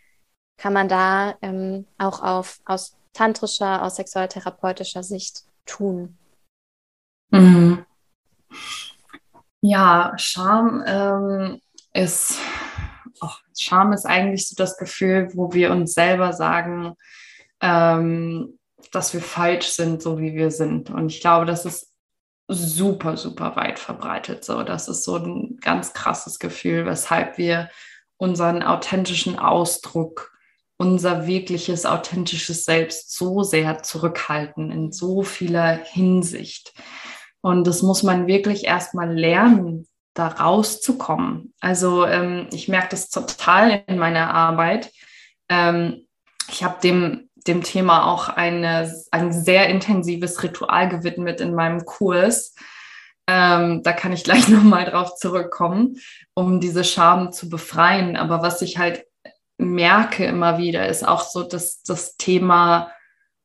kann 0.57 0.73
man 0.73 0.89
da 0.89 1.37
ähm, 1.41 1.87
auch 1.97 2.21
auf, 2.21 2.59
aus 2.65 2.97
tantrischer, 3.15 3.81
aus 3.81 3.95
sexualtherapeutischer 3.95 5.03
Sicht 5.03 5.43
tun? 5.65 6.17
Mhm. 7.31 7.85
Ja, 9.61 10.13
Scham 10.17 10.83
ähm, 10.85 11.59
ist, 11.93 12.37
oh, 13.21 13.29
Scham 13.57 13.93
ist 13.93 14.05
eigentlich 14.05 14.47
so 14.47 14.55
das 14.55 14.77
Gefühl, 14.77 15.29
wo 15.33 15.53
wir 15.53 15.71
uns 15.71 15.93
selber 15.93 16.33
sagen, 16.33 16.93
ähm, 17.61 18.59
dass 18.91 19.13
wir 19.13 19.21
falsch 19.21 19.69
sind, 19.69 20.01
so 20.01 20.19
wie 20.19 20.35
wir 20.35 20.51
sind. 20.51 20.91
Und 20.91 21.11
ich 21.11 21.21
glaube, 21.21 21.45
das 21.45 21.65
ist 21.65 21.91
super, 22.47 23.17
super 23.17 23.55
weit 23.55 23.79
verbreitet. 23.79 24.45
So, 24.45 24.61
das 24.63 24.87
ist 24.87 25.03
so 25.03 25.17
ein 25.17 25.57
ganz 25.61 25.93
krasses 25.93 26.37
Gefühl, 26.37 26.85
weshalb 26.85 27.37
wir 27.37 27.69
unseren 28.17 28.61
authentischen 28.61 29.39
Ausdruck 29.39 30.34
unser 30.77 31.27
wirkliches, 31.27 31.85
authentisches 31.85 32.65
Selbst 32.65 33.15
so 33.15 33.43
sehr 33.43 33.83
zurückhalten 33.83 34.71
in 34.71 34.91
so 34.91 35.23
vieler 35.23 35.73
Hinsicht. 35.73 36.73
Und 37.41 37.65
das 37.65 37.81
muss 37.81 38.03
man 38.03 38.27
wirklich 38.27 38.65
erstmal 38.65 39.13
lernen, 39.13 39.87
da 40.13 40.27
rauszukommen. 40.27 41.53
Also 41.59 42.05
ähm, 42.05 42.47
ich 42.51 42.67
merke 42.67 42.89
das 42.89 43.09
total 43.09 43.83
in 43.87 43.97
meiner 43.97 44.33
Arbeit. 44.33 44.91
Ähm, 45.49 46.07
ich 46.49 46.63
habe 46.63 46.79
dem, 46.81 47.29
dem 47.35 47.63
Thema 47.63 48.11
auch 48.11 48.29
eine, 48.29 48.91
ein 49.11 49.31
sehr 49.31 49.69
intensives 49.69 50.41
Ritual 50.41 50.89
gewidmet 50.89 51.41
in 51.41 51.53
meinem 51.53 51.85
Kurs. 51.85 52.55
Ähm, 53.27 53.81
da 53.83 53.93
kann 53.93 54.13
ich 54.13 54.23
gleich 54.23 54.47
nochmal 54.49 54.85
drauf 54.85 55.15
zurückkommen, 55.15 55.97
um 56.33 56.59
diese 56.59 56.83
Scham 56.83 57.31
zu 57.31 57.49
befreien. 57.49 58.15
Aber 58.15 58.41
was 58.41 58.61
ich 58.61 58.77
halt 58.77 59.04
merke 59.57 60.25
immer 60.25 60.57
wieder, 60.57 60.87
ist 60.87 61.07
auch 61.07 61.21
so, 61.21 61.43
dass 61.43 61.81
das 61.83 62.17
Thema, 62.17 62.91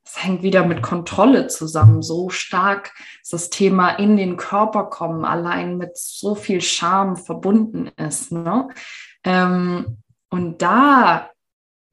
es 0.05 0.23
hängt 0.23 0.43
wieder 0.43 0.65
mit 0.65 0.83
Kontrolle 0.83 1.47
zusammen, 1.47 2.03
so 2.03 2.31
stark 2.31 2.93
das 3.31 3.51
Thema 3.51 3.91
in 3.91 4.17
den 4.17 4.37
Körper 4.37 4.85
kommen, 4.85 5.25
allein 5.25 5.77
mit 5.77 5.97
so 5.97 6.35
viel 6.35 6.61
Scham 6.61 7.17
verbunden 7.17 7.89
ist. 7.97 8.33
Ne? 8.33 8.69
Ähm, 9.25 9.99
und 10.31 10.63
da 10.63 11.31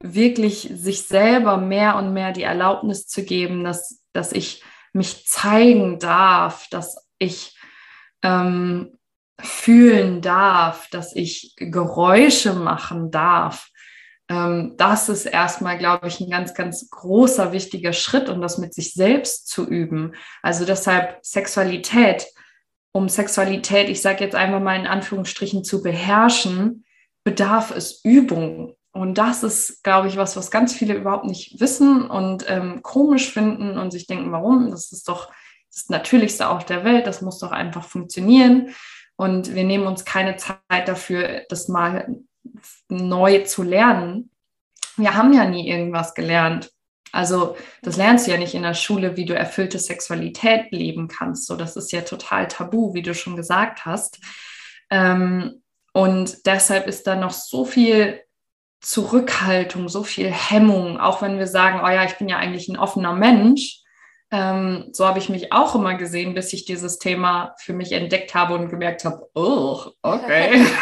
wirklich 0.00 0.70
sich 0.74 1.02
selber 1.02 1.56
mehr 1.56 1.96
und 1.96 2.12
mehr 2.12 2.32
die 2.32 2.42
Erlaubnis 2.42 3.06
zu 3.06 3.24
geben, 3.24 3.64
dass, 3.64 4.02
dass 4.12 4.32
ich 4.32 4.62
mich 4.92 5.26
zeigen 5.26 5.98
darf, 5.98 6.68
dass 6.70 7.08
ich 7.18 7.58
ähm, 8.22 8.98
fühlen 9.40 10.20
darf, 10.20 10.88
dass 10.90 11.14
ich 11.14 11.54
Geräusche 11.56 12.54
machen 12.54 13.10
darf. 13.10 13.68
Ähm, 14.28 14.74
das 14.76 15.08
ist 15.08 15.26
erstmal, 15.26 15.78
glaube 15.78 16.08
ich, 16.08 16.20
ein 16.20 16.30
ganz, 16.30 16.54
ganz 16.54 16.90
großer, 16.90 17.52
wichtiger 17.52 17.92
Schritt 17.92 18.28
und 18.28 18.40
das 18.40 18.58
mit 18.58 18.74
sich 18.74 18.92
selbst 18.94 19.48
zu 19.48 19.66
üben. 19.66 20.14
Also 20.42 20.64
deshalb 20.64 21.18
Sexualität, 21.22 22.26
um 22.92 23.08
Sexualität, 23.08 23.88
ich 23.88 24.02
sage 24.02 24.24
jetzt 24.24 24.34
einfach 24.34 24.60
mal 24.60 24.78
in 24.78 24.86
Anführungsstrichen, 24.86 25.64
zu 25.64 25.82
beherrschen, 25.82 26.84
bedarf 27.24 27.70
es 27.70 28.00
Übung. 28.04 28.74
Und 28.92 29.18
das 29.18 29.42
ist, 29.42 29.82
glaube 29.84 30.08
ich, 30.08 30.16
was, 30.16 30.36
was 30.36 30.50
ganz 30.50 30.74
viele 30.74 30.94
überhaupt 30.94 31.26
nicht 31.26 31.60
wissen 31.60 32.08
und 32.08 32.44
ähm, 32.48 32.82
komisch 32.82 33.30
finden 33.30 33.78
und 33.78 33.92
sich 33.92 34.06
denken, 34.06 34.32
warum? 34.32 34.70
Das 34.70 34.92
ist 34.92 35.08
doch 35.08 35.30
das 35.72 35.88
Natürlichste 35.88 36.48
auf 36.48 36.64
der 36.64 36.84
Welt, 36.84 37.06
das 37.06 37.22
muss 37.22 37.38
doch 37.38 37.52
einfach 37.52 37.84
funktionieren. 37.84 38.74
Und 39.16 39.54
wir 39.54 39.64
nehmen 39.64 39.86
uns 39.86 40.04
keine 40.04 40.36
Zeit 40.36 40.86
dafür, 40.86 41.42
das 41.48 41.68
mal 41.68 42.08
neu 42.88 43.44
zu 43.44 43.62
lernen. 43.62 44.30
Wir 44.96 45.14
haben 45.14 45.32
ja 45.32 45.44
nie 45.44 45.68
irgendwas 45.68 46.14
gelernt. 46.14 46.70
Also 47.12 47.56
das 47.82 47.96
lernst 47.96 48.26
du 48.26 48.32
ja 48.32 48.36
nicht 48.36 48.54
in 48.54 48.62
der 48.62 48.74
Schule, 48.74 49.16
wie 49.16 49.24
du 49.24 49.34
erfüllte 49.34 49.78
Sexualität 49.78 50.70
leben 50.70 51.08
kannst. 51.08 51.46
So, 51.46 51.56
das 51.56 51.76
ist 51.76 51.92
ja 51.92 52.02
total 52.02 52.48
tabu, 52.48 52.92
wie 52.94 53.02
du 53.02 53.14
schon 53.14 53.36
gesagt 53.36 53.86
hast. 53.86 54.18
Ähm, 54.90 55.62
und 55.92 56.46
deshalb 56.46 56.86
ist 56.86 57.06
da 57.06 57.16
noch 57.16 57.32
so 57.32 57.64
viel 57.64 58.20
Zurückhaltung, 58.80 59.88
so 59.88 60.04
viel 60.04 60.30
Hemmung, 60.30 61.00
auch 61.00 61.22
wenn 61.22 61.38
wir 61.38 61.46
sagen, 61.46 61.80
oh 61.82 61.88
ja, 61.88 62.04
ich 62.04 62.16
bin 62.16 62.28
ja 62.28 62.36
eigentlich 62.36 62.68
ein 62.68 62.76
offener 62.76 63.14
Mensch. 63.14 63.80
Ähm, 64.30 64.90
so 64.92 65.06
habe 65.06 65.18
ich 65.18 65.28
mich 65.30 65.52
auch 65.52 65.74
immer 65.74 65.94
gesehen, 65.94 66.34
bis 66.34 66.52
ich 66.52 66.66
dieses 66.66 66.98
Thema 66.98 67.54
für 67.58 67.72
mich 67.72 67.92
entdeckt 67.92 68.34
habe 68.34 68.54
und 68.54 68.68
gemerkt 68.68 69.04
habe, 69.04 69.28
oh, 69.34 69.80
okay. 70.02 70.66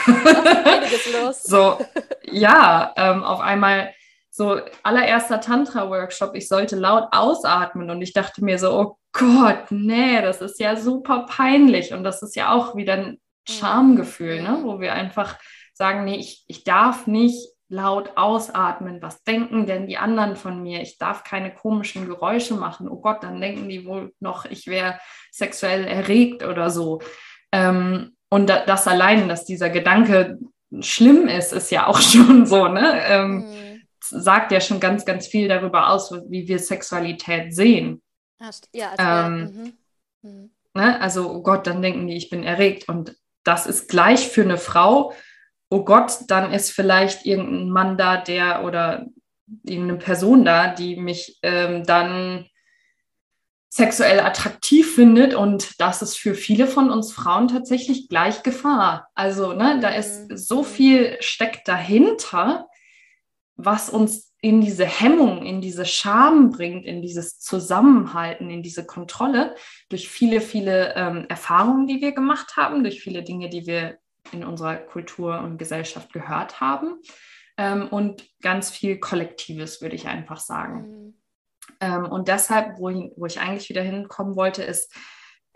So, 1.43 1.79
ja, 2.25 2.93
ähm, 2.97 3.23
auf 3.23 3.41
einmal 3.41 3.93
so 4.31 4.61
allererster 4.83 5.41
Tantra-Workshop, 5.41 6.35
ich 6.35 6.49
sollte 6.49 6.77
laut 6.77 7.05
ausatmen 7.13 7.89
und 7.89 8.03
ich 8.03 8.13
dachte 8.13 8.45
mir 8.45 8.59
so, 8.59 8.79
oh 8.79 8.99
Gott, 9.13 9.71
nee, 9.71 10.21
das 10.21 10.43
ist 10.43 10.61
ja 10.61 10.77
super 10.77 11.25
peinlich 11.27 11.95
und 11.95 12.05
das 12.05 12.23
ist 12.23 12.37
ja 12.37 12.53
auch 12.53 12.77
wieder 12.77 12.95
ein 12.95 13.07
mhm. 13.07 13.19
Schamgefühl, 13.49 14.43
ne? 14.43 14.59
wo 14.63 14.79
wir 14.81 14.93
einfach 14.93 15.39
sagen, 15.73 16.05
nee, 16.05 16.17
ich, 16.17 16.45
ich 16.49 16.65
darf 16.65 17.07
nicht 17.07 17.49
laut 17.69 18.17
ausatmen. 18.17 19.03
Was 19.03 19.25
denken 19.25 19.67
denn 19.67 19.87
die 19.87 19.99
anderen 19.99 20.37
von 20.37 20.63
mir? 20.63 20.81
Ich 20.83 20.99
darf 20.99 21.25
keine 21.25 21.53
komischen 21.53 22.07
Geräusche 22.07 22.55
machen. 22.55 22.89
Oh 22.89 23.01
Gott, 23.01 23.23
dann 23.23 23.41
denken 23.41 23.69
die 23.69 23.85
wohl 23.85 24.15
noch, 24.21 24.45
ich 24.45 24.67
wäre 24.67 24.99
sexuell 25.33 25.85
erregt 25.85 26.45
oder 26.45 26.71
so. 26.71 27.01
Ähm, 27.53 28.17
und 28.29 28.49
das 28.49 28.87
allein, 28.87 29.29
dass 29.29 29.45
dieser 29.45 29.71
Gedanke 29.71 30.39
schlimm 30.81 31.29
ist, 31.29 31.53
ist 31.53 31.71
ja 31.71 31.87
auch 31.87 32.01
schon 32.01 32.47
so, 32.47 32.69
ne? 32.69 33.01
Ähm, 33.07 33.37
mhm. 33.37 33.83
Sagt 34.01 34.53
ja 34.53 34.61
schon 34.61 34.79
ganz, 34.79 35.05
ganz 35.05 35.27
viel 35.27 35.49
darüber 35.49 35.91
aus, 35.91 36.13
wie 36.29 36.47
wir 36.47 36.61
Sexualität 36.61 37.55
sehen. 37.55 38.03
Ja, 38.73 38.93
also, 38.97 39.03
ähm, 39.03 39.43
mhm. 39.43 40.31
Mhm. 40.31 40.51
Ne? 40.75 41.01
also, 41.01 41.31
oh 41.33 41.43
Gott, 41.43 41.67
dann 41.67 41.83
denken 41.83 42.07
die, 42.07 42.17
ich 42.17 42.31
bin 42.31 42.45
erregt. 42.45 42.89
Und 42.89 43.17
das 43.43 43.67
ist 43.67 43.89
gleich 43.89 44.29
für 44.29 44.43
eine 44.43 44.59
Frau 44.59 45.13
oh 45.77 45.85
Gott, 45.85 46.21
dann 46.29 46.53
ist 46.53 46.71
vielleicht 46.71 47.27
irgendein 47.27 47.69
Mann 47.69 47.99
da, 47.99 48.17
der 48.17 48.65
oder 48.65 49.07
irgendeine 49.63 49.99
Person 49.99 50.45
da, 50.45 50.69
die 50.69 50.97
mich 50.97 51.39
ähm, 51.43 51.85
dann 51.85 52.47
sexuell 53.69 54.21
attraktiv 54.21 54.95
findet 54.95 55.35
und 55.35 55.79
das 55.79 56.01
ist 56.01 56.17
für 56.17 56.35
viele 56.35 56.67
von 56.67 56.91
uns 56.91 57.13
Frauen 57.13 57.49
tatsächlich 57.49 58.09
gleich 58.09 58.43
Gefahr. 58.43 59.09
Also, 59.15 59.53
ne, 59.53 59.79
da 59.83 59.91
ist 59.91 60.31
mhm. 60.31 60.37
so 60.39 60.63
viel 60.63 61.19
steckt 61.21 61.69
dahinter, 61.69 62.69
was 63.57 63.91
uns 63.91 64.35
in 64.41 64.63
diese 64.63 64.87
Hemmung, 64.87 65.45
in 65.45 65.61
diese 65.61 65.85
Scham 65.85 66.51
bringt, 66.51 66.87
in 66.87 67.03
dieses 67.03 67.39
Zusammenhalten, 67.39 68.49
in 68.49 68.63
diese 68.63 68.87
Kontrolle 68.87 69.55
durch 69.91 70.09
viele, 70.09 70.41
viele 70.41 70.95
ähm, 70.95 71.27
Erfahrungen, 71.29 71.87
die 71.87 72.01
wir 72.01 72.13
gemacht 72.13 72.57
haben, 72.57 72.83
durch 72.83 73.03
viele 73.03 73.23
Dinge, 73.23 73.51
die 73.51 73.67
wir 73.67 73.99
in 74.33 74.45
unserer 74.45 74.77
Kultur 74.77 75.41
und 75.41 75.59
Gesellschaft 75.59 76.13
gehört 76.13 76.61
haben. 76.61 77.01
Ähm, 77.59 77.89
und 77.89 78.27
ganz 78.43 78.71
viel 78.71 78.99
Kollektives, 78.99 79.81
würde 79.81 79.97
ich 79.97 80.09
einfach 80.09 80.39
sagen. 80.39 80.81
Mhm. 80.81 81.23
Ähm, 81.81 82.05
und 82.07 82.29
deshalb, 82.29 82.79
wo 82.79 82.89
ich, 82.89 83.11
wo 83.17 83.27
ich 83.27 83.41
eigentlich 83.41 83.69
wieder 83.69 83.83
hinkommen 83.83 84.37
wollte, 84.37 84.63
ist 84.63 84.95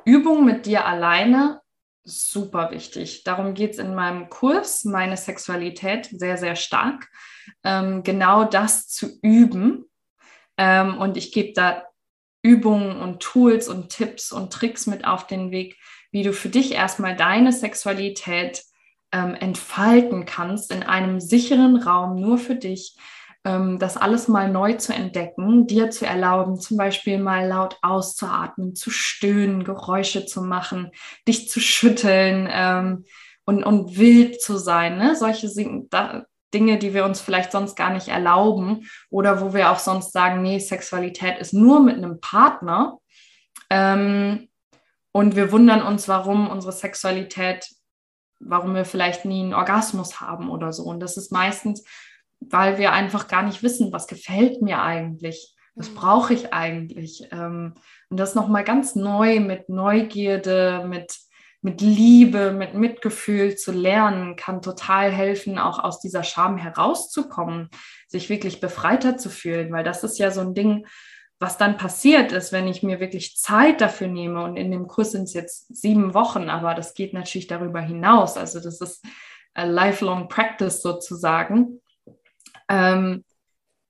Übung 0.04 0.44
mit 0.44 0.66
dir 0.66 0.86
alleine 0.86 1.60
super 2.04 2.70
wichtig. 2.70 3.24
Darum 3.24 3.54
geht 3.54 3.72
es 3.72 3.78
in 3.78 3.94
meinem 3.94 4.28
Kurs, 4.28 4.84
meine 4.84 5.16
Sexualität, 5.16 6.06
sehr, 6.10 6.38
sehr 6.38 6.56
stark. 6.56 7.08
Ähm, 7.64 8.02
genau 8.02 8.44
das 8.44 8.88
zu 8.88 9.18
üben. 9.22 9.84
Ähm, 10.56 10.98
und 10.98 11.16
ich 11.16 11.32
gebe 11.32 11.52
da 11.52 11.84
Übungen 12.42 13.00
und 13.00 13.20
Tools 13.20 13.68
und 13.68 13.90
Tipps 13.90 14.32
und 14.32 14.52
Tricks 14.52 14.86
mit 14.86 15.04
auf 15.04 15.26
den 15.26 15.50
Weg, 15.50 15.76
wie 16.10 16.22
du 16.22 16.32
für 16.32 16.48
dich 16.48 16.72
erstmal 16.72 17.16
deine 17.16 17.52
Sexualität 17.52 18.62
ähm, 19.12 19.34
entfalten 19.34 20.24
kannst 20.24 20.72
in 20.72 20.82
einem 20.82 21.20
sicheren 21.20 21.76
Raum 21.76 22.16
nur 22.16 22.38
für 22.38 22.54
dich, 22.54 22.96
ähm, 23.44 23.78
das 23.78 23.96
alles 23.96 24.28
mal 24.28 24.50
neu 24.50 24.74
zu 24.74 24.92
entdecken, 24.92 25.66
dir 25.66 25.90
zu 25.90 26.06
erlauben, 26.06 26.60
zum 26.60 26.76
Beispiel 26.76 27.18
mal 27.18 27.46
laut 27.48 27.78
auszuatmen, 27.82 28.74
zu 28.74 28.90
stöhnen, 28.90 29.64
Geräusche 29.64 30.26
zu 30.26 30.42
machen, 30.42 30.90
dich 31.26 31.48
zu 31.48 31.60
schütteln 31.60 32.48
ähm, 32.50 33.04
und, 33.44 33.64
und 33.64 33.96
wild 33.96 34.40
zu 34.40 34.58
sein. 34.58 34.98
Ne? 34.98 35.16
Solche 35.16 35.48
da, 35.90 36.24
Dinge, 36.52 36.78
die 36.78 36.94
wir 36.94 37.04
uns 37.04 37.20
vielleicht 37.20 37.52
sonst 37.52 37.76
gar 37.76 37.90
nicht 37.90 38.08
erlauben 38.08 38.88
oder 39.08 39.40
wo 39.40 39.54
wir 39.54 39.70
auch 39.70 39.78
sonst 39.78 40.12
sagen, 40.12 40.42
nee, 40.42 40.58
Sexualität 40.58 41.38
ist 41.38 41.54
nur 41.54 41.80
mit 41.80 41.96
einem 41.96 42.20
Partner. 42.20 42.98
Ähm, 43.70 44.49
und 45.12 45.36
wir 45.36 45.52
wundern 45.52 45.82
uns, 45.82 46.08
warum 46.08 46.48
unsere 46.48 46.72
Sexualität, 46.72 47.68
warum 48.38 48.74
wir 48.74 48.84
vielleicht 48.84 49.24
nie 49.24 49.42
einen 49.42 49.54
Orgasmus 49.54 50.20
haben 50.20 50.50
oder 50.50 50.72
so. 50.72 50.84
Und 50.84 51.00
das 51.00 51.16
ist 51.16 51.32
meistens, 51.32 51.84
weil 52.40 52.78
wir 52.78 52.92
einfach 52.92 53.28
gar 53.28 53.42
nicht 53.42 53.62
wissen, 53.62 53.92
was 53.92 54.06
gefällt 54.06 54.62
mir 54.62 54.82
eigentlich, 54.82 55.54
was 55.74 55.90
mhm. 55.90 55.94
brauche 55.94 56.34
ich 56.34 56.52
eigentlich. 56.54 57.28
Ähm, 57.32 57.74
und 58.08 58.16
das 58.18 58.34
nochmal 58.34 58.64
ganz 58.64 58.94
neu 58.94 59.40
mit 59.40 59.68
Neugierde, 59.68 60.84
mit, 60.88 61.18
mit 61.60 61.80
Liebe, 61.80 62.52
mit 62.52 62.74
Mitgefühl 62.74 63.56
zu 63.56 63.72
lernen, 63.72 64.36
kann 64.36 64.62
total 64.62 65.10
helfen, 65.10 65.58
auch 65.58 65.78
aus 65.78 66.00
dieser 66.00 66.22
Scham 66.22 66.56
herauszukommen, 66.56 67.68
sich 68.08 68.30
wirklich 68.30 68.60
befreiter 68.60 69.18
zu 69.18 69.28
fühlen, 69.28 69.70
weil 69.72 69.84
das 69.84 70.02
ist 70.02 70.18
ja 70.18 70.30
so 70.30 70.40
ein 70.40 70.54
Ding, 70.54 70.86
was 71.40 71.56
dann 71.56 71.78
passiert 71.78 72.32
ist, 72.32 72.52
wenn 72.52 72.68
ich 72.68 72.82
mir 72.82 73.00
wirklich 73.00 73.36
Zeit 73.36 73.80
dafür 73.80 74.08
nehme, 74.08 74.44
und 74.44 74.56
in 74.56 74.70
dem 74.70 74.86
Kurs 74.86 75.12
sind 75.12 75.24
es 75.24 75.32
jetzt 75.32 75.74
sieben 75.74 76.12
Wochen, 76.12 76.50
aber 76.50 76.74
das 76.74 76.94
geht 76.94 77.14
natürlich 77.14 77.46
darüber 77.46 77.80
hinaus, 77.80 78.36
also 78.36 78.60
das 78.60 78.80
ist 78.80 79.04
a 79.54 79.64
lifelong 79.64 80.28
practice 80.28 80.82
sozusagen, 80.82 81.80
ähm, 82.68 83.24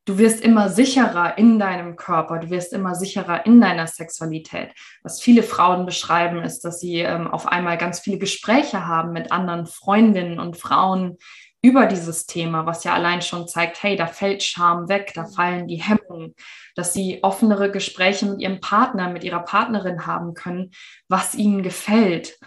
du 0.04 0.18
wirst 0.18 0.42
immer 0.42 0.68
sicherer 0.68 1.38
in 1.38 1.58
deinem 1.58 1.96
Körper, 1.96 2.38
du 2.38 2.50
wirst 2.50 2.72
immer 2.72 2.94
sicherer 2.94 3.44
in 3.44 3.60
deiner 3.60 3.88
Sexualität. 3.88 4.72
Was 5.02 5.20
viele 5.20 5.42
Frauen 5.42 5.86
beschreiben, 5.86 6.42
ist, 6.42 6.60
dass 6.64 6.80
sie 6.80 7.00
ähm, 7.00 7.26
auf 7.28 7.46
einmal 7.46 7.78
ganz 7.78 7.98
viele 7.98 8.18
Gespräche 8.18 8.86
haben 8.86 9.12
mit 9.12 9.32
anderen 9.32 9.66
Freundinnen 9.66 10.38
und 10.38 10.56
Frauen, 10.56 11.18
über 11.62 11.86
dieses 11.86 12.26
Thema, 12.26 12.64
was 12.64 12.84
ja 12.84 12.94
allein 12.94 13.20
schon 13.20 13.46
zeigt, 13.46 13.82
hey, 13.82 13.96
da 13.96 14.06
fällt 14.06 14.42
Scham 14.42 14.88
weg, 14.88 15.12
da 15.14 15.26
fallen 15.26 15.66
die 15.66 15.82
Hemmungen, 15.82 16.34
dass 16.74 16.94
sie 16.94 17.22
offenere 17.22 17.70
Gespräche 17.70 18.26
mit 18.26 18.40
ihrem 18.40 18.60
Partner, 18.60 19.10
mit 19.10 19.24
ihrer 19.24 19.40
Partnerin 19.40 20.06
haben 20.06 20.34
können, 20.34 20.70
was 21.08 21.34
ihnen 21.34 21.62
gefällt. 21.62 22.38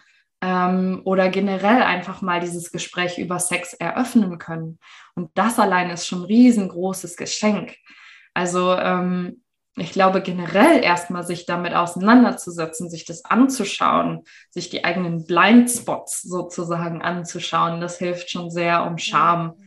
Ähm, 0.41 1.01
oder 1.05 1.29
generell 1.29 1.83
einfach 1.83 2.21
mal 2.21 2.39
dieses 2.39 2.71
Gespräch 2.71 3.17
über 3.17 3.39
Sex 3.39 3.73
eröffnen 3.73 4.39
können. 4.39 4.79
Und 5.15 5.29
das 5.35 5.59
allein 5.59 5.89
ist 5.91 6.07
schon 6.07 6.21
ein 6.21 6.25
riesengroßes 6.25 7.15
Geschenk. 7.15 7.75
Also 8.33 8.73
ähm, 8.73 9.42
ich 9.75 9.91
glaube, 9.91 10.21
generell 10.21 10.83
erstmal 10.83 11.23
sich 11.23 11.45
damit 11.45 11.73
auseinanderzusetzen, 11.73 12.89
sich 12.89 13.05
das 13.05 13.25
anzuschauen, 13.25 14.23
sich 14.51 14.69
die 14.69 14.83
eigenen 14.83 15.25
Blindspots 15.25 16.21
sozusagen 16.21 17.01
anzuschauen, 17.01 17.81
das 17.81 17.97
hilft 17.97 18.29
schon 18.29 18.51
sehr, 18.51 18.85
um 18.85 18.97
Scham 18.99 19.55
ja. 19.57 19.65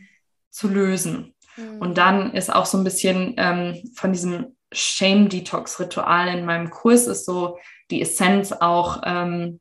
zu 0.49 0.69
lösen. 0.69 1.35
Mhm. 1.57 1.79
Und 1.79 1.97
dann 1.97 2.33
ist 2.33 2.53
auch 2.53 2.65
so 2.65 2.77
ein 2.77 2.85
bisschen 2.85 3.33
ähm, 3.37 3.91
von 3.95 4.13
diesem 4.13 4.55
Shame-Detox-Ritual 4.71 6.29
in 6.29 6.45
meinem 6.45 6.69
Kurs 6.69 7.07
ist 7.07 7.25
so 7.25 7.57
die 7.91 8.01
Essenz 8.01 8.51
auch, 8.51 9.01
ähm, 9.05 9.59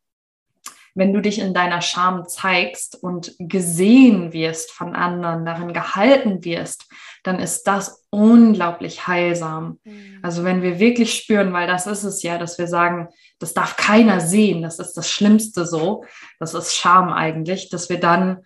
wenn 0.97 1.13
du 1.13 1.21
dich 1.21 1.39
in 1.39 1.53
deiner 1.53 1.83
Scham 1.83 2.27
zeigst 2.27 2.97
und 3.03 3.35
gesehen 3.39 4.33
wirst 4.33 4.73
von 4.73 4.97
anderen, 4.97 5.45
darin 5.45 5.75
gehalten 5.75 6.43
wirst, 6.43 6.91
dann 7.23 7.39
ist 7.39 7.65
das 7.65 8.07
unglaublich 8.09 9.07
heilsam. 9.07 9.79
Mhm. 9.85 10.21
Also 10.23 10.43
wenn 10.43 10.63
wir 10.63 10.79
wirklich 10.79 11.13
spüren, 11.13 11.53
weil 11.53 11.67
das 11.67 11.87
ist 11.87 12.03
es 12.03 12.23
ja, 12.23 12.39
dass 12.39 12.59
wir 12.59 12.67
sagen, 12.67 13.09
das 13.39 13.53
darf 13.53 13.77
keiner 13.77 14.21
sehen, 14.21 14.63
das 14.63 14.79
ist 14.79 14.95
das 14.95 15.11
Schlimmste 15.11 15.67
so, 15.67 16.05
das 16.41 16.55
ist 16.55 16.75
Scham 16.75 17.13
eigentlich, 17.13 17.69
dass 17.69 17.91
wir 17.91 18.01
dann 18.01 18.43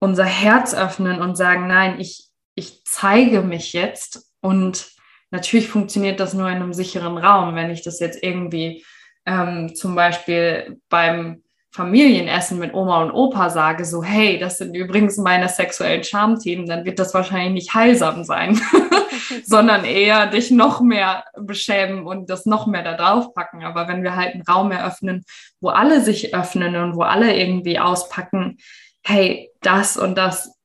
unser 0.00 0.24
Herz 0.24 0.74
öffnen 0.74 1.20
und 1.22 1.36
sagen, 1.36 1.68
nein, 1.68 2.00
ich, 2.00 2.28
ich 2.56 2.82
zeige 2.84 3.42
mich 3.42 3.72
jetzt 3.72 4.32
und 4.40 4.90
natürlich 5.30 5.68
funktioniert 5.68 6.18
das 6.18 6.34
nur 6.34 6.48
in 6.48 6.56
einem 6.56 6.72
sicheren 6.72 7.18
Raum, 7.18 7.54
wenn 7.54 7.70
ich 7.70 7.82
das 7.82 8.00
jetzt 8.00 8.20
irgendwie 8.20 8.84
ähm, 9.26 9.76
zum 9.76 9.94
Beispiel 9.94 10.80
beim 10.88 11.44
Familienessen 11.78 12.58
mit 12.58 12.74
Oma 12.74 13.04
und 13.04 13.12
Opa 13.12 13.50
sage, 13.50 13.84
so, 13.84 14.02
hey, 14.02 14.36
das 14.36 14.58
sind 14.58 14.74
übrigens 14.74 15.16
meine 15.16 15.48
sexuellen 15.48 16.02
Schamthemen, 16.02 16.66
dann 16.66 16.84
wird 16.84 16.98
das 16.98 17.14
wahrscheinlich 17.14 17.52
nicht 17.52 17.74
heilsam 17.74 18.24
sein, 18.24 18.60
sondern 19.44 19.84
eher 19.84 20.26
dich 20.26 20.50
noch 20.50 20.80
mehr 20.80 21.22
beschämen 21.36 22.04
und 22.04 22.30
das 22.30 22.46
noch 22.46 22.66
mehr 22.66 22.82
da 22.82 22.94
drauf 22.94 23.32
packen. 23.32 23.62
Aber 23.62 23.86
wenn 23.86 24.02
wir 24.02 24.16
halt 24.16 24.34
einen 24.34 24.42
Raum 24.42 24.72
eröffnen, 24.72 25.24
wo 25.60 25.68
alle 25.68 26.00
sich 26.00 26.34
öffnen 26.34 26.74
und 26.74 26.96
wo 26.96 27.02
alle 27.02 27.36
irgendwie 27.36 27.78
auspacken, 27.78 28.58
hey, 29.04 29.52
das 29.60 29.96
und 29.96 30.18
das 30.18 30.58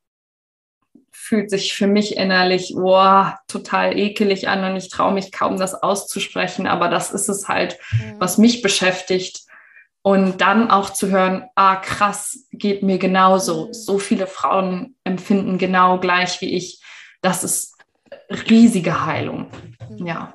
fühlt 1.12 1.52
sich 1.52 1.76
für 1.76 1.86
mich 1.86 2.18
innerlich 2.18 2.74
oh, 2.76 3.26
total 3.48 4.00
ekelig 4.00 4.48
an 4.50 4.64
und 4.64 4.78
ich 4.78 4.90
traue 4.90 5.14
mich 5.14 5.32
kaum, 5.32 5.58
das 5.58 5.76
auszusprechen. 5.76 6.66
Aber 6.66 6.90
das 6.90 7.12
ist 7.12 7.30
es 7.30 7.48
halt, 7.48 7.78
mhm. 7.92 8.16
was 8.18 8.40
mich 8.40 8.64
beschäftigt. 8.64 9.44
Und 10.04 10.42
dann 10.42 10.70
auch 10.70 10.90
zu 10.90 11.10
hören, 11.10 11.46
ah, 11.56 11.78
krass, 11.78 12.46
geht 12.52 12.84
mir 12.84 12.98
genauso. 12.98 13.68
Mhm. 13.68 13.74
So 13.74 14.00
viele 14.00 14.28
Frauen 14.28 14.96
empfinden 15.06 15.58
genau 15.58 15.98
gleich 15.98 16.42
wie 16.42 16.56
ich. 16.56 16.84
Das 17.22 17.44
ist 17.44 17.78
riesige 18.50 19.06
Heilung. 19.06 19.48
Mhm. 19.90 20.06
Ja. 20.06 20.34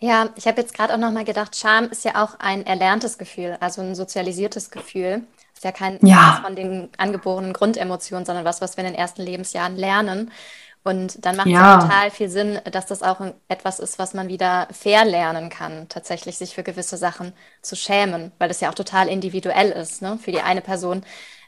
Ja, 0.00 0.28
ich 0.36 0.46
habe 0.46 0.60
jetzt 0.60 0.74
gerade 0.74 0.94
auch 0.94 0.98
nochmal 0.98 1.24
gedacht, 1.24 1.56
Scham 1.56 1.88
ist 1.88 2.04
ja 2.04 2.22
auch 2.22 2.38
ein 2.38 2.64
erlerntes 2.66 3.18
Gefühl, 3.18 3.56
also 3.60 3.80
ein 3.80 3.94
sozialisiertes 3.94 4.70
Gefühl. 4.70 5.22
Ist 5.54 5.64
ja 5.64 5.72
kein 5.72 5.98
ja. 6.06 6.40
von 6.44 6.54
den 6.54 6.88
angeborenen 6.98 7.52
Grundemotionen, 7.52 8.24
sondern 8.24 8.44
was, 8.44 8.60
was 8.60 8.76
wir 8.76 8.84
in 8.84 8.92
den 8.92 8.98
ersten 8.98 9.22
Lebensjahren 9.22 9.76
lernen. 9.76 10.30
Und 10.84 11.24
dann 11.24 11.36
macht 11.36 11.48
es 11.48 11.52
ja. 11.52 11.80
total 11.80 12.10
viel 12.10 12.28
Sinn, 12.28 12.60
dass 12.70 12.86
das 12.86 13.02
auch 13.02 13.20
etwas 13.48 13.78
ist, 13.78 13.98
was 13.98 14.14
man 14.14 14.28
wieder 14.28 14.68
verlernen 14.70 15.50
kann, 15.50 15.88
tatsächlich 15.88 16.38
sich 16.38 16.54
für 16.54 16.62
gewisse 16.62 16.96
Sachen 16.96 17.32
zu 17.62 17.76
schämen, 17.76 18.32
weil 18.38 18.48
das 18.48 18.60
ja 18.60 18.70
auch 18.70 18.74
total 18.74 19.08
individuell 19.08 19.70
ist. 19.70 20.02
Ne? 20.02 20.18
Für 20.22 20.32
die 20.32 20.40
eine 20.40 20.60
Person, 20.60 21.02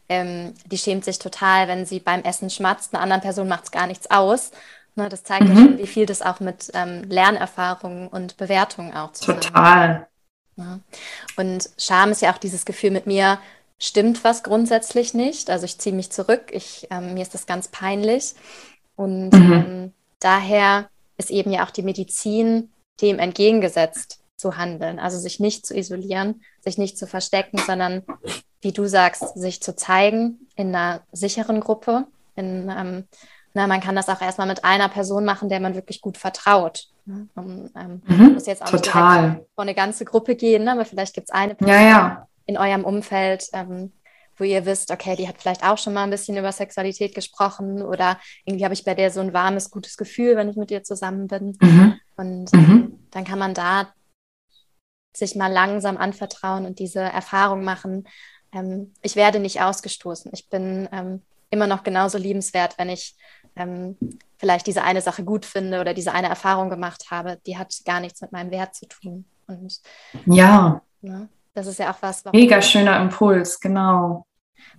ähm, 0.08 0.54
die 0.66 0.78
schämt 0.78 1.04
sich 1.04 1.18
total, 1.18 1.68
wenn 1.68 1.86
sie 1.86 2.00
beim 2.00 2.22
Essen 2.22 2.50
schmatzt, 2.50 2.92
einer 2.92 3.02
anderen 3.02 3.22
Person 3.22 3.48
macht 3.48 3.64
es 3.64 3.70
gar 3.70 3.86
nichts 3.86 4.10
aus. 4.10 4.50
Ne? 4.94 5.08
Das 5.08 5.22
zeigt 5.22 5.44
mhm. 5.44 5.48
ja 5.48 5.54
schon, 5.54 5.78
wie 5.78 5.86
viel 5.86 6.06
das 6.06 6.22
auch 6.22 6.40
mit 6.40 6.70
ähm, 6.74 7.04
Lernerfahrungen 7.08 8.08
und 8.08 8.36
Bewertungen 8.36 8.94
auch 8.94 9.12
zu 9.12 9.32
Total. 9.32 10.06
Ja. 10.56 10.80
Und 11.36 11.70
Scham 11.78 12.10
ist 12.10 12.22
ja 12.22 12.32
auch 12.32 12.38
dieses 12.38 12.64
Gefühl 12.64 12.90
mit 12.90 13.06
mir, 13.06 13.38
stimmt 13.78 14.22
was 14.24 14.42
grundsätzlich 14.42 15.14
nicht. 15.14 15.50
Also 15.50 15.64
ich 15.64 15.78
ziehe 15.78 15.94
mich 15.94 16.10
zurück, 16.10 16.50
ich, 16.52 16.86
ähm, 16.90 17.14
mir 17.14 17.22
ist 17.22 17.34
das 17.34 17.46
ganz 17.46 17.68
peinlich. 17.68 18.34
Und 18.96 19.30
mhm. 19.30 19.52
ähm, 19.52 19.92
daher 20.20 20.88
ist 21.16 21.30
eben 21.30 21.50
ja 21.52 21.64
auch 21.64 21.70
die 21.70 21.82
Medizin 21.82 22.70
dem 23.00 23.18
entgegengesetzt 23.18 24.20
zu 24.36 24.56
handeln. 24.56 24.98
Also 24.98 25.18
sich 25.18 25.40
nicht 25.40 25.66
zu 25.66 25.76
isolieren, 25.76 26.42
sich 26.60 26.78
nicht 26.78 26.98
zu 26.98 27.06
verstecken, 27.06 27.58
sondern, 27.58 28.02
wie 28.60 28.72
du 28.72 28.86
sagst, 28.86 29.38
sich 29.38 29.62
zu 29.62 29.76
zeigen 29.76 30.46
in 30.56 30.74
einer 30.74 31.02
sicheren 31.12 31.60
Gruppe. 31.60 32.06
In, 32.36 32.70
ähm, 32.70 33.04
na, 33.52 33.66
man 33.66 33.80
kann 33.80 33.96
das 33.96 34.08
auch 34.08 34.20
erstmal 34.20 34.46
mit 34.46 34.64
einer 34.64 34.88
Person 34.88 35.24
machen, 35.24 35.48
der 35.48 35.60
man 35.60 35.74
wirklich 35.74 36.00
gut 36.00 36.16
vertraut. 36.16 36.88
Ne? 37.04 37.28
Ähm, 37.36 38.02
mhm, 38.06 38.34
muss 38.34 38.46
jetzt 38.46 38.62
auch 38.62 38.70
total. 38.70 39.30
nicht 39.30 39.42
vor 39.54 39.62
eine 39.62 39.74
ganze 39.74 40.04
Gruppe 40.04 40.36
gehen, 40.36 40.64
ne? 40.64 40.72
aber 40.72 40.84
vielleicht 40.84 41.14
gibt 41.14 41.28
es 41.28 41.34
eine 41.34 41.54
Person, 41.54 41.74
ja, 41.74 41.82
ja 41.82 42.26
in 42.50 42.58
eurem 42.58 42.84
Umfeld, 42.84 43.48
ähm, 43.52 43.92
wo 44.40 44.44
ihr 44.44 44.64
wisst, 44.66 44.90
okay, 44.90 45.16
die 45.16 45.28
hat 45.28 45.36
vielleicht 45.38 45.62
auch 45.62 45.78
schon 45.78 45.92
mal 45.92 46.04
ein 46.04 46.10
bisschen 46.10 46.36
über 46.36 46.50
Sexualität 46.50 47.14
gesprochen 47.14 47.82
oder 47.82 48.18
irgendwie 48.44 48.64
habe 48.64 48.74
ich 48.74 48.84
bei 48.84 48.94
der 48.94 49.10
so 49.10 49.20
ein 49.20 49.32
warmes, 49.32 49.70
gutes 49.70 49.96
Gefühl, 49.96 50.36
wenn 50.36 50.48
ich 50.48 50.56
mit 50.56 50.70
ihr 50.70 50.82
zusammen 50.82 51.26
bin. 51.26 51.56
Mhm. 51.60 52.00
Und 52.16 52.52
mhm. 52.52 52.98
dann 53.10 53.24
kann 53.24 53.38
man 53.38 53.54
da 53.54 53.92
sich 55.14 55.36
mal 55.36 55.52
langsam 55.52 55.96
anvertrauen 55.96 56.66
und 56.66 56.78
diese 56.78 57.00
Erfahrung 57.00 57.64
machen. 57.64 58.08
Ähm, 58.52 58.92
ich 59.02 59.16
werde 59.16 59.40
nicht 59.40 59.60
ausgestoßen. 59.60 60.30
Ich 60.34 60.48
bin 60.48 60.88
ähm, 60.92 61.22
immer 61.50 61.66
noch 61.66 61.82
genauso 61.82 62.16
liebenswert, 62.16 62.78
wenn 62.78 62.88
ich 62.88 63.16
ähm, 63.56 63.96
vielleicht 64.38 64.66
diese 64.66 64.82
eine 64.82 65.02
Sache 65.02 65.24
gut 65.24 65.44
finde 65.44 65.80
oder 65.80 65.94
diese 65.94 66.12
eine 66.12 66.28
Erfahrung 66.28 66.70
gemacht 66.70 67.10
habe. 67.10 67.38
Die 67.46 67.58
hat 67.58 67.74
gar 67.84 68.00
nichts 68.00 68.20
mit 68.22 68.32
meinem 68.32 68.50
Wert 68.50 68.74
zu 68.74 68.86
tun. 68.86 69.24
Und, 69.46 69.80
ja. 70.26 70.80
Ne? 71.02 71.28
Das 71.54 71.66
ist 71.66 71.78
ja 71.78 71.92
auch 71.92 72.00
was. 72.00 72.24
Mega 72.32 72.62
schöner 72.62 73.00
Impuls, 73.00 73.58
genau. 73.58 74.24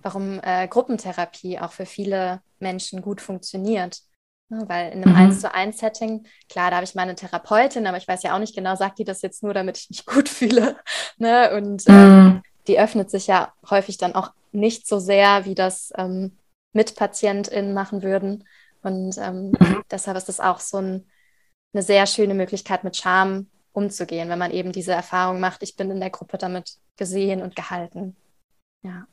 Warum 0.02 0.40
äh, 0.42 0.68
Gruppentherapie 0.68 1.58
auch 1.58 1.72
für 1.72 1.86
viele 1.86 2.40
Menschen 2.60 3.02
gut 3.02 3.20
funktioniert. 3.20 4.00
Ne, 4.48 4.64
weil 4.68 4.92
in 4.92 5.02
einem 5.02 5.14
mhm. 5.14 5.30
1 5.30 5.40
zu 5.40 5.54
1 5.54 5.78
Setting, 5.78 6.26
klar, 6.48 6.70
da 6.70 6.76
habe 6.76 6.84
ich 6.84 6.94
meine 6.94 7.14
Therapeutin, 7.14 7.86
aber 7.86 7.96
ich 7.96 8.06
weiß 8.06 8.22
ja 8.22 8.34
auch 8.34 8.38
nicht 8.38 8.54
genau, 8.54 8.76
sagt 8.76 8.98
die 8.98 9.04
das 9.04 9.22
jetzt 9.22 9.42
nur, 9.42 9.54
damit 9.54 9.78
ich 9.78 9.88
mich 9.88 10.06
gut 10.06 10.28
fühle. 10.28 10.76
Ne? 11.16 11.54
Und 11.56 11.88
äh, 11.88 11.92
mhm. 11.92 12.42
die 12.66 12.78
öffnet 12.78 13.10
sich 13.10 13.26
ja 13.26 13.52
häufig 13.70 13.96
dann 13.96 14.14
auch 14.14 14.32
nicht 14.52 14.86
so 14.86 14.98
sehr, 14.98 15.46
wie 15.46 15.54
das 15.54 15.90
ähm, 15.96 16.36
mit 16.74 16.96
PatientInnen 16.96 17.72
machen 17.72 18.02
würden. 18.02 18.44
Und 18.82 19.16
ähm, 19.18 19.52
mhm. 19.58 19.82
deshalb 19.90 20.16
ist 20.16 20.28
das 20.28 20.40
auch 20.40 20.60
so 20.60 20.78
ein, 20.78 21.06
eine 21.72 21.82
sehr 21.82 22.06
schöne 22.06 22.34
Möglichkeit, 22.34 22.84
mit 22.84 22.96
Charme 22.96 23.46
umzugehen, 23.72 24.28
wenn 24.28 24.38
man 24.38 24.50
eben 24.50 24.72
diese 24.72 24.92
Erfahrung 24.92 25.40
macht, 25.40 25.62
ich 25.62 25.76
bin 25.76 25.90
in 25.90 26.00
der 26.00 26.10
Gruppe 26.10 26.36
damit 26.36 26.76
gesehen 26.96 27.40
und 27.40 27.56
gehalten. 27.56 28.16
Ja. 28.82 29.06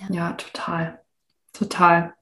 Ja, 0.00 0.14
ja 0.14 0.32
total. 0.32 1.00
Total. 1.52 2.14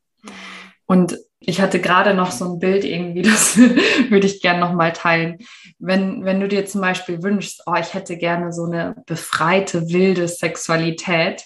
Und 0.86 1.18
ich 1.44 1.60
hatte 1.60 1.80
gerade 1.80 2.14
noch 2.14 2.30
so 2.30 2.44
ein 2.44 2.58
Bild 2.58 2.84
irgendwie, 2.84 3.22
das 3.22 3.56
würde 3.56 4.26
ich 4.26 4.42
gerne 4.42 4.60
nochmal 4.60 4.92
teilen. 4.92 5.38
Wenn, 5.78 6.24
wenn 6.24 6.40
du 6.40 6.48
dir 6.48 6.66
zum 6.66 6.80
Beispiel 6.80 7.22
wünschst, 7.22 7.62
oh, 7.66 7.74
ich 7.74 7.94
hätte 7.94 8.16
gerne 8.16 8.52
so 8.52 8.64
eine 8.64 8.94
befreite, 9.06 9.88
wilde 9.88 10.28
Sexualität, 10.28 11.44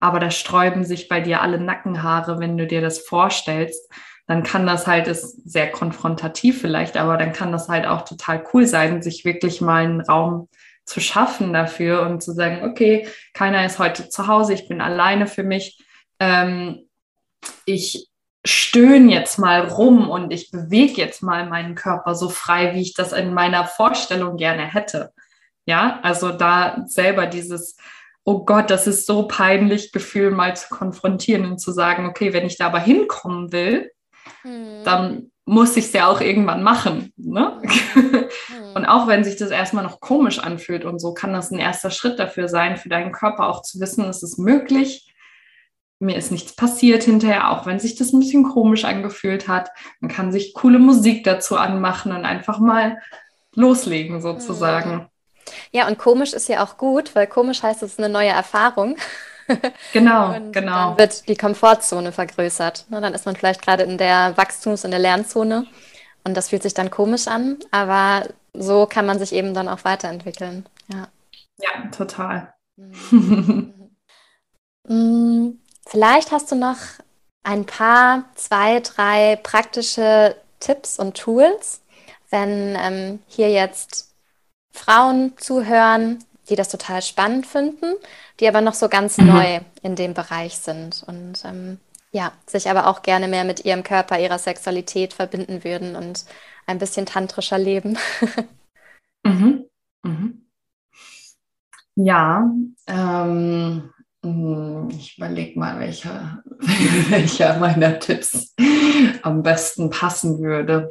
aber 0.00 0.20
da 0.20 0.30
sträuben 0.30 0.84
sich 0.84 1.08
bei 1.08 1.20
dir 1.20 1.40
alle 1.40 1.60
Nackenhaare, 1.60 2.38
wenn 2.38 2.58
du 2.58 2.66
dir 2.66 2.80
das 2.80 2.98
vorstellst, 2.98 3.90
dann 4.26 4.42
kann 4.42 4.66
das 4.66 4.86
halt, 4.86 5.06
ist 5.06 5.48
sehr 5.50 5.70
konfrontativ 5.70 6.60
vielleicht, 6.60 6.96
aber 6.96 7.16
dann 7.16 7.32
kann 7.32 7.52
das 7.52 7.68
halt 7.68 7.86
auch 7.86 8.02
total 8.02 8.44
cool 8.52 8.66
sein, 8.66 9.02
sich 9.02 9.24
wirklich 9.24 9.60
mal 9.60 9.84
einen 9.84 10.00
Raum 10.00 10.48
zu 10.84 11.00
schaffen 11.00 11.52
dafür 11.52 12.02
und 12.02 12.22
zu 12.22 12.32
sagen, 12.32 12.68
okay, 12.68 13.08
keiner 13.32 13.64
ist 13.64 13.78
heute 13.78 14.08
zu 14.08 14.26
Hause, 14.26 14.54
ich 14.54 14.68
bin 14.68 14.80
alleine 14.80 15.26
für 15.26 15.42
mich. 15.42 15.78
Ähm, 16.20 16.88
ich 17.64 18.08
stöhne 18.44 19.10
jetzt 19.12 19.38
mal 19.38 19.60
rum 19.68 20.10
und 20.10 20.32
ich 20.32 20.50
bewege 20.50 21.00
jetzt 21.00 21.22
mal 21.22 21.48
meinen 21.48 21.74
Körper 21.74 22.14
so 22.14 22.28
frei, 22.28 22.74
wie 22.74 22.82
ich 22.82 22.94
das 22.94 23.12
in 23.12 23.32
meiner 23.32 23.66
Vorstellung 23.66 24.36
gerne 24.36 24.62
hätte. 24.62 25.12
Ja, 25.66 26.00
also 26.02 26.30
da 26.30 26.82
selber 26.86 27.26
dieses, 27.26 27.76
oh 28.24 28.44
Gott, 28.44 28.68
das 28.68 28.86
ist 28.86 29.06
so 29.06 29.26
peinlich, 29.26 29.92
Gefühl 29.92 30.30
mal 30.30 30.54
zu 30.56 30.68
konfrontieren 30.68 31.46
und 31.46 31.58
zu 31.58 31.72
sagen, 31.72 32.06
okay, 32.06 32.34
wenn 32.34 32.46
ich 32.46 32.58
da 32.58 32.66
aber 32.66 32.80
hinkommen 32.80 33.50
will, 33.50 33.90
hm. 34.42 34.82
dann 34.84 35.30
muss 35.46 35.76
ich 35.76 35.86
es 35.86 35.92
ja 35.92 36.06
auch 36.06 36.20
irgendwann 36.20 36.62
machen. 36.62 37.12
Ne? 37.16 37.60
Hm. 37.92 38.28
Und 38.74 38.86
auch 38.86 39.06
wenn 39.06 39.24
sich 39.24 39.36
das 39.36 39.50
erstmal 39.50 39.84
noch 39.84 40.00
komisch 40.00 40.38
anfühlt 40.38 40.84
und 40.84 40.98
so, 40.98 41.14
kann 41.14 41.32
das 41.32 41.50
ein 41.50 41.58
erster 41.58 41.90
Schritt 41.90 42.18
dafür 42.18 42.48
sein, 42.48 42.76
für 42.76 42.88
deinen 42.88 43.12
Körper 43.12 43.48
auch 43.48 43.62
zu 43.62 43.78
wissen, 43.80 44.04
es 44.04 44.22
ist 44.22 44.38
möglich. 44.38 45.12
Mir 46.00 46.16
ist 46.16 46.32
nichts 46.32 46.56
passiert 46.56 47.04
hinterher, 47.04 47.50
auch 47.50 47.66
wenn 47.66 47.78
sich 47.78 47.94
das 47.94 48.12
ein 48.12 48.20
bisschen 48.20 48.44
komisch 48.44 48.84
angefühlt 48.84 49.46
hat. 49.46 49.70
Man 50.00 50.10
kann 50.10 50.32
sich 50.32 50.54
coole 50.54 50.78
Musik 50.78 51.24
dazu 51.24 51.56
anmachen 51.56 52.12
und 52.12 52.24
einfach 52.24 52.58
mal 52.58 52.98
loslegen 53.54 54.20
sozusagen. 54.20 54.92
Hm. 54.92 55.06
Ja, 55.72 55.86
und 55.88 55.98
komisch 55.98 56.32
ist 56.32 56.48
ja 56.48 56.64
auch 56.64 56.78
gut, 56.78 57.14
weil 57.14 57.26
komisch 57.26 57.62
heißt, 57.62 57.82
es 57.82 57.92
ist 57.92 57.98
eine 57.98 58.08
neue 58.08 58.30
Erfahrung. 58.30 58.96
Genau, 59.92 60.34
und 60.36 60.52
genau. 60.52 60.90
Dann 60.90 60.98
wird 60.98 61.28
die 61.28 61.36
Komfortzone 61.36 62.12
vergrößert. 62.12 62.86
Ne, 62.90 63.00
dann 63.00 63.14
ist 63.14 63.26
man 63.26 63.36
vielleicht 63.36 63.62
gerade 63.62 63.82
in 63.84 63.98
der 63.98 64.36
Wachstums- 64.36 64.84
und 64.84 64.90
der 64.90 65.00
Lernzone 65.00 65.66
und 66.24 66.36
das 66.36 66.48
fühlt 66.48 66.62
sich 66.62 66.74
dann 66.74 66.90
komisch 66.90 67.28
an, 67.28 67.58
aber 67.70 68.28
so 68.54 68.86
kann 68.86 69.06
man 69.06 69.18
sich 69.18 69.32
eben 69.32 69.54
dann 69.54 69.68
auch 69.68 69.84
weiterentwickeln. 69.84 70.66
Ja, 70.88 71.08
ja 71.58 71.90
total. 71.90 72.54
Mm, 74.86 75.52
vielleicht 75.86 76.30
hast 76.30 76.52
du 76.52 76.56
noch 76.56 76.76
ein 77.42 77.64
paar, 77.64 78.24
zwei, 78.34 78.80
drei 78.80 79.36
praktische 79.42 80.36
Tipps 80.60 80.98
und 80.98 81.16
Tools, 81.16 81.80
wenn 82.28 82.76
ähm, 82.78 83.20
hier 83.26 83.50
jetzt 83.50 84.14
Frauen 84.72 85.32
zuhören, 85.38 86.22
die 86.48 86.56
das 86.56 86.68
total 86.68 87.02
spannend 87.02 87.46
finden, 87.46 87.94
die 88.40 88.48
aber 88.48 88.60
noch 88.60 88.74
so 88.74 88.88
ganz 88.88 89.18
mhm. 89.18 89.26
neu 89.28 89.60
in 89.82 89.96
dem 89.96 90.14
Bereich 90.14 90.56
sind 90.56 91.04
und 91.06 91.44
ähm, 91.44 91.78
ja, 92.12 92.32
sich 92.46 92.70
aber 92.70 92.86
auch 92.86 93.02
gerne 93.02 93.26
mehr 93.26 93.44
mit 93.44 93.64
ihrem 93.64 93.82
Körper, 93.82 94.20
ihrer 94.20 94.38
Sexualität 94.38 95.12
verbinden 95.12 95.64
würden 95.64 95.96
und 95.96 96.24
ein 96.66 96.78
bisschen 96.78 97.06
tantrischer 97.06 97.58
leben. 97.58 97.98
mhm. 99.24 99.64
Mhm. 100.04 100.46
Ja, 101.96 102.50
ähm, 102.86 103.90
hm, 104.24 104.88
ich 104.90 105.18
überlege 105.18 105.58
mal, 105.58 105.78
welcher, 105.78 106.42
welcher 107.08 107.58
meiner 107.58 107.98
Tipps 107.98 108.54
am 109.22 109.42
besten 109.42 109.90
passen 109.90 110.38
würde. 110.38 110.90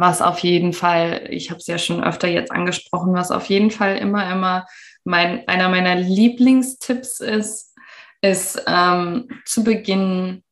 Was 0.00 0.22
auf 0.22 0.38
jeden 0.38 0.74
Fall, 0.74 1.26
ich 1.28 1.50
habe 1.50 1.58
es 1.58 1.66
ja 1.66 1.76
schon 1.76 2.04
öfter 2.04 2.28
jetzt 2.28 2.52
angesprochen, 2.52 3.14
was 3.14 3.32
auf 3.32 3.46
jeden 3.46 3.72
Fall 3.72 3.96
immer, 3.96 4.30
immer 4.30 4.64
mein, 5.02 5.48
einer 5.48 5.68
meiner 5.68 5.96
Lieblingstipps 5.96 7.18
ist, 7.18 7.74
ist 8.20 8.62
ähm, 8.68 9.28
zu 9.44 9.64
Beginn 9.64 10.44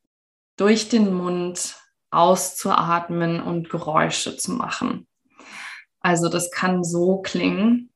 durch 0.56 0.88
den 0.88 1.14
Mund 1.14 1.76
auszuatmen 2.10 3.40
und 3.40 3.70
Geräusche 3.70 4.36
zu 4.36 4.50
machen. 4.50 5.06
Also 6.00 6.28
das 6.28 6.50
kann 6.50 6.82
so 6.82 7.18
klingen. 7.18 7.92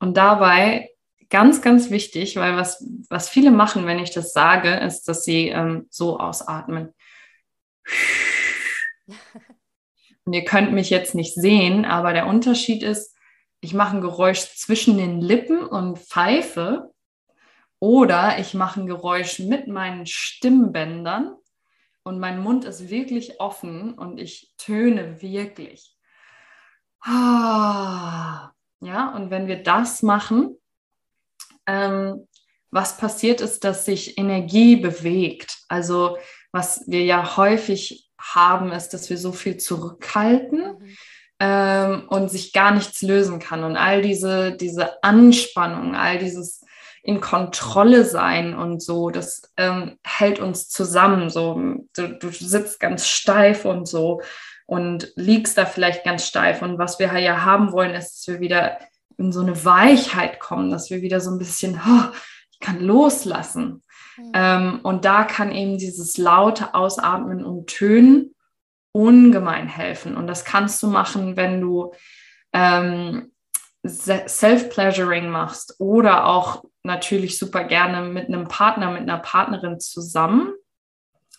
Und 0.00 0.18
dabei 0.18 0.90
ganz, 1.30 1.62
ganz 1.62 1.88
wichtig, 1.88 2.36
weil 2.36 2.58
was, 2.58 2.84
was 3.08 3.30
viele 3.30 3.52
machen, 3.52 3.86
wenn 3.86 4.00
ich 4.00 4.10
das 4.10 4.34
sage, 4.34 4.74
ist, 4.74 5.04
dass 5.08 5.24
sie 5.24 5.48
ähm, 5.48 5.86
so 5.88 6.18
ausatmen. 6.18 6.92
Und 10.24 10.32
ihr 10.32 10.44
könnt 10.44 10.72
mich 10.72 10.90
jetzt 10.90 11.14
nicht 11.14 11.34
sehen, 11.34 11.84
aber 11.84 12.12
der 12.12 12.26
Unterschied 12.26 12.82
ist, 12.82 13.16
ich 13.60 13.74
mache 13.74 13.96
ein 13.96 14.00
Geräusch 14.00 14.40
zwischen 14.56 14.98
den 14.98 15.20
Lippen 15.20 15.64
und 15.64 15.98
pfeife 15.98 16.92
oder 17.78 18.38
ich 18.38 18.54
mache 18.54 18.80
ein 18.80 18.86
Geräusch 18.86 19.38
mit 19.38 19.68
meinen 19.68 20.06
Stimmbändern 20.06 21.36
und 22.02 22.18
mein 22.18 22.40
Mund 22.40 22.64
ist 22.64 22.90
wirklich 22.90 23.40
offen 23.40 23.94
und 23.94 24.18
ich 24.18 24.52
töne 24.56 25.22
wirklich. 25.22 25.96
Ah. 27.00 28.50
Ja, 28.80 29.08
und 29.14 29.30
wenn 29.30 29.46
wir 29.46 29.62
das 29.62 30.02
machen, 30.02 30.58
ähm, 31.66 32.28
was 32.70 32.98
passiert 32.98 33.40
ist, 33.40 33.64
dass 33.64 33.84
sich 33.84 34.18
Energie 34.18 34.76
bewegt. 34.76 35.58
Also 35.68 36.18
was 36.56 36.82
wir 36.86 37.04
ja 37.04 37.36
häufig 37.36 38.08
haben, 38.18 38.72
ist, 38.72 38.88
dass 38.90 39.10
wir 39.10 39.18
so 39.18 39.32
viel 39.32 39.58
zurückhalten 39.58 40.78
mhm. 40.78 40.96
ähm, 41.38 42.08
und 42.08 42.30
sich 42.30 42.52
gar 42.52 42.72
nichts 42.72 43.02
lösen 43.02 43.38
kann. 43.38 43.62
Und 43.62 43.76
all 43.76 44.02
diese, 44.02 44.56
diese 44.56 45.02
Anspannung, 45.04 45.94
all 45.94 46.18
dieses 46.18 46.62
in 47.02 47.20
Kontrolle 47.20 48.04
sein 48.04 48.54
und 48.54 48.82
so, 48.82 49.10
das 49.10 49.42
ähm, 49.56 49.96
hält 50.04 50.40
uns 50.40 50.68
zusammen. 50.68 51.30
So, 51.30 51.54
du, 51.94 52.08
du 52.08 52.30
sitzt 52.30 52.80
ganz 52.80 53.06
steif 53.06 53.64
und 53.64 53.86
so 53.86 54.22
und 54.66 55.12
liegst 55.14 55.56
da 55.56 55.66
vielleicht 55.66 56.04
ganz 56.04 56.26
steif. 56.26 56.62
Und 56.62 56.78
was 56.78 56.98
wir 56.98 57.16
ja 57.18 57.44
haben 57.44 57.70
wollen, 57.70 57.94
ist, 57.94 58.16
dass 58.16 58.34
wir 58.34 58.40
wieder 58.40 58.78
in 59.18 59.30
so 59.30 59.40
eine 59.40 59.64
Weichheit 59.64 60.40
kommen, 60.40 60.70
dass 60.70 60.90
wir 60.90 61.00
wieder 61.00 61.20
so 61.20 61.30
ein 61.30 61.38
bisschen, 61.38 61.80
oh, 61.86 62.12
ich 62.50 62.58
kann 62.58 62.80
loslassen. 62.80 63.84
Ähm, 64.34 64.80
und 64.82 65.04
da 65.04 65.24
kann 65.24 65.52
eben 65.52 65.78
dieses 65.78 66.16
laute 66.18 66.74
Ausatmen 66.74 67.44
und 67.44 67.66
Tönen 67.68 68.34
ungemein 68.92 69.68
helfen. 69.68 70.16
Und 70.16 70.26
das 70.26 70.44
kannst 70.44 70.82
du 70.82 70.86
machen, 70.88 71.36
wenn 71.36 71.60
du 71.60 71.92
ähm, 72.52 73.32
Self-Pleasuring 73.86 75.28
machst 75.28 75.76
oder 75.78 76.26
auch 76.26 76.64
natürlich 76.82 77.38
super 77.38 77.64
gerne 77.64 78.08
mit 78.08 78.28
einem 78.28 78.48
Partner, 78.48 78.90
mit 78.90 79.02
einer 79.02 79.18
Partnerin 79.18 79.80
zusammen. 79.80 80.54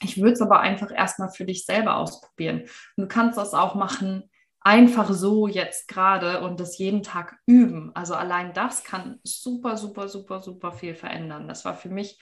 Ich 0.01 0.17
würde 0.21 0.33
es 0.33 0.41
aber 0.41 0.59
einfach 0.59 0.91
erstmal 0.93 1.29
für 1.29 1.45
dich 1.45 1.65
selber 1.65 1.97
ausprobieren. 1.97 2.61
Und 2.95 3.03
du 3.03 3.07
kannst 3.07 3.37
das 3.37 3.53
auch 3.53 3.73
machen, 3.73 4.29
einfach 4.61 5.11
so 5.11 5.47
jetzt 5.47 5.87
gerade 5.87 6.41
und 6.41 6.59
das 6.59 6.77
jeden 6.77 7.01
Tag 7.01 7.37
üben. 7.45 7.91
Also 7.95 8.13
allein 8.13 8.53
das 8.53 8.83
kann 8.83 9.19
super, 9.23 9.77
super, 9.77 10.07
super, 10.07 10.41
super 10.41 10.71
viel 10.71 10.93
verändern. 10.93 11.47
Das 11.47 11.65
war 11.65 11.73
für 11.73 11.89
mich 11.89 12.19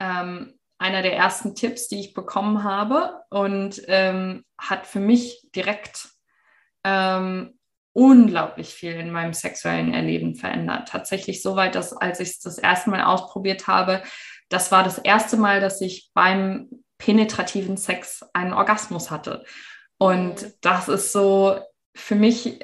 ähm, 0.00 0.58
einer 0.78 1.02
der 1.02 1.16
ersten 1.16 1.54
Tipps, 1.54 1.88
die 1.88 2.00
ich 2.00 2.14
bekommen 2.14 2.64
habe 2.64 3.22
und 3.30 3.82
ähm, 3.86 4.44
hat 4.58 4.86
für 4.86 5.00
mich 5.00 5.40
direkt 5.54 6.08
ähm, 6.84 7.58
unglaublich 7.92 8.74
viel 8.74 8.92
in 8.92 9.10
meinem 9.10 9.32
sexuellen 9.32 9.94
Erleben 9.94 10.34
verändert. 10.34 10.88
Tatsächlich 10.88 11.42
so 11.42 11.56
weit, 11.56 11.74
dass 11.74 11.96
als 11.96 12.20
ich 12.20 12.30
es 12.30 12.40
das 12.40 12.58
erste 12.58 12.90
Mal 12.90 13.02
ausprobiert 13.04 13.66
habe, 13.66 14.02
das 14.48 14.72
war 14.72 14.82
das 14.82 14.98
erste 14.98 15.36
Mal, 15.36 15.60
dass 15.60 15.80
ich 15.80 16.10
beim 16.12 16.68
penetrativen 16.98 17.76
Sex 17.76 18.22
einen 18.34 18.52
Orgasmus 18.52 19.10
hatte. 19.10 19.44
Und 19.98 20.52
das 20.60 20.88
ist 20.88 21.12
so, 21.12 21.58
für 21.94 22.16
mich 22.16 22.58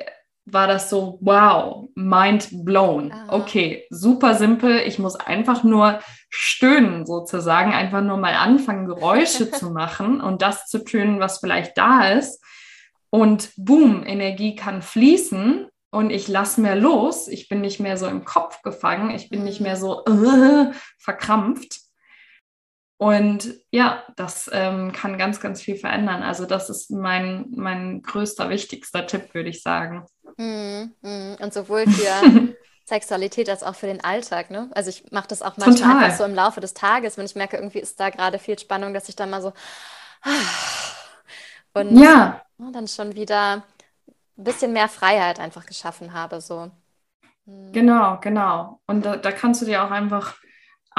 war 0.52 0.66
das 0.66 0.90
so, 0.90 1.18
wow, 1.20 1.88
mind 1.94 2.48
blown. 2.64 3.12
Aha. 3.12 3.34
Okay, 3.34 3.84
super 3.90 4.34
simpel. 4.34 4.78
Ich 4.86 4.98
muss 4.98 5.16
einfach 5.16 5.64
nur 5.64 6.00
stöhnen 6.28 7.06
sozusagen, 7.06 7.72
einfach 7.72 8.02
nur 8.02 8.16
mal 8.16 8.34
anfangen, 8.34 8.86
Geräusche 8.86 9.50
zu 9.50 9.70
machen 9.70 10.20
und 10.20 10.42
das 10.42 10.66
zu 10.66 10.84
tönen, 10.84 11.20
was 11.20 11.38
vielleicht 11.38 11.76
da 11.76 12.10
ist. 12.10 12.42
Und 13.10 13.50
boom, 13.56 14.04
Energie 14.06 14.54
kann 14.54 14.82
fließen 14.82 15.66
und 15.90 16.10
ich 16.10 16.28
lasse 16.28 16.60
mehr 16.60 16.76
los. 16.76 17.26
Ich 17.26 17.48
bin 17.48 17.60
nicht 17.60 17.80
mehr 17.80 17.96
so 17.96 18.06
im 18.06 18.24
Kopf 18.24 18.62
gefangen. 18.62 19.10
Ich 19.10 19.28
bin 19.28 19.42
nicht 19.42 19.60
mehr 19.60 19.76
mhm. 19.76 19.80
so 19.80 20.04
äh, 20.04 20.72
verkrampft. 20.98 21.80
Und 23.00 23.54
ja, 23.70 24.04
das 24.16 24.50
ähm, 24.52 24.92
kann 24.92 25.16
ganz, 25.16 25.40
ganz 25.40 25.62
viel 25.62 25.76
verändern. 25.76 26.22
Also 26.22 26.44
das 26.44 26.68
ist 26.68 26.90
mein, 26.90 27.46
mein 27.50 28.02
größter, 28.02 28.50
wichtigster 28.50 29.06
Tipp, 29.06 29.32
würde 29.32 29.48
ich 29.48 29.62
sagen. 29.62 30.04
Mm, 30.36 30.90
mm. 31.00 31.36
Und 31.40 31.54
sowohl 31.54 31.86
für 31.86 32.54
Sexualität 32.84 33.48
als 33.48 33.62
auch 33.62 33.74
für 33.74 33.86
den 33.86 34.04
Alltag. 34.04 34.50
Ne? 34.50 34.68
Also 34.74 34.90
ich 34.90 35.10
mache 35.12 35.28
das 35.28 35.40
auch 35.40 35.56
manchmal 35.56 35.76
Total. 35.76 36.04
einfach 36.04 36.18
so 36.18 36.24
im 36.24 36.34
Laufe 36.34 36.60
des 36.60 36.74
Tages, 36.74 37.16
wenn 37.16 37.24
ich 37.24 37.34
merke, 37.34 37.56
irgendwie 37.56 37.78
ist 37.78 37.98
da 37.98 38.10
gerade 38.10 38.38
viel 38.38 38.58
Spannung, 38.58 38.92
dass 38.92 39.08
ich 39.08 39.16
dann 39.16 39.30
mal 39.30 39.40
so 39.40 39.54
und 41.72 41.98
ja. 41.98 42.42
dann 42.58 42.86
schon 42.86 43.14
wieder 43.14 43.64
ein 44.36 44.44
bisschen 44.44 44.74
mehr 44.74 44.90
Freiheit 44.90 45.40
einfach 45.40 45.64
geschaffen 45.64 46.12
habe. 46.12 46.42
So. 46.42 46.70
Mm. 47.46 47.72
Genau, 47.72 48.18
genau. 48.20 48.82
Und 48.86 49.06
da, 49.06 49.16
da 49.16 49.32
kannst 49.32 49.62
du 49.62 49.64
dir 49.64 49.84
auch 49.84 49.90
einfach 49.90 50.36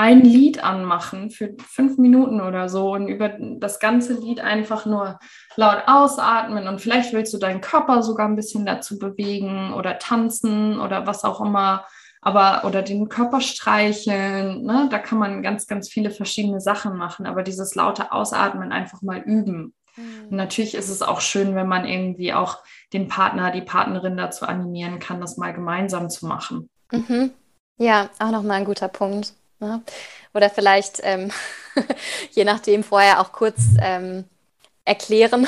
ein 0.02 0.22
Lied 0.22 0.64
anmachen 0.64 1.30
für 1.30 1.56
fünf 1.60 2.00
Minuten 2.00 2.42
oder 2.42 2.70
so 2.70 2.94
und 2.94 3.08
über 3.08 3.30
das 3.30 3.80
ganze 3.80 4.14
Lied 4.14 4.40
einfach 4.40 4.88
nur 4.88 5.20
laut 5.58 5.84
ausatmen 5.86 6.68
und 6.68 6.82
vielleicht 6.82 7.14
willst 7.14 7.32
du 7.36 7.38
deinen 7.38 7.62
Körper 7.62 8.02
sogar 8.02 8.28
ein 8.28 8.36
bisschen 8.36 8.66
dazu 8.66 8.98
bewegen 8.98 9.72
oder 9.74 10.00
tanzen 10.00 10.80
oder 10.80 11.06
was 11.06 11.24
auch 11.24 11.40
immer, 11.40 11.86
aber 12.20 12.64
oder 12.66 12.82
den 12.82 13.10
Körper 13.10 13.42
streicheln, 13.42 14.64
ne? 14.64 14.88
da 14.90 14.98
kann 14.98 15.20
man 15.20 15.44
ganz, 15.44 15.68
ganz 15.68 15.88
viele 15.88 16.10
verschiedene 16.10 16.62
Sachen 16.62 16.98
machen, 16.98 17.28
aber 17.28 17.44
dieses 17.44 17.76
laute 17.76 18.12
Ausatmen 18.12 18.72
einfach 18.72 19.04
mal 19.04 19.20
üben. 19.20 19.76
Mhm. 19.96 20.30
Und 20.32 20.36
natürlich 20.36 20.74
ist 20.74 20.90
es 20.90 21.04
auch 21.04 21.22
schön, 21.22 21.54
wenn 21.54 21.68
man 21.68 21.86
irgendwie 21.86 22.34
auch 22.34 22.58
den 22.92 23.08
Partner, 23.08 23.52
die 23.52 23.62
Partnerin 23.62 24.18
dazu 24.18 24.48
animieren 24.48 24.98
kann, 24.98 25.22
das 25.22 25.38
mal 25.38 25.54
gemeinsam 25.54 26.10
zu 26.10 26.26
machen. 26.26 26.72
Mhm. 26.92 27.30
Ja, 27.78 28.10
auch 28.18 28.32
nochmal 28.32 28.58
ein 28.58 28.66
guter 28.66 28.88
Punkt. 28.88 29.36
Ne? 29.62 29.84
Oder 30.34 30.50
vielleicht, 30.50 31.00
ähm, 31.04 31.32
je 32.32 32.44
nachdem, 32.44 32.84
vorher 32.84 33.22
auch 33.22 33.32
kurz 33.32 33.60
ähm, 33.80 34.26
erklären, 34.86 35.48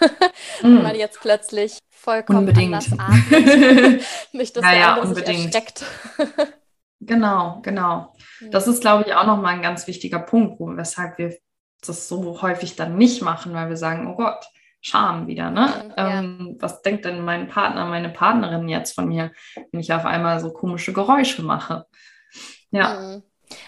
wenn 0.62 0.80
mm. 0.80 0.82
man 0.82 0.96
jetzt 0.96 1.20
plötzlich 1.20 1.78
vollkommen 1.90 2.40
unbedingt. 2.40 2.74
anders 2.74 2.92
atmet. 2.98 4.02
Nicht, 4.32 4.56
dass 4.56 4.64
ja, 4.64 4.94
der 4.94 5.02
unbedingt. 5.04 5.54
erschreckt. 5.54 5.84
genau, 7.00 7.60
genau. 7.62 8.14
Das 8.50 8.66
ist, 8.66 8.80
glaube 8.80 9.04
ich, 9.06 9.14
auch 9.14 9.26
nochmal 9.26 9.54
ein 9.54 9.62
ganz 9.62 9.86
wichtiger 9.86 10.18
Punkt, 10.18 10.58
wo, 10.58 10.76
weshalb 10.76 11.18
wir 11.18 11.36
das 11.82 12.08
so 12.08 12.40
häufig 12.42 12.76
dann 12.76 12.96
nicht 12.96 13.22
machen, 13.22 13.52
weil 13.54 13.68
wir 13.68 13.76
sagen, 13.76 14.10
oh 14.10 14.16
Gott, 14.16 14.46
Scham 14.82 15.26
wieder, 15.26 15.50
ne? 15.50 15.68
Mhm, 15.84 15.92
ja. 15.96 16.18
Ähm, 16.18 16.56
was 16.58 16.80
denkt 16.80 17.04
denn 17.04 17.22
mein 17.22 17.48
Partner, 17.48 17.84
meine 17.84 18.08
Partnerin 18.08 18.66
jetzt 18.66 18.94
von 18.94 19.08
mir, 19.08 19.30
wenn 19.54 19.80
ich 19.80 19.92
auf 19.92 20.06
einmal 20.06 20.40
so 20.40 20.52
komische 20.54 20.94
Geräusche 20.94 21.42
mache? 21.42 21.84
Ja. 22.70 22.98
Mhm. 22.98 23.22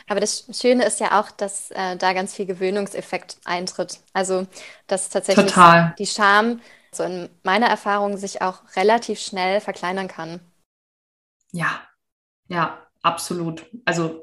Aber 0.09 0.21
das 0.21 0.47
Schöne 0.53 0.85
ist 0.85 1.01
ja 1.01 1.21
auch, 1.21 1.31
dass 1.31 1.71
äh, 1.73 1.97
da 1.97 2.13
ganz 2.13 2.35
viel 2.35 2.47
Gewöhnungseffekt 2.47 3.37
eintritt. 3.45 4.01
Also, 4.13 4.47
dass 4.87 5.09
tatsächlich 5.09 5.47
Total. 5.47 5.95
die 5.99 6.07
Scham, 6.07 6.61
so 6.93 7.03
in 7.05 7.29
meiner 7.43 7.67
Erfahrung, 7.67 8.17
sich 8.17 8.43
auch 8.43 8.61
relativ 8.77 9.21
schnell 9.21 9.61
verkleinern 9.61 10.09
kann. 10.09 10.41
Ja, 11.53 11.83
ja, 12.49 12.79
absolut. 13.03 13.67
Also 13.85 14.23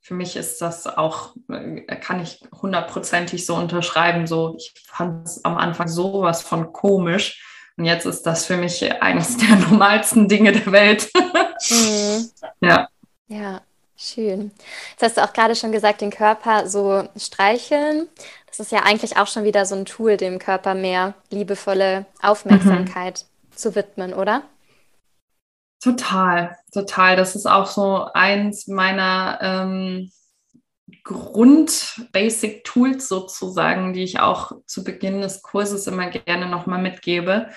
für 0.00 0.14
mich 0.14 0.36
ist 0.36 0.60
das 0.60 0.86
auch, 0.86 1.34
äh, 1.48 1.96
kann 1.96 2.20
ich 2.20 2.40
hundertprozentig 2.60 3.46
so 3.46 3.54
unterschreiben. 3.56 4.26
So, 4.26 4.54
ich 4.56 4.74
fand 4.86 5.26
es 5.26 5.44
am 5.44 5.56
Anfang 5.56 5.88
sowas 5.88 6.42
von 6.42 6.72
komisch 6.72 7.42
Und 7.76 7.84
jetzt 7.86 8.06
ist 8.06 8.22
das 8.22 8.46
für 8.46 8.56
mich 8.56 9.02
eines 9.02 9.36
der 9.36 9.56
normalsten 9.68 10.28
Dinge 10.28 10.52
der 10.52 10.70
Welt. 10.70 11.10
Mhm. 11.70 12.30
Ja. 12.60 12.88
Ja, 13.26 13.62
schön. 13.96 14.52
Jetzt 14.90 15.02
hast 15.02 15.16
du 15.16 15.24
auch 15.24 15.32
gerade 15.32 15.56
schon 15.56 15.72
gesagt, 15.72 16.00
den 16.00 16.10
Körper 16.10 16.68
so 16.68 17.08
streicheln. 17.16 18.08
Das 18.46 18.60
ist 18.60 18.72
ja 18.72 18.80
eigentlich 18.80 19.16
auch 19.16 19.26
schon 19.26 19.44
wieder 19.44 19.66
so 19.66 19.74
ein 19.74 19.84
Tool, 19.84 20.16
dem 20.16 20.38
Körper 20.38 20.74
mehr 20.74 21.14
liebevolle 21.30 22.06
Aufmerksamkeit 22.22 23.24
mhm. 23.24 23.56
zu 23.56 23.74
widmen, 23.74 24.14
oder? 24.14 24.42
Total, 25.82 26.56
total. 26.72 27.16
Das 27.16 27.36
ist 27.36 27.46
auch 27.46 27.66
so 27.66 28.06
eins 28.14 28.68
meiner 28.68 29.38
ähm, 29.42 30.10
Grund-Basic-Tools 31.02 33.08
sozusagen, 33.08 33.92
die 33.92 34.04
ich 34.04 34.20
auch 34.20 34.52
zu 34.66 34.84
Beginn 34.84 35.20
des 35.20 35.42
Kurses 35.42 35.86
immer 35.86 36.08
gerne 36.08 36.48
nochmal 36.48 36.80
mitgebe. 36.80 37.48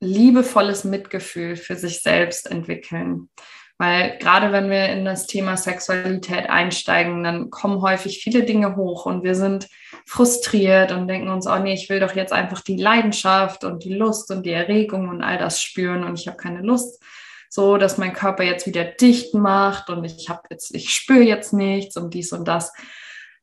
Liebevolles 0.00 0.84
Mitgefühl 0.84 1.56
für 1.56 1.76
sich 1.76 2.02
selbst 2.02 2.50
entwickeln. 2.50 3.30
Weil 3.78 4.16
gerade 4.18 4.52
wenn 4.52 4.70
wir 4.70 4.88
in 4.88 5.04
das 5.04 5.26
Thema 5.26 5.56
Sexualität 5.56 6.48
einsteigen, 6.48 7.22
dann 7.22 7.50
kommen 7.50 7.82
häufig 7.82 8.20
viele 8.22 8.44
Dinge 8.44 8.76
hoch 8.76 9.04
und 9.04 9.22
wir 9.22 9.34
sind 9.34 9.68
frustriert 10.06 10.92
und 10.92 11.08
denken 11.08 11.28
uns, 11.28 11.46
oh 11.46 11.58
nee, 11.58 11.74
ich 11.74 11.90
will 11.90 12.00
doch 12.00 12.16
jetzt 12.16 12.32
einfach 12.32 12.62
die 12.62 12.76
Leidenschaft 12.76 13.64
und 13.64 13.84
die 13.84 13.94
Lust 13.94 14.30
und 14.30 14.46
die 14.46 14.52
Erregung 14.52 15.08
und 15.10 15.22
all 15.22 15.36
das 15.36 15.60
spüren 15.60 16.04
und 16.04 16.18
ich 16.18 16.26
habe 16.26 16.38
keine 16.38 16.62
Lust 16.62 17.02
so, 17.48 17.76
dass 17.76 17.98
mein 17.98 18.12
Körper 18.12 18.42
jetzt 18.44 18.66
wieder 18.66 18.84
dicht 18.84 19.34
macht 19.34 19.88
und 19.88 20.04
ich 20.04 20.28
habe 20.28 20.42
jetzt, 20.50 20.74
ich 20.74 20.90
spüre 20.90 21.22
jetzt 21.22 21.52
nichts 21.52 21.96
und 21.96 22.12
dies 22.12 22.32
und 22.32 22.46
das, 22.46 22.72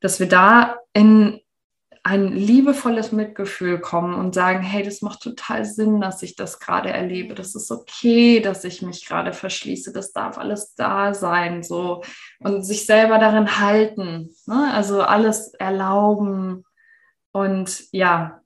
dass 0.02 0.20
wir 0.20 0.28
da 0.28 0.78
in 0.94 1.40
ein 2.06 2.28
liebevolles 2.34 3.14
Mitgefühl 3.14 3.80
kommen 3.80 4.14
und 4.14 4.36
sagen, 4.36 4.62
hey, 4.62 4.84
das 4.84 5.02
macht 5.02 5.22
total 5.22 5.64
Sinn, 5.64 6.02
dass 6.02 6.22
ich 6.22 6.36
das 6.36 6.60
gerade 6.60 6.90
erlebe. 6.90 7.34
Das 7.34 7.56
ist 7.56 7.72
okay, 7.72 8.42
dass 8.42 8.66
ich 8.66 8.82
mich 8.82 9.06
gerade 9.06 9.32
verschließe. 9.32 9.94
Das 9.94 10.12
darf 10.12 10.38
alles 10.38 10.76
da 10.76 11.14
sein, 11.14 11.64
so 11.64 12.04
und 12.40 12.64
sich 12.64 12.86
selber 12.86 13.20
darin 13.20 13.58
halten. 13.58 14.36
Ne? 14.48 14.72
Also 14.74 15.02
alles 15.02 15.54
erlauben 15.54 16.66
und 17.32 17.86
ja, 17.94 18.42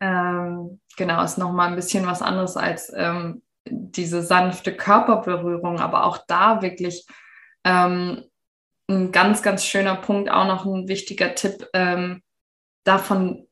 ähm, 0.00 0.80
genau, 0.96 1.22
ist 1.22 1.38
noch 1.38 1.52
mal 1.52 1.68
ein 1.68 1.76
bisschen 1.76 2.06
was 2.06 2.20
anderes 2.20 2.56
als 2.56 2.92
ähm, 2.94 3.42
diese 3.68 4.22
sanfte 4.22 4.76
Körperberührung, 4.76 5.80
aber 5.80 6.04
auch 6.04 6.18
da 6.26 6.62
wirklich 6.62 7.06
ähm, 7.64 8.24
ein 8.88 9.12
ganz, 9.12 9.42
ganz 9.42 9.64
schöner 9.64 9.96
Punkt, 9.96 10.30
auch 10.30 10.46
noch 10.46 10.64
ein 10.66 10.88
wichtiger 10.88 11.34
Tipp, 11.34 11.68
ähm, 11.72 12.22
davon 12.86 13.46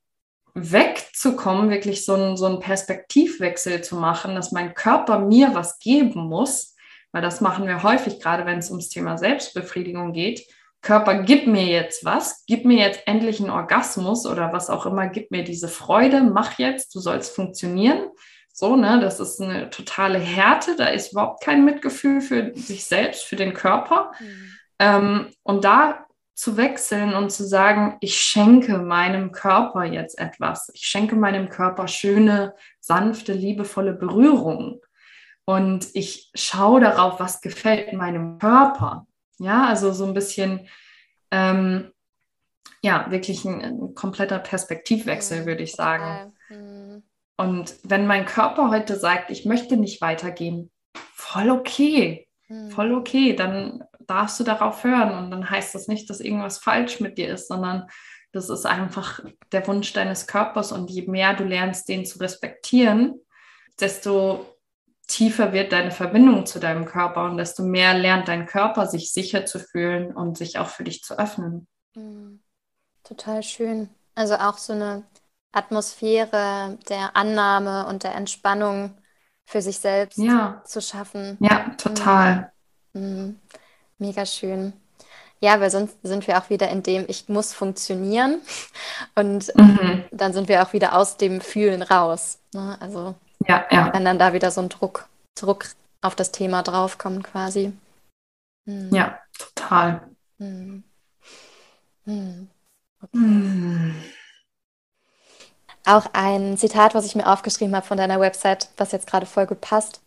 wegzukommen, 0.54 1.70
wirklich 1.70 2.04
so, 2.04 2.14
ein, 2.14 2.36
so 2.36 2.46
einen 2.46 2.60
Perspektivwechsel 2.60 3.82
zu 3.82 3.96
machen, 3.96 4.34
dass 4.34 4.52
mein 4.52 4.74
Körper 4.74 5.18
mir 5.18 5.54
was 5.54 5.78
geben 5.80 6.28
muss, 6.28 6.76
weil 7.12 7.22
das 7.22 7.40
machen 7.40 7.66
wir 7.66 7.82
häufig, 7.82 8.20
gerade 8.20 8.46
wenn 8.46 8.58
es 8.58 8.70
ums 8.70 8.88
Thema 8.88 9.18
Selbstbefriedigung 9.18 10.12
geht. 10.12 10.46
Körper, 10.80 11.22
gib 11.22 11.46
mir 11.46 11.64
jetzt 11.64 12.04
was, 12.04 12.44
gib 12.46 12.64
mir 12.64 12.78
jetzt 12.78 13.02
endlich 13.06 13.40
einen 13.40 13.50
Orgasmus 13.50 14.26
oder 14.26 14.52
was 14.52 14.70
auch 14.70 14.86
immer, 14.86 15.08
gib 15.08 15.30
mir 15.30 15.42
diese 15.42 15.68
Freude, 15.68 16.22
mach 16.22 16.58
jetzt, 16.58 16.94
du 16.94 17.00
sollst 17.00 17.34
funktionieren. 17.34 18.08
So, 18.52 18.76
ne, 18.76 19.00
das 19.00 19.18
ist 19.18 19.40
eine 19.40 19.70
totale 19.70 20.18
Härte, 20.18 20.76
da 20.76 20.86
ist 20.86 21.12
überhaupt 21.12 21.42
kein 21.42 21.64
Mitgefühl 21.64 22.20
für 22.20 22.52
sich 22.54 22.84
selbst, 22.84 23.24
für 23.24 23.34
den 23.34 23.54
Körper. 23.54 24.12
Mhm. 24.20 24.52
Ähm, 24.78 25.26
und 25.42 25.64
da 25.64 26.06
zu 26.34 26.56
wechseln 26.56 27.14
und 27.14 27.30
zu 27.30 27.44
sagen, 27.46 27.96
ich 28.00 28.20
schenke 28.20 28.78
meinem 28.78 29.30
Körper 29.30 29.84
jetzt 29.84 30.18
etwas. 30.18 30.70
Ich 30.74 30.86
schenke 30.86 31.14
meinem 31.14 31.48
Körper 31.48 31.86
schöne, 31.86 32.54
sanfte, 32.80 33.32
liebevolle 33.32 33.92
Berührungen. 33.92 34.80
Und 35.44 35.88
ich 35.94 36.30
schaue 36.34 36.80
darauf, 36.80 37.20
was 37.20 37.40
gefällt 37.40 37.92
meinem 37.92 38.38
Körper. 38.38 39.06
Ja, 39.38 39.66
also 39.66 39.92
so 39.92 40.06
ein 40.06 40.14
bisschen, 40.14 40.68
ähm, 41.30 41.92
ja, 42.82 43.10
wirklich 43.10 43.44
ein, 43.44 43.62
ein 43.62 43.94
kompletter 43.94 44.38
Perspektivwechsel, 44.38 45.42
mhm. 45.42 45.46
würde 45.46 45.62
ich 45.62 45.72
sagen. 45.72 46.32
Mhm. 46.48 47.02
Und 47.36 47.74
wenn 47.82 48.06
mein 48.06 48.26
Körper 48.26 48.70
heute 48.70 48.96
sagt, 48.96 49.30
ich 49.30 49.44
möchte 49.44 49.76
nicht 49.76 50.00
weitergehen, 50.00 50.70
voll 51.14 51.50
okay, 51.50 52.28
hm. 52.46 52.70
voll 52.70 52.92
okay, 52.92 53.34
dann 53.34 53.84
darfst 54.00 54.38
du 54.40 54.44
darauf 54.44 54.84
hören. 54.84 55.16
Und 55.16 55.30
dann 55.30 55.48
heißt 55.48 55.74
das 55.74 55.88
nicht, 55.88 56.08
dass 56.10 56.20
irgendwas 56.20 56.58
falsch 56.58 57.00
mit 57.00 57.18
dir 57.18 57.28
ist, 57.28 57.48
sondern 57.48 57.88
das 58.32 58.50
ist 58.50 58.66
einfach 58.66 59.20
der 59.52 59.66
Wunsch 59.66 59.92
deines 59.92 60.26
Körpers. 60.26 60.72
Und 60.72 60.90
je 60.90 61.06
mehr 61.06 61.34
du 61.34 61.44
lernst, 61.44 61.88
den 61.88 62.04
zu 62.04 62.18
respektieren, 62.18 63.20
desto 63.80 64.46
tiefer 65.06 65.52
wird 65.52 65.72
deine 65.72 65.90
Verbindung 65.90 66.46
zu 66.46 66.58
deinem 66.58 66.86
Körper 66.86 67.24
und 67.24 67.36
desto 67.36 67.62
mehr 67.62 67.94
lernt 67.94 68.28
dein 68.28 68.46
Körper, 68.46 68.86
sich 68.86 69.12
sicher 69.12 69.44
zu 69.44 69.58
fühlen 69.58 70.14
und 70.14 70.38
sich 70.38 70.58
auch 70.58 70.68
für 70.68 70.84
dich 70.84 71.02
zu 71.02 71.18
öffnen. 71.18 71.66
Hm. 71.94 72.40
Total 73.02 73.42
schön. 73.42 73.90
Also 74.14 74.36
auch 74.36 74.58
so 74.58 74.72
eine 74.72 75.04
Atmosphäre 75.52 76.78
der 76.88 77.16
Annahme 77.16 77.86
und 77.86 78.02
der 78.02 78.14
Entspannung 78.14 78.96
für 79.46 79.62
sich 79.62 79.78
selbst 79.78 80.18
ja. 80.18 80.62
zu 80.64 80.80
schaffen. 80.80 81.36
Ja, 81.40 81.70
total. 81.76 82.52
Mhm. 82.92 83.38
Mega 83.98 84.26
schön. 84.26 84.72
Ja, 85.40 85.60
weil 85.60 85.70
sonst 85.70 85.96
sind 86.02 86.26
wir 86.26 86.38
auch 86.38 86.48
wieder 86.48 86.70
in 86.70 86.82
dem, 86.82 87.04
ich 87.08 87.28
muss 87.28 87.52
funktionieren. 87.52 88.40
Und 89.14 89.54
mhm. 89.56 90.04
dann 90.10 90.32
sind 90.32 90.48
wir 90.48 90.62
auch 90.62 90.72
wieder 90.72 90.96
aus 90.96 91.16
dem 91.16 91.40
Fühlen 91.40 91.82
raus. 91.82 92.38
Ne? 92.52 92.76
Also 92.80 93.14
ja, 93.46 93.64
ja. 93.70 93.92
wenn 93.92 94.04
dann 94.04 94.18
da 94.18 94.32
wieder 94.32 94.50
so 94.50 94.62
ein 94.62 94.68
Druck, 94.68 95.06
Druck 95.34 95.66
auf 96.00 96.14
das 96.14 96.32
Thema 96.32 96.62
draufkommt 96.62 97.24
quasi. 97.24 97.72
Mhm. 98.64 98.94
Ja, 98.94 99.18
total. 99.38 100.02
Mhm. 100.38 100.84
Mhm. 102.04 102.48
Okay. 103.02 103.92
Auch 105.86 106.06
ein 106.12 106.56
Zitat, 106.56 106.94
was 106.94 107.04
ich 107.04 107.14
mir 107.14 107.30
aufgeschrieben 107.30 107.76
habe 107.76 107.86
von 107.86 107.98
deiner 107.98 108.20
Website, 108.20 108.68
was 108.76 108.92
jetzt 108.92 109.06
gerade 109.06 109.26
voll 109.26 109.46
gut 109.46 109.60
passt, 109.60 110.00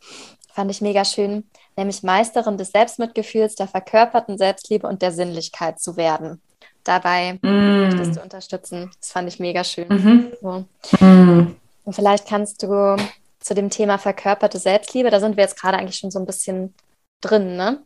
fand 0.51 0.71
ich 0.71 0.81
mega 0.81 1.05
schön, 1.05 1.43
nämlich 1.75 2.01
Meisterin 2.01 2.57
des 2.57 2.71
Selbstmitgefühls, 2.71 3.55
der 3.55 3.67
verkörperten 3.67 4.39
Selbstliebe 4.39 4.87
und 4.87 5.03
der 5.03 5.11
Sinnlichkeit 5.11 5.79
zu 5.79 5.97
werden. 5.97 6.41
Dabei 6.83 7.37
mm. 7.41 7.81
möchtest 7.83 8.15
du 8.15 8.21
unterstützen. 8.21 8.89
Das 8.99 9.11
fand 9.11 9.27
ich 9.27 9.39
mega 9.39 9.63
schön. 9.63 9.87
Mhm. 9.89 10.31
So. 10.41 10.65
Mm. 11.05 11.55
Und 11.83 11.93
vielleicht 11.93 12.27
kannst 12.27 12.63
du 12.63 12.95
zu 13.39 13.53
dem 13.53 13.69
Thema 13.69 13.97
verkörperte 13.97 14.57
Selbstliebe, 14.57 15.09
da 15.09 15.19
sind 15.19 15.37
wir 15.37 15.43
jetzt 15.43 15.59
gerade 15.59 15.77
eigentlich 15.77 15.97
schon 15.97 16.11
so 16.11 16.19
ein 16.19 16.25
bisschen 16.25 16.73
drin, 17.21 17.55
ne? 17.55 17.83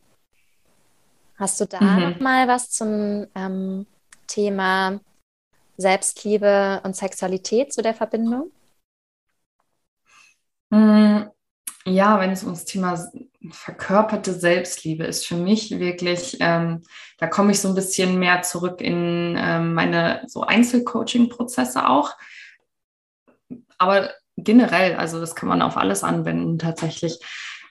Hast 1.36 1.60
du 1.60 1.66
da 1.66 1.82
mhm. 1.82 2.10
noch 2.10 2.20
mal 2.20 2.48
was 2.48 2.70
zum 2.70 3.28
ähm, 3.36 3.86
Thema 4.28 5.00
Selbstliebe 5.78 6.82
und 6.84 6.96
Sexualität 6.96 7.74
zu 7.74 7.82
der 7.82 7.94
Verbindung? 7.94 8.52
Mm, 10.70 11.24
ja, 11.86 12.20
wenn 12.20 12.32
es 12.32 12.44
ums 12.44 12.66
Thema 12.66 12.98
verkörperte 13.52 14.34
Selbstliebe 14.34 15.04
ist, 15.04 15.26
für 15.26 15.36
mich 15.36 15.72
wirklich, 15.80 16.38
ähm, 16.40 16.84
da 17.18 17.28
komme 17.28 17.52
ich 17.52 17.60
so 17.60 17.68
ein 17.68 17.76
bisschen 17.76 18.20
mehr 18.20 18.44
zurück 18.44 18.82
in 18.82 19.36
ähm, 19.38 19.74
meine 19.74 20.24
so 20.28 20.42
Einzelcoaching-Prozesse 20.42 21.90
auch. 21.90 22.16
Aber 23.78 24.12
generell, 24.38 24.96
also 24.96 25.20
das 25.20 25.36
kann 25.36 25.50
man 25.50 25.62
auf 25.62 25.76
alles 25.78 26.04
anwenden 26.04 26.60
tatsächlich. 26.60 27.20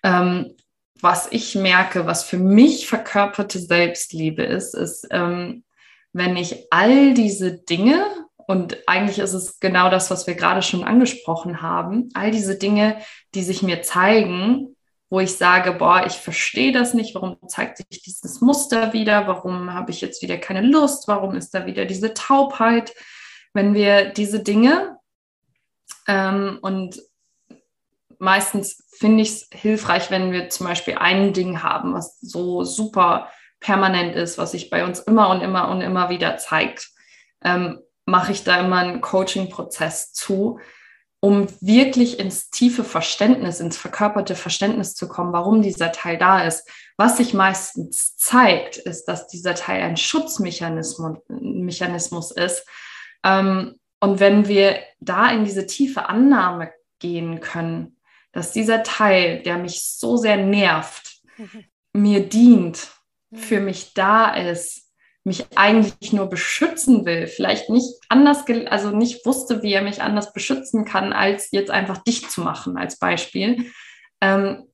Ähm, 0.02 0.56
was 1.00 1.28
ich 1.30 1.54
merke, 1.54 2.06
was 2.06 2.24
für 2.24 2.36
mich 2.36 2.88
verkörperte 2.88 3.58
Selbstliebe 3.58 4.42
ist, 4.42 4.74
ist, 4.74 5.06
ähm, 5.10 5.64
wenn 6.12 6.36
ich 6.36 6.66
all 6.70 7.14
diese 7.14 7.52
Dinge, 7.52 8.04
und 8.46 8.78
eigentlich 8.88 9.20
ist 9.20 9.32
es 9.32 9.60
genau 9.60 9.90
das, 9.90 10.10
was 10.10 10.26
wir 10.26 10.34
gerade 10.34 10.62
schon 10.62 10.82
angesprochen 10.82 11.62
haben, 11.62 12.08
all 12.14 12.30
diese 12.30 12.58
Dinge, 12.58 12.98
die 13.34 13.42
sich 13.42 13.62
mir 13.62 13.82
zeigen, 13.82 14.76
wo 15.08 15.20
ich 15.20 15.36
sage, 15.36 15.72
boah, 15.72 16.04
ich 16.06 16.14
verstehe 16.14 16.72
das 16.72 16.94
nicht, 16.94 17.14
warum 17.14 17.36
zeigt 17.48 17.78
sich 17.78 18.02
dieses 18.02 18.40
Muster 18.40 18.92
wieder, 18.92 19.26
warum 19.26 19.72
habe 19.74 19.90
ich 19.90 20.00
jetzt 20.00 20.22
wieder 20.22 20.38
keine 20.38 20.62
Lust, 20.62 21.08
warum 21.08 21.34
ist 21.34 21.52
da 21.54 21.66
wieder 21.66 21.84
diese 21.84 22.14
Taubheit, 22.14 22.92
wenn 23.52 23.74
wir 23.74 24.10
diese 24.10 24.40
Dinge 24.40 24.96
ähm, 26.06 26.58
und 26.62 27.00
meistens 28.18 28.84
finde 28.98 29.22
ich 29.22 29.30
es 29.30 29.48
hilfreich, 29.52 30.10
wenn 30.10 30.30
wir 30.30 30.48
zum 30.50 30.66
Beispiel 30.66 30.94
ein 30.98 31.32
Ding 31.32 31.62
haben, 31.62 31.94
was 31.94 32.20
so 32.20 32.64
super 32.64 33.28
permanent 33.60 34.16
ist, 34.16 34.38
was 34.38 34.52
sich 34.52 34.70
bei 34.70 34.84
uns 34.84 35.00
immer 35.00 35.28
und 35.28 35.40
immer 35.40 35.68
und 35.68 35.80
immer 35.80 36.10
wieder 36.10 36.36
zeigt, 36.38 36.88
ähm, 37.44 37.80
mache 38.06 38.32
ich 38.32 38.44
da 38.44 38.60
immer 38.60 38.78
einen 38.78 39.00
Coaching-Prozess 39.00 40.12
zu, 40.12 40.58
um 41.20 41.46
wirklich 41.60 42.18
ins 42.18 42.50
tiefe 42.50 42.82
Verständnis, 42.82 43.60
ins 43.60 43.76
verkörperte 43.76 44.34
Verständnis 44.34 44.94
zu 44.94 45.06
kommen, 45.06 45.34
warum 45.34 45.60
dieser 45.60 45.92
Teil 45.92 46.16
da 46.16 46.42
ist. 46.42 46.68
Was 46.96 47.18
sich 47.18 47.34
meistens 47.34 48.16
zeigt, 48.16 48.78
ist, 48.78 49.04
dass 49.04 49.28
dieser 49.28 49.54
Teil 49.54 49.82
ein 49.82 49.98
Schutzmechanismus 49.98 51.18
Mechanismus 51.28 52.30
ist. 52.30 52.66
Ähm, 53.22 53.78
und 54.00 54.18
wenn 54.18 54.48
wir 54.48 54.78
da 54.98 55.30
in 55.30 55.44
diese 55.44 55.66
tiefe 55.66 56.08
Annahme 56.08 56.72
gehen 57.00 57.40
können. 57.40 57.96
Dass 58.32 58.52
dieser 58.52 58.84
Teil, 58.84 59.42
der 59.42 59.58
mich 59.58 59.82
so 59.84 60.16
sehr 60.16 60.36
nervt, 60.36 61.20
mhm. 61.36 61.64
mir 61.92 62.28
dient. 62.28 62.92
Für 63.32 63.60
mich 63.60 63.94
da 63.94 64.34
ist, 64.34 64.90
mich 65.22 65.46
eigentlich 65.54 66.12
nur 66.12 66.28
beschützen 66.28 67.04
will, 67.04 67.26
vielleicht 67.26 67.68
nicht 67.68 67.94
anders, 68.08 68.44
also 68.66 68.90
nicht 68.90 69.24
wusste, 69.26 69.62
wie 69.62 69.72
er 69.72 69.82
mich 69.82 70.02
anders 70.02 70.32
beschützen 70.32 70.84
kann, 70.84 71.12
als 71.12 71.50
jetzt 71.50 71.70
einfach 71.70 71.98
dicht 71.98 72.30
zu 72.30 72.40
machen 72.40 72.78
als 72.78 72.98
Beispiel, 72.98 73.70
ähm, 74.20 74.66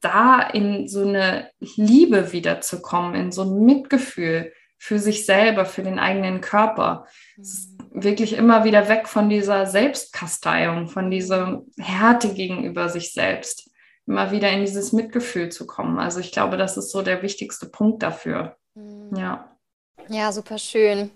da 0.00 0.42
in 0.42 0.88
so 0.88 1.06
eine 1.06 1.50
Liebe 1.58 2.32
wiederzukommen, 2.32 3.14
in 3.14 3.32
so 3.32 3.42
ein 3.42 3.64
Mitgefühl 3.64 4.52
für 4.78 4.98
sich 4.98 5.24
selber, 5.24 5.64
für 5.64 5.82
den 5.82 5.98
eigenen 5.98 6.40
Körper. 6.40 7.06
Mhm. 7.36 7.44
Wirklich 8.02 8.34
immer 8.34 8.64
wieder 8.64 8.88
weg 8.88 9.08
von 9.08 9.30
dieser 9.30 9.66
Selbstkasteiung, 9.66 10.88
von 10.88 11.10
dieser 11.10 11.62
Härte 11.78 12.34
gegenüber 12.34 12.90
sich 12.90 13.12
selbst. 13.12 13.65
Immer 14.06 14.30
wieder 14.30 14.50
in 14.50 14.60
dieses 14.60 14.92
Mitgefühl 14.92 15.48
zu 15.48 15.66
kommen. 15.66 15.98
Also 15.98 16.20
ich 16.20 16.30
glaube, 16.32 16.56
das 16.56 16.76
ist 16.76 16.90
so 16.90 17.02
der 17.02 17.22
wichtigste 17.22 17.66
Punkt 17.66 18.02
dafür. 18.02 18.56
Mhm. 18.74 19.16
Ja. 19.16 19.56
Ja, 20.08 20.30
super 20.30 20.58
schön. 20.58 21.10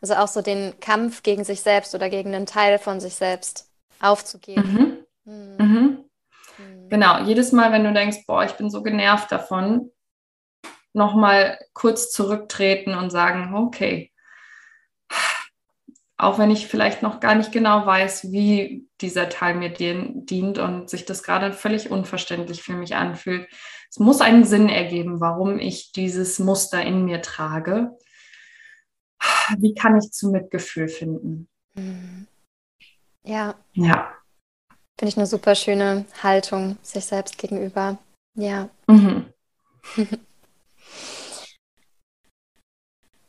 Also 0.00 0.14
auch 0.14 0.28
so 0.28 0.42
den 0.42 0.78
Kampf 0.78 1.22
gegen 1.22 1.42
sich 1.42 1.60
selbst 1.60 1.94
oder 1.94 2.08
gegen 2.08 2.34
einen 2.34 2.46
Teil 2.46 2.78
von 2.78 3.00
sich 3.00 3.14
selbst 3.14 3.70
aufzugeben. 4.00 5.06
Mhm. 5.24 5.32
Mhm. 5.32 5.56
Mhm. 5.58 6.04
mhm. 6.58 6.88
Genau, 6.88 7.24
jedes 7.24 7.50
Mal, 7.52 7.72
wenn 7.72 7.84
du 7.84 7.92
denkst, 7.92 8.24
boah, 8.26 8.44
ich 8.44 8.52
bin 8.52 8.70
so 8.70 8.82
genervt 8.82 9.32
davon, 9.32 9.90
nochmal 10.92 11.58
kurz 11.74 12.10
zurücktreten 12.10 12.94
und 12.94 13.10
sagen, 13.10 13.54
okay, 13.54 14.12
auch 16.18 16.38
wenn 16.38 16.50
ich 16.50 16.66
vielleicht 16.66 17.02
noch 17.02 17.20
gar 17.20 17.34
nicht 17.34 17.52
genau 17.52 17.84
weiß, 17.84 18.32
wie 18.32 18.88
dieser 19.00 19.28
Teil 19.28 19.54
mir 19.54 19.70
dient 19.70 20.58
und 20.58 20.88
sich 20.88 21.04
das 21.04 21.22
gerade 21.22 21.52
völlig 21.52 21.90
unverständlich 21.90 22.62
für 22.62 22.72
mich 22.72 22.94
anfühlt. 22.96 23.48
Es 23.90 23.98
muss 23.98 24.20
einen 24.20 24.44
Sinn 24.44 24.68
ergeben, 24.68 25.20
warum 25.20 25.58
ich 25.58 25.92
dieses 25.92 26.38
Muster 26.38 26.82
in 26.82 27.04
mir 27.04 27.20
trage. 27.20 27.90
Wie 29.58 29.74
kann 29.74 29.98
ich 29.98 30.10
zu 30.10 30.30
Mitgefühl 30.30 30.88
finden? 30.88 31.48
Mhm. 31.74 32.26
Ja. 33.24 33.54
Ja. 33.74 34.12
Finde 34.98 35.10
ich 35.10 35.16
eine 35.16 35.26
super 35.26 35.54
schöne 35.54 36.06
Haltung 36.22 36.78
sich 36.82 37.04
selbst 37.04 37.36
gegenüber. 37.36 37.98
Ja. 38.34 38.70
Mhm. 38.86 39.32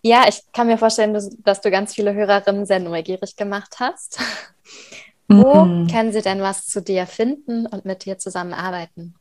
Ja, 0.02 0.26
ich 0.28 0.42
kann 0.54 0.68
mir 0.68 0.78
vorstellen, 0.78 1.14
dass, 1.14 1.36
dass 1.40 1.62
du 1.62 1.72
ganz 1.72 1.94
viele 1.94 2.14
Hörerinnen 2.14 2.66
sehr 2.66 2.80
neugierig 2.80 3.36
gemacht 3.36 3.76
hast. 3.80 4.20
Wo 5.28 5.66
mhm. 5.66 5.88
können 5.88 6.14
sie 6.14 6.22
denn 6.22 6.42
was 6.42 6.68
zu 6.68 6.82
dir 6.82 7.06
finden 7.06 7.66
und 7.66 7.84
mit 7.84 8.06
dir 8.06 8.18
zusammenarbeiten? 8.18 9.16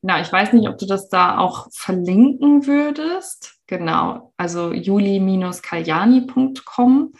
Na, 0.00 0.20
ich 0.20 0.32
weiß 0.32 0.52
nicht, 0.52 0.68
ob 0.68 0.78
du 0.78 0.86
das 0.86 1.08
da 1.08 1.38
auch 1.38 1.66
verlinken 1.72 2.66
würdest. 2.66 3.56
Genau, 3.66 4.32
also 4.36 4.72
juli-kaljani.com. 4.72 7.12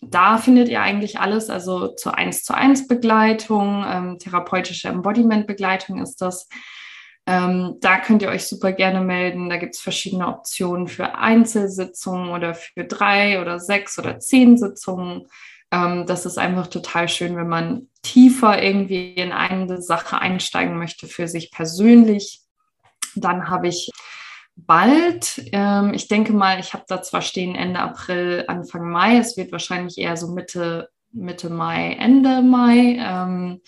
Da 0.00 0.38
findet 0.38 0.68
ihr 0.68 0.80
eigentlich 0.80 1.18
alles, 1.20 1.50
also 1.50 1.88
zur 1.88 2.16
1 2.16 2.44
zu 2.44 2.54
1 2.54 2.86
Begleitung, 2.88 3.84
ähm, 3.86 4.18
therapeutische 4.18 4.88
Embodiment-Begleitung 4.88 6.00
ist 6.00 6.22
das. 6.22 6.48
Ähm, 7.28 7.76
da 7.80 7.98
könnt 7.98 8.22
ihr 8.22 8.30
euch 8.30 8.46
super 8.46 8.72
gerne 8.72 9.02
melden. 9.02 9.50
Da 9.50 9.58
gibt 9.58 9.74
es 9.74 9.82
verschiedene 9.82 10.26
Optionen 10.28 10.88
für 10.88 11.14
Einzelsitzungen 11.16 12.30
oder 12.30 12.54
für 12.54 12.84
drei 12.84 13.42
oder 13.42 13.60
sechs 13.60 13.98
oder 13.98 14.18
zehn 14.18 14.56
Sitzungen. 14.56 15.26
Ähm, 15.70 16.06
das 16.06 16.24
ist 16.24 16.38
einfach 16.38 16.68
total 16.68 17.06
schön, 17.06 17.36
wenn 17.36 17.48
man 17.48 17.88
tiefer 18.00 18.62
irgendwie 18.62 19.12
in 19.12 19.32
eine 19.32 19.82
Sache 19.82 20.18
einsteigen 20.18 20.78
möchte 20.78 21.06
für 21.06 21.28
sich 21.28 21.50
persönlich. 21.50 22.40
Dann 23.14 23.50
habe 23.50 23.68
ich 23.68 23.90
bald, 24.56 25.42
ähm, 25.52 25.92
ich 25.92 26.08
denke 26.08 26.32
mal, 26.32 26.58
ich 26.58 26.72
habe 26.72 26.84
da 26.88 27.02
zwar 27.02 27.20
stehen 27.20 27.54
Ende 27.54 27.80
April, 27.80 28.44
Anfang 28.48 28.88
Mai, 28.88 29.18
es 29.18 29.36
wird 29.36 29.52
wahrscheinlich 29.52 29.98
eher 29.98 30.16
so 30.16 30.28
Mitte, 30.28 30.88
Mitte 31.12 31.50
Mai, 31.50 31.92
Ende 32.00 32.40
Mai. 32.40 32.96
Ähm, 32.98 33.60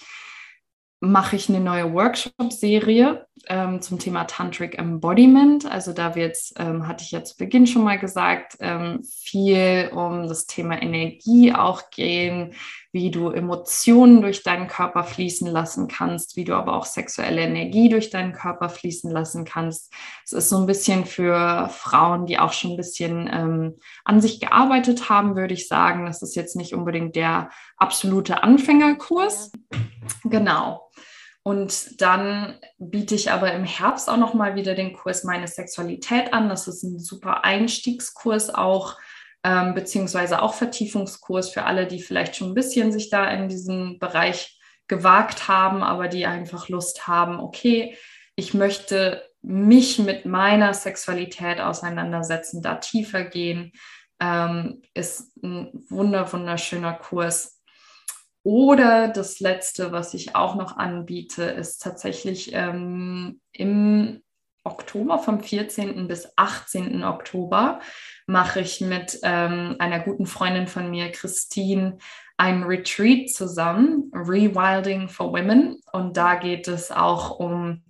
mache 1.00 1.36
ich 1.36 1.48
eine 1.48 1.60
neue 1.60 1.92
Workshop-Serie 1.92 3.26
ähm, 3.48 3.80
zum 3.82 3.98
Thema 3.98 4.24
Tantric 4.24 4.78
Embodiment. 4.78 5.66
Also 5.66 5.92
da 5.92 6.14
wird 6.14 6.32
es, 6.32 6.54
ähm, 6.58 6.86
hatte 6.86 7.04
ich 7.04 7.10
ja 7.10 7.24
zu 7.24 7.36
Beginn 7.36 7.66
schon 7.66 7.84
mal 7.84 7.98
gesagt, 7.98 8.56
ähm, 8.60 9.02
viel 9.02 9.90
um 9.92 10.28
das 10.28 10.46
Thema 10.46 10.80
Energie 10.80 11.52
auch 11.52 11.90
gehen, 11.90 12.54
wie 12.92 13.10
du 13.10 13.30
Emotionen 13.30 14.20
durch 14.20 14.42
deinen 14.42 14.66
Körper 14.66 15.04
fließen 15.04 15.46
lassen 15.46 15.86
kannst, 15.86 16.36
wie 16.36 16.44
du 16.44 16.54
aber 16.54 16.74
auch 16.74 16.84
sexuelle 16.84 17.42
Energie 17.42 17.88
durch 17.88 18.10
deinen 18.10 18.32
Körper 18.32 18.68
fließen 18.68 19.10
lassen 19.10 19.44
kannst. 19.44 19.92
Es 20.24 20.32
ist 20.32 20.48
so 20.48 20.58
ein 20.58 20.66
bisschen 20.66 21.06
für 21.06 21.68
Frauen, 21.72 22.26
die 22.26 22.38
auch 22.38 22.52
schon 22.52 22.72
ein 22.72 22.76
bisschen 22.76 23.30
ähm, 23.32 23.76
an 24.04 24.20
sich 24.20 24.40
gearbeitet 24.40 25.08
haben, 25.08 25.36
würde 25.36 25.54
ich 25.54 25.68
sagen. 25.68 26.06
Das 26.06 26.22
ist 26.22 26.34
jetzt 26.34 26.56
nicht 26.56 26.74
unbedingt 26.74 27.14
der 27.14 27.50
absolute 27.76 28.42
Anfängerkurs. 28.42 29.52
Genau. 30.24 30.90
Und 31.42 32.00
dann 32.02 32.58
biete 32.78 33.14
ich 33.14 33.30
aber 33.30 33.52
im 33.52 33.64
Herbst 33.64 34.10
auch 34.10 34.18
noch 34.18 34.34
mal 34.34 34.56
wieder 34.56 34.74
den 34.74 34.92
Kurs 34.92 35.24
Meine 35.24 35.48
Sexualität 35.48 36.34
an. 36.34 36.48
Das 36.48 36.68
ist 36.68 36.82
ein 36.82 36.98
super 36.98 37.44
Einstiegskurs 37.44 38.54
auch 38.54 38.96
ähm, 39.42 39.74
beziehungsweise 39.74 40.42
auch 40.42 40.54
Vertiefungskurs 40.54 41.50
für 41.50 41.64
alle, 41.64 41.86
die 41.86 42.02
vielleicht 42.02 42.36
schon 42.36 42.50
ein 42.50 42.54
bisschen 42.54 42.92
sich 42.92 43.10
da 43.10 43.30
in 43.30 43.48
diesen 43.48 43.98
Bereich 43.98 44.58
gewagt 44.86 45.48
haben, 45.48 45.82
aber 45.82 46.08
die 46.08 46.26
einfach 46.26 46.68
Lust 46.68 47.06
haben, 47.06 47.40
okay, 47.40 47.96
ich 48.34 48.54
möchte 48.54 49.24
mich 49.42 49.98
mit 49.98 50.26
meiner 50.26 50.74
Sexualität 50.74 51.60
auseinandersetzen, 51.60 52.60
da 52.60 52.74
tiefer 52.74 53.24
gehen, 53.24 53.72
ähm, 54.20 54.82
ist 54.92 55.34
ein 55.42 55.70
wunder, 55.88 56.30
wunderschöner 56.30 56.92
Kurs. 56.92 57.59
Oder 58.42 59.08
das 59.08 59.40
letzte, 59.40 59.92
was 59.92 60.14
ich 60.14 60.34
auch 60.34 60.54
noch 60.54 60.76
anbiete, 60.76 61.42
ist 61.42 61.82
tatsächlich 61.82 62.52
ähm, 62.54 63.40
im 63.52 64.22
Oktober, 64.64 65.18
vom 65.18 65.40
14. 65.40 66.06
bis 66.08 66.32
18. 66.36 67.04
Oktober, 67.04 67.80
mache 68.26 68.60
ich 68.60 68.80
mit 68.80 69.18
ähm, 69.22 69.76
einer 69.78 70.00
guten 70.00 70.26
Freundin 70.26 70.68
von 70.68 70.90
mir, 70.90 71.10
Christine, 71.10 71.98
ein 72.36 72.62
Retreat 72.62 73.28
zusammen, 73.30 74.10
Rewilding 74.14 75.08
for 75.08 75.32
Women. 75.32 75.78
Und 75.92 76.16
da 76.16 76.36
geht 76.36 76.68
es 76.68 76.90
auch 76.90 77.38
um 77.38 77.84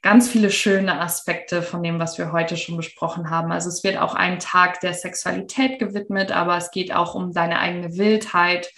ganz 0.00 0.28
viele 0.28 0.50
schöne 0.50 1.00
Aspekte 1.00 1.62
von 1.62 1.82
dem, 1.82 1.98
was 1.98 2.16
wir 2.18 2.32
heute 2.32 2.56
schon 2.56 2.76
besprochen 2.76 3.30
haben. 3.30 3.52
Also 3.52 3.68
es 3.68 3.84
wird 3.84 3.98
auch 3.98 4.14
ein 4.14 4.38
Tag 4.38 4.80
der 4.80 4.94
Sexualität 4.94 5.78
gewidmet, 5.78 6.30
aber 6.32 6.56
es 6.56 6.70
geht 6.70 6.94
auch 6.94 7.14
um 7.14 7.32
deine 7.32 7.58
eigene 7.58 7.96
Wildheit, 7.96 8.70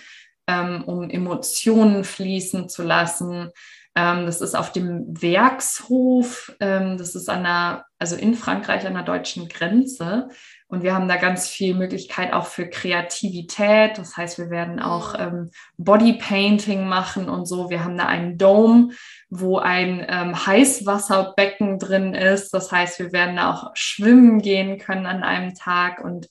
ähm, 0.46 0.84
um 0.84 1.10
Emotionen 1.10 2.04
fließen 2.04 2.68
zu 2.68 2.82
lassen, 2.82 3.50
ähm, 3.96 4.26
das 4.26 4.42
ist 4.42 4.54
auf 4.54 4.72
dem 4.72 5.22
Werkshof. 5.22 6.54
Ähm, 6.60 6.98
das 6.98 7.14
ist 7.14 7.30
an 7.30 7.44
der, 7.44 7.86
also 7.98 8.14
in 8.14 8.34
Frankreich 8.34 8.86
an 8.86 8.92
der 8.92 9.02
deutschen 9.02 9.48
Grenze. 9.48 10.28
Und 10.68 10.82
wir 10.82 10.94
haben 10.94 11.08
da 11.08 11.16
ganz 11.16 11.48
viel 11.48 11.74
Möglichkeit 11.74 12.34
auch 12.34 12.44
für 12.44 12.68
Kreativität. 12.68 13.96
Das 13.96 14.16
heißt, 14.16 14.36
wir 14.36 14.50
werden 14.50 14.80
auch 14.80 15.14
mhm. 15.14 15.20
ähm, 15.20 15.50
Bodypainting 15.78 16.86
machen 16.86 17.30
und 17.30 17.46
so. 17.46 17.70
Wir 17.70 17.84
haben 17.84 17.96
da 17.96 18.06
einen 18.06 18.36
Dome, 18.36 18.90
wo 19.30 19.58
ein 19.58 20.04
ähm, 20.06 20.46
Heißwasserbecken 20.46 21.78
drin 21.78 22.12
ist. 22.12 22.52
Das 22.52 22.70
heißt, 22.70 22.98
wir 22.98 23.12
werden 23.12 23.36
da 23.36 23.50
auch 23.50 23.70
schwimmen 23.74 24.42
gehen 24.42 24.78
können 24.78 25.06
an 25.06 25.22
einem 25.22 25.54
Tag 25.54 26.04
und 26.04 26.28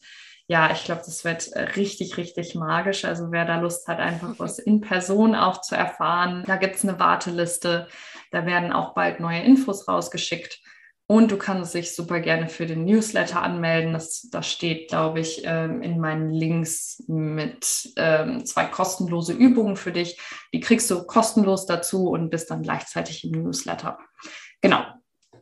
ja, 0.48 0.72
ich 0.72 0.84
glaube, 0.84 1.02
das 1.06 1.24
wird 1.24 1.48
äh, 1.54 1.62
richtig, 1.62 2.18
richtig 2.18 2.54
magisch. 2.54 3.04
Also 3.06 3.32
wer 3.32 3.46
da 3.46 3.60
Lust 3.60 3.88
hat, 3.88 4.00
einfach 4.00 4.36
was 4.38 4.60
in 4.60 4.80
Person 4.82 5.34
auch 5.34 5.62
zu 5.62 5.76
erfahren, 5.76 6.44
da 6.46 6.58
gibt 6.58 6.76
es 6.76 6.84
eine 6.84 7.00
Warteliste. 7.00 7.88
Da 8.32 8.46
werden 8.46 8.72
auch 8.72 8.94
bald 8.94 9.20
neue 9.20 9.42
Infos 9.42 9.88
rausgeschickt. 9.88 10.60
Und 11.08 11.32
du 11.32 11.38
kannst 11.38 11.76
dich 11.76 11.96
super 11.96 12.20
gerne 12.20 12.48
für 12.48 12.66
den 12.66 12.84
Newsletter 12.86 13.42
anmelden. 13.42 13.94
Das, 13.94 14.28
das 14.32 14.52
steht, 14.52 14.90
glaube 14.90 15.20
ich, 15.20 15.44
ähm, 15.46 15.84
in 15.84 16.00
meinen 16.00 16.32
Links 16.32 17.04
mit 17.08 17.94
ähm, 17.96 18.44
zwei 18.46 18.66
kostenlose 18.66 19.34
Übungen 19.34 19.76
für 19.76 19.92
dich. 19.92 20.20
Die 20.52 20.60
kriegst 20.60 20.90
du 20.90 21.04
kostenlos 21.04 21.68
dazu 21.68 22.10
und 22.10 22.32
bist 22.32 22.50
dann 22.50 22.64
gleichzeitig 22.64 23.24
im 23.24 23.44
Newsletter. 23.44 24.00
Genau, 24.62 24.84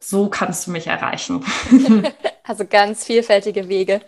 so 0.02 0.30
kannst 0.30 0.68
du 0.68 0.72
mich 0.72 0.88
erreichen. 0.88 1.46
also 2.44 2.66
ganz 2.66 3.06
vielfältige 3.06 3.70
Wege 3.70 4.02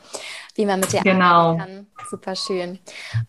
wie 0.56 0.66
man 0.66 0.80
mit 0.80 0.92
dir 0.94 1.02
genau. 1.02 1.26
arbeiten 1.26 1.60
kann. 1.60 1.88
Super 2.10 2.36
schön. 2.36 2.80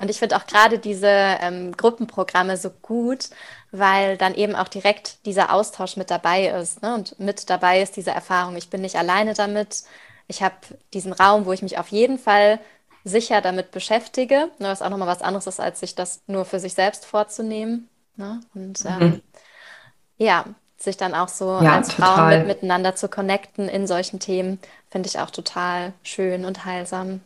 Und 0.00 0.10
ich 0.10 0.18
finde 0.18 0.36
auch 0.36 0.46
gerade 0.46 0.78
diese 0.78 1.08
ähm, 1.08 1.76
Gruppenprogramme 1.76 2.56
so 2.56 2.70
gut, 2.70 3.30
weil 3.72 4.16
dann 4.16 4.34
eben 4.34 4.54
auch 4.54 4.68
direkt 4.68 5.24
dieser 5.26 5.52
Austausch 5.52 5.96
mit 5.96 6.10
dabei 6.10 6.48
ist. 6.48 6.82
Ne? 6.82 6.94
Und 6.94 7.18
mit 7.18 7.50
dabei 7.50 7.82
ist 7.82 7.96
diese 7.96 8.12
Erfahrung. 8.12 8.56
Ich 8.56 8.70
bin 8.70 8.80
nicht 8.80 8.96
alleine 8.96 9.34
damit. 9.34 9.82
Ich 10.28 10.42
habe 10.42 10.54
diesen 10.94 11.12
Raum, 11.12 11.46
wo 11.46 11.52
ich 11.52 11.62
mich 11.62 11.78
auf 11.78 11.88
jeden 11.88 12.18
Fall 12.18 12.60
sicher 13.04 13.40
damit 13.40 13.70
beschäftige, 13.70 14.50
ne, 14.58 14.68
was 14.68 14.82
auch 14.82 14.90
nochmal 14.90 15.06
was 15.06 15.22
anderes 15.22 15.46
ist, 15.46 15.60
als 15.60 15.78
sich 15.78 15.94
das 15.94 16.22
nur 16.26 16.44
für 16.44 16.58
sich 16.58 16.74
selbst 16.74 17.06
vorzunehmen. 17.06 17.88
Ne? 18.16 18.40
Und 18.54 18.84
mhm. 18.84 18.90
ähm, 19.00 19.22
ja, 20.18 20.44
sich 20.78 20.96
dann 20.96 21.14
auch 21.14 21.28
so 21.28 21.60
ja, 21.62 21.76
als 21.76 21.88
total. 21.88 22.14
Frauen 22.14 22.38
mit, 22.38 22.46
miteinander 22.46 22.94
zu 22.94 23.08
connecten 23.08 23.68
in 23.68 23.86
solchen 23.86 24.20
Themen, 24.20 24.58
finde 24.90 25.08
ich 25.08 25.18
auch 25.18 25.30
total 25.30 25.92
schön 26.02 26.44
und 26.44 26.64
heilsam. 26.64 27.20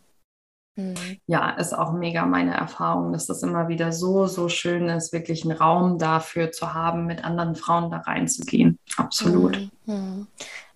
Mhm. 0.75 1.19
Ja, 1.25 1.51
ist 1.51 1.73
auch 1.73 1.91
mega 1.91 2.25
meine 2.25 2.55
Erfahrung, 2.55 3.11
dass 3.11 3.27
das 3.27 3.43
immer 3.43 3.67
wieder 3.67 3.91
so, 3.91 4.27
so 4.27 4.47
schön 4.47 4.87
ist, 4.89 5.11
wirklich 5.11 5.43
einen 5.43 5.57
Raum 5.57 5.97
dafür 5.97 6.51
zu 6.51 6.73
haben, 6.73 7.05
mit 7.05 7.23
anderen 7.25 7.55
Frauen 7.55 7.91
da 7.91 7.97
reinzugehen. 7.97 8.79
Absolut. 8.97 9.57
Mhm. 9.85 9.93
mhm. 9.93 10.27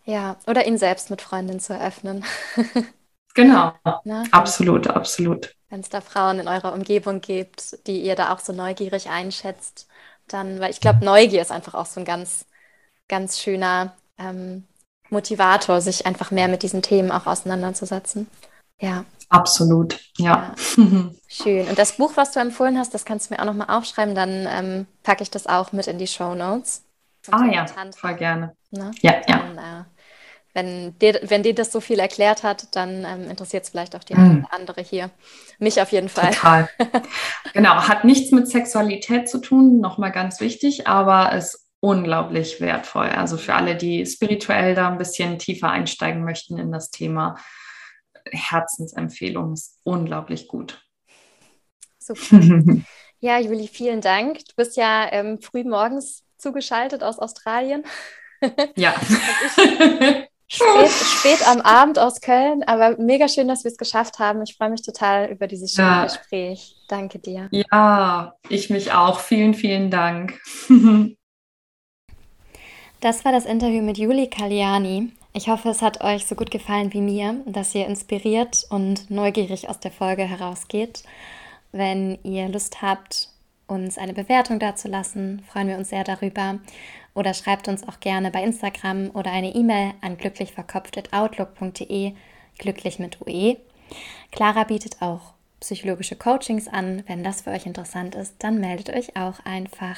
Ja, 0.08 0.38
oder 0.46 0.68
ihn 0.68 0.78
selbst 0.78 1.10
mit 1.10 1.22
Freundinnen 1.22 1.60
zu 1.60 1.74
eröffnen. 1.74 2.24
genau, 3.34 3.74
Na, 4.04 4.24
absolut, 4.30 4.88
absolut. 4.88 5.56
Wenn 5.70 5.80
es 5.80 5.90
da 5.90 6.00
Frauen 6.00 6.38
in 6.38 6.48
eurer 6.48 6.74
Umgebung 6.74 7.22
gibt, 7.22 7.88
die 7.88 8.04
ihr 8.04 8.16
da 8.16 8.32
auch 8.32 8.40
so 8.40 8.54
neugierig 8.54 9.10
einschätzt, 9.10 9.88
dann, 10.28 10.60
weil 10.60 10.70
ich 10.70 10.80
glaube, 10.80 11.04
Neugier 11.04 11.42
ist 11.42 11.52
einfach 11.52 11.74
auch 11.74 11.88
so 11.88 12.00
ein 12.00 12.06
ganz, 12.06 12.46
ganz 13.08 13.40
schöner 13.40 13.94
ähm, 14.18 14.64
Motivator, 15.10 15.82
sich 15.82 16.06
einfach 16.06 16.32
mehr 16.32 16.48
mit 16.48 16.64
diesen 16.64 16.82
Themen 16.82 17.12
auch 17.12 17.26
auseinanderzusetzen. 17.26 18.28
Ja. 18.80 19.06
Absolut, 19.30 20.00
ja. 20.18 20.54
ja. 20.78 20.86
Schön. 21.28 21.68
Und 21.68 21.80
das 21.80 21.98
Buch, 21.98 22.12
was 22.16 22.32
du 22.32 22.40
empfohlen 22.40 22.78
hast, 22.78 22.94
das 22.94 23.06
kannst 23.06 23.30
du 23.30 23.34
mir 23.34 23.42
auch 23.42 23.46
nochmal 23.46 23.76
aufschreiben, 23.76 24.14
dann 24.14 24.48
ähm, 24.48 24.88
packe 25.04 25.24
ich 25.24 25.32
das 25.32 25.48
auch 25.48 25.72
mit 25.72 25.88
in 25.88 25.98
die 25.98 26.08
Show 26.08 26.36
Notes. 26.36 26.84
Ah 27.32 27.46
ja, 27.46 27.66
voll 27.98 28.16
gerne. 28.16 28.56
Ne? 28.70 28.92
Ja, 29.02 29.16
ja. 29.28 29.40
Dann, 29.40 29.58
äh, 29.58 29.84
wenn, 30.54 31.00
dir, 31.00 31.20
wenn 31.24 31.44
dir 31.44 31.56
das 31.56 31.72
so 31.72 31.82
viel 31.82 32.00
erklärt 32.00 32.44
hat, 32.44 32.76
dann 32.76 33.04
ähm, 33.04 33.30
interessiert 33.30 33.64
es 33.64 33.70
vielleicht 33.70 33.96
auch 33.96 34.04
die 34.04 34.16
mm. 34.16 34.48
andere 34.52 34.82
hier. 34.82 35.10
Mich 35.58 35.82
auf 35.82 35.92
jeden 35.92 36.08
Fall. 36.08 36.32
Total. 36.32 36.70
genau, 37.54 37.76
hat 37.76 38.06
nichts 38.06 38.32
mit 38.32 38.48
Sexualität 38.48 39.28
zu 39.28 39.40
tun, 39.40 39.80
nochmal 39.80 40.12
ganz 40.12 40.40
wichtig, 40.40 40.88
aber 40.88 41.34
ist 41.34 41.65
unglaublich 41.80 42.62
wertvoll. 42.62 43.10
Also 43.10 43.38
für 43.38 43.54
alle, 43.54 43.76
die 43.76 44.06
spirituell 44.06 44.76
da 44.76 44.90
ein 44.90 44.98
bisschen 44.98 45.38
tiefer 45.38 45.70
einsteigen 45.70 46.24
möchten 46.24 46.58
in 46.58 46.72
das 46.72 46.90
Thema, 46.90 47.36
Herzensempfehlung 48.32 49.54
ist 49.54 49.80
unglaublich 49.84 50.48
gut. 50.48 50.82
Super. 52.00 52.40
ja, 53.20 53.40
Juli, 53.40 53.68
vielen 53.68 54.02
Dank. 54.02 54.40
Du 54.40 54.56
bist 54.56 54.78
ja 54.78 55.12
ähm, 55.12 55.40
früh 55.42 55.64
morgens 55.64 56.24
zugeschaltet 56.38 57.04
aus 57.04 57.20
Australien. 57.20 57.84
Ja. 58.76 58.94
spät, 60.48 60.92
spät 60.92 61.48
am 61.48 61.62
Abend 61.62 61.98
aus 61.98 62.22
Köln, 62.22 62.64
aber 62.64 62.98
mega 62.98 63.28
schön, 63.28 63.48
dass 63.48 63.64
wir 63.64 63.72
es 63.72 63.78
geschafft 63.78 64.20
haben. 64.20 64.44
Ich 64.44 64.56
freue 64.56 64.70
mich 64.70 64.84
total 64.84 65.32
über 65.32 65.48
dieses 65.48 65.74
schöne 65.74 65.88
ja. 65.88 66.04
Gespräch. 66.04 66.76
Danke 66.88 67.18
dir. 67.18 67.48
Ja, 67.52 68.36
ich 68.50 68.70
mich 68.70 68.92
auch. 68.92 69.20
Vielen, 69.20 69.56
vielen 69.56 69.90
Dank. 69.90 70.40
Das 73.02 73.26
war 73.26 73.32
das 73.32 73.46
Interview 73.46 73.82
mit 73.82 73.98
Juli 73.98 74.28
Kaliani. 74.28 75.12
Ich 75.34 75.50
hoffe, 75.50 75.70
es 75.70 75.82
hat 75.82 76.04
euch 76.04 76.26
so 76.26 76.36
gut 76.36 76.50
gefallen 76.50 76.94
wie 76.94 77.02
mir, 77.02 77.42
dass 77.46 77.76
ihr 77.76 77.88
inspiriert 77.88 78.66
und 78.70 79.12
neugierig 79.12 79.68
aus 79.70 79.80
der 79.80 79.92
Folge 79.92 80.24
herausgeht. 80.24 81.04
Wenn 81.72 82.18
ihr 82.24 82.48
Lust 82.48 82.82
habt, 82.82 83.30
uns 83.68 83.98
eine 83.98 84.14
Bewertung 84.14 84.60
dazulassen, 84.60 85.44
freuen 85.48 85.68
wir 85.68 85.78
uns 85.78 85.90
sehr 85.90 86.04
darüber. 86.04 86.60
Oder 87.14 87.34
schreibt 87.34 87.68
uns 87.68 87.88
auch 87.88 88.00
gerne 88.00 88.32
bei 88.32 88.44
Instagram 88.44 89.10
oder 89.14 89.32
eine 89.32 89.54
E-Mail 89.56 89.94
an 90.02 90.18
glücklichverkopft.outlook.de, 90.18 92.14
glücklich 92.58 93.00
mit 93.00 93.20
UE. 93.26 93.58
Clara 94.32 94.64
bietet 94.64 95.02
auch 95.02 95.34
psychologische 95.60 96.16
Coachings 96.16 96.68
an. 96.68 97.04
Wenn 97.08 97.24
das 97.24 97.42
für 97.42 97.52
euch 97.52 97.66
interessant 97.66 98.16
ist, 98.16 98.36
dann 98.40 98.60
meldet 98.60 98.90
euch 98.90 99.16
auch 99.18 99.40
einfach. 99.46 99.98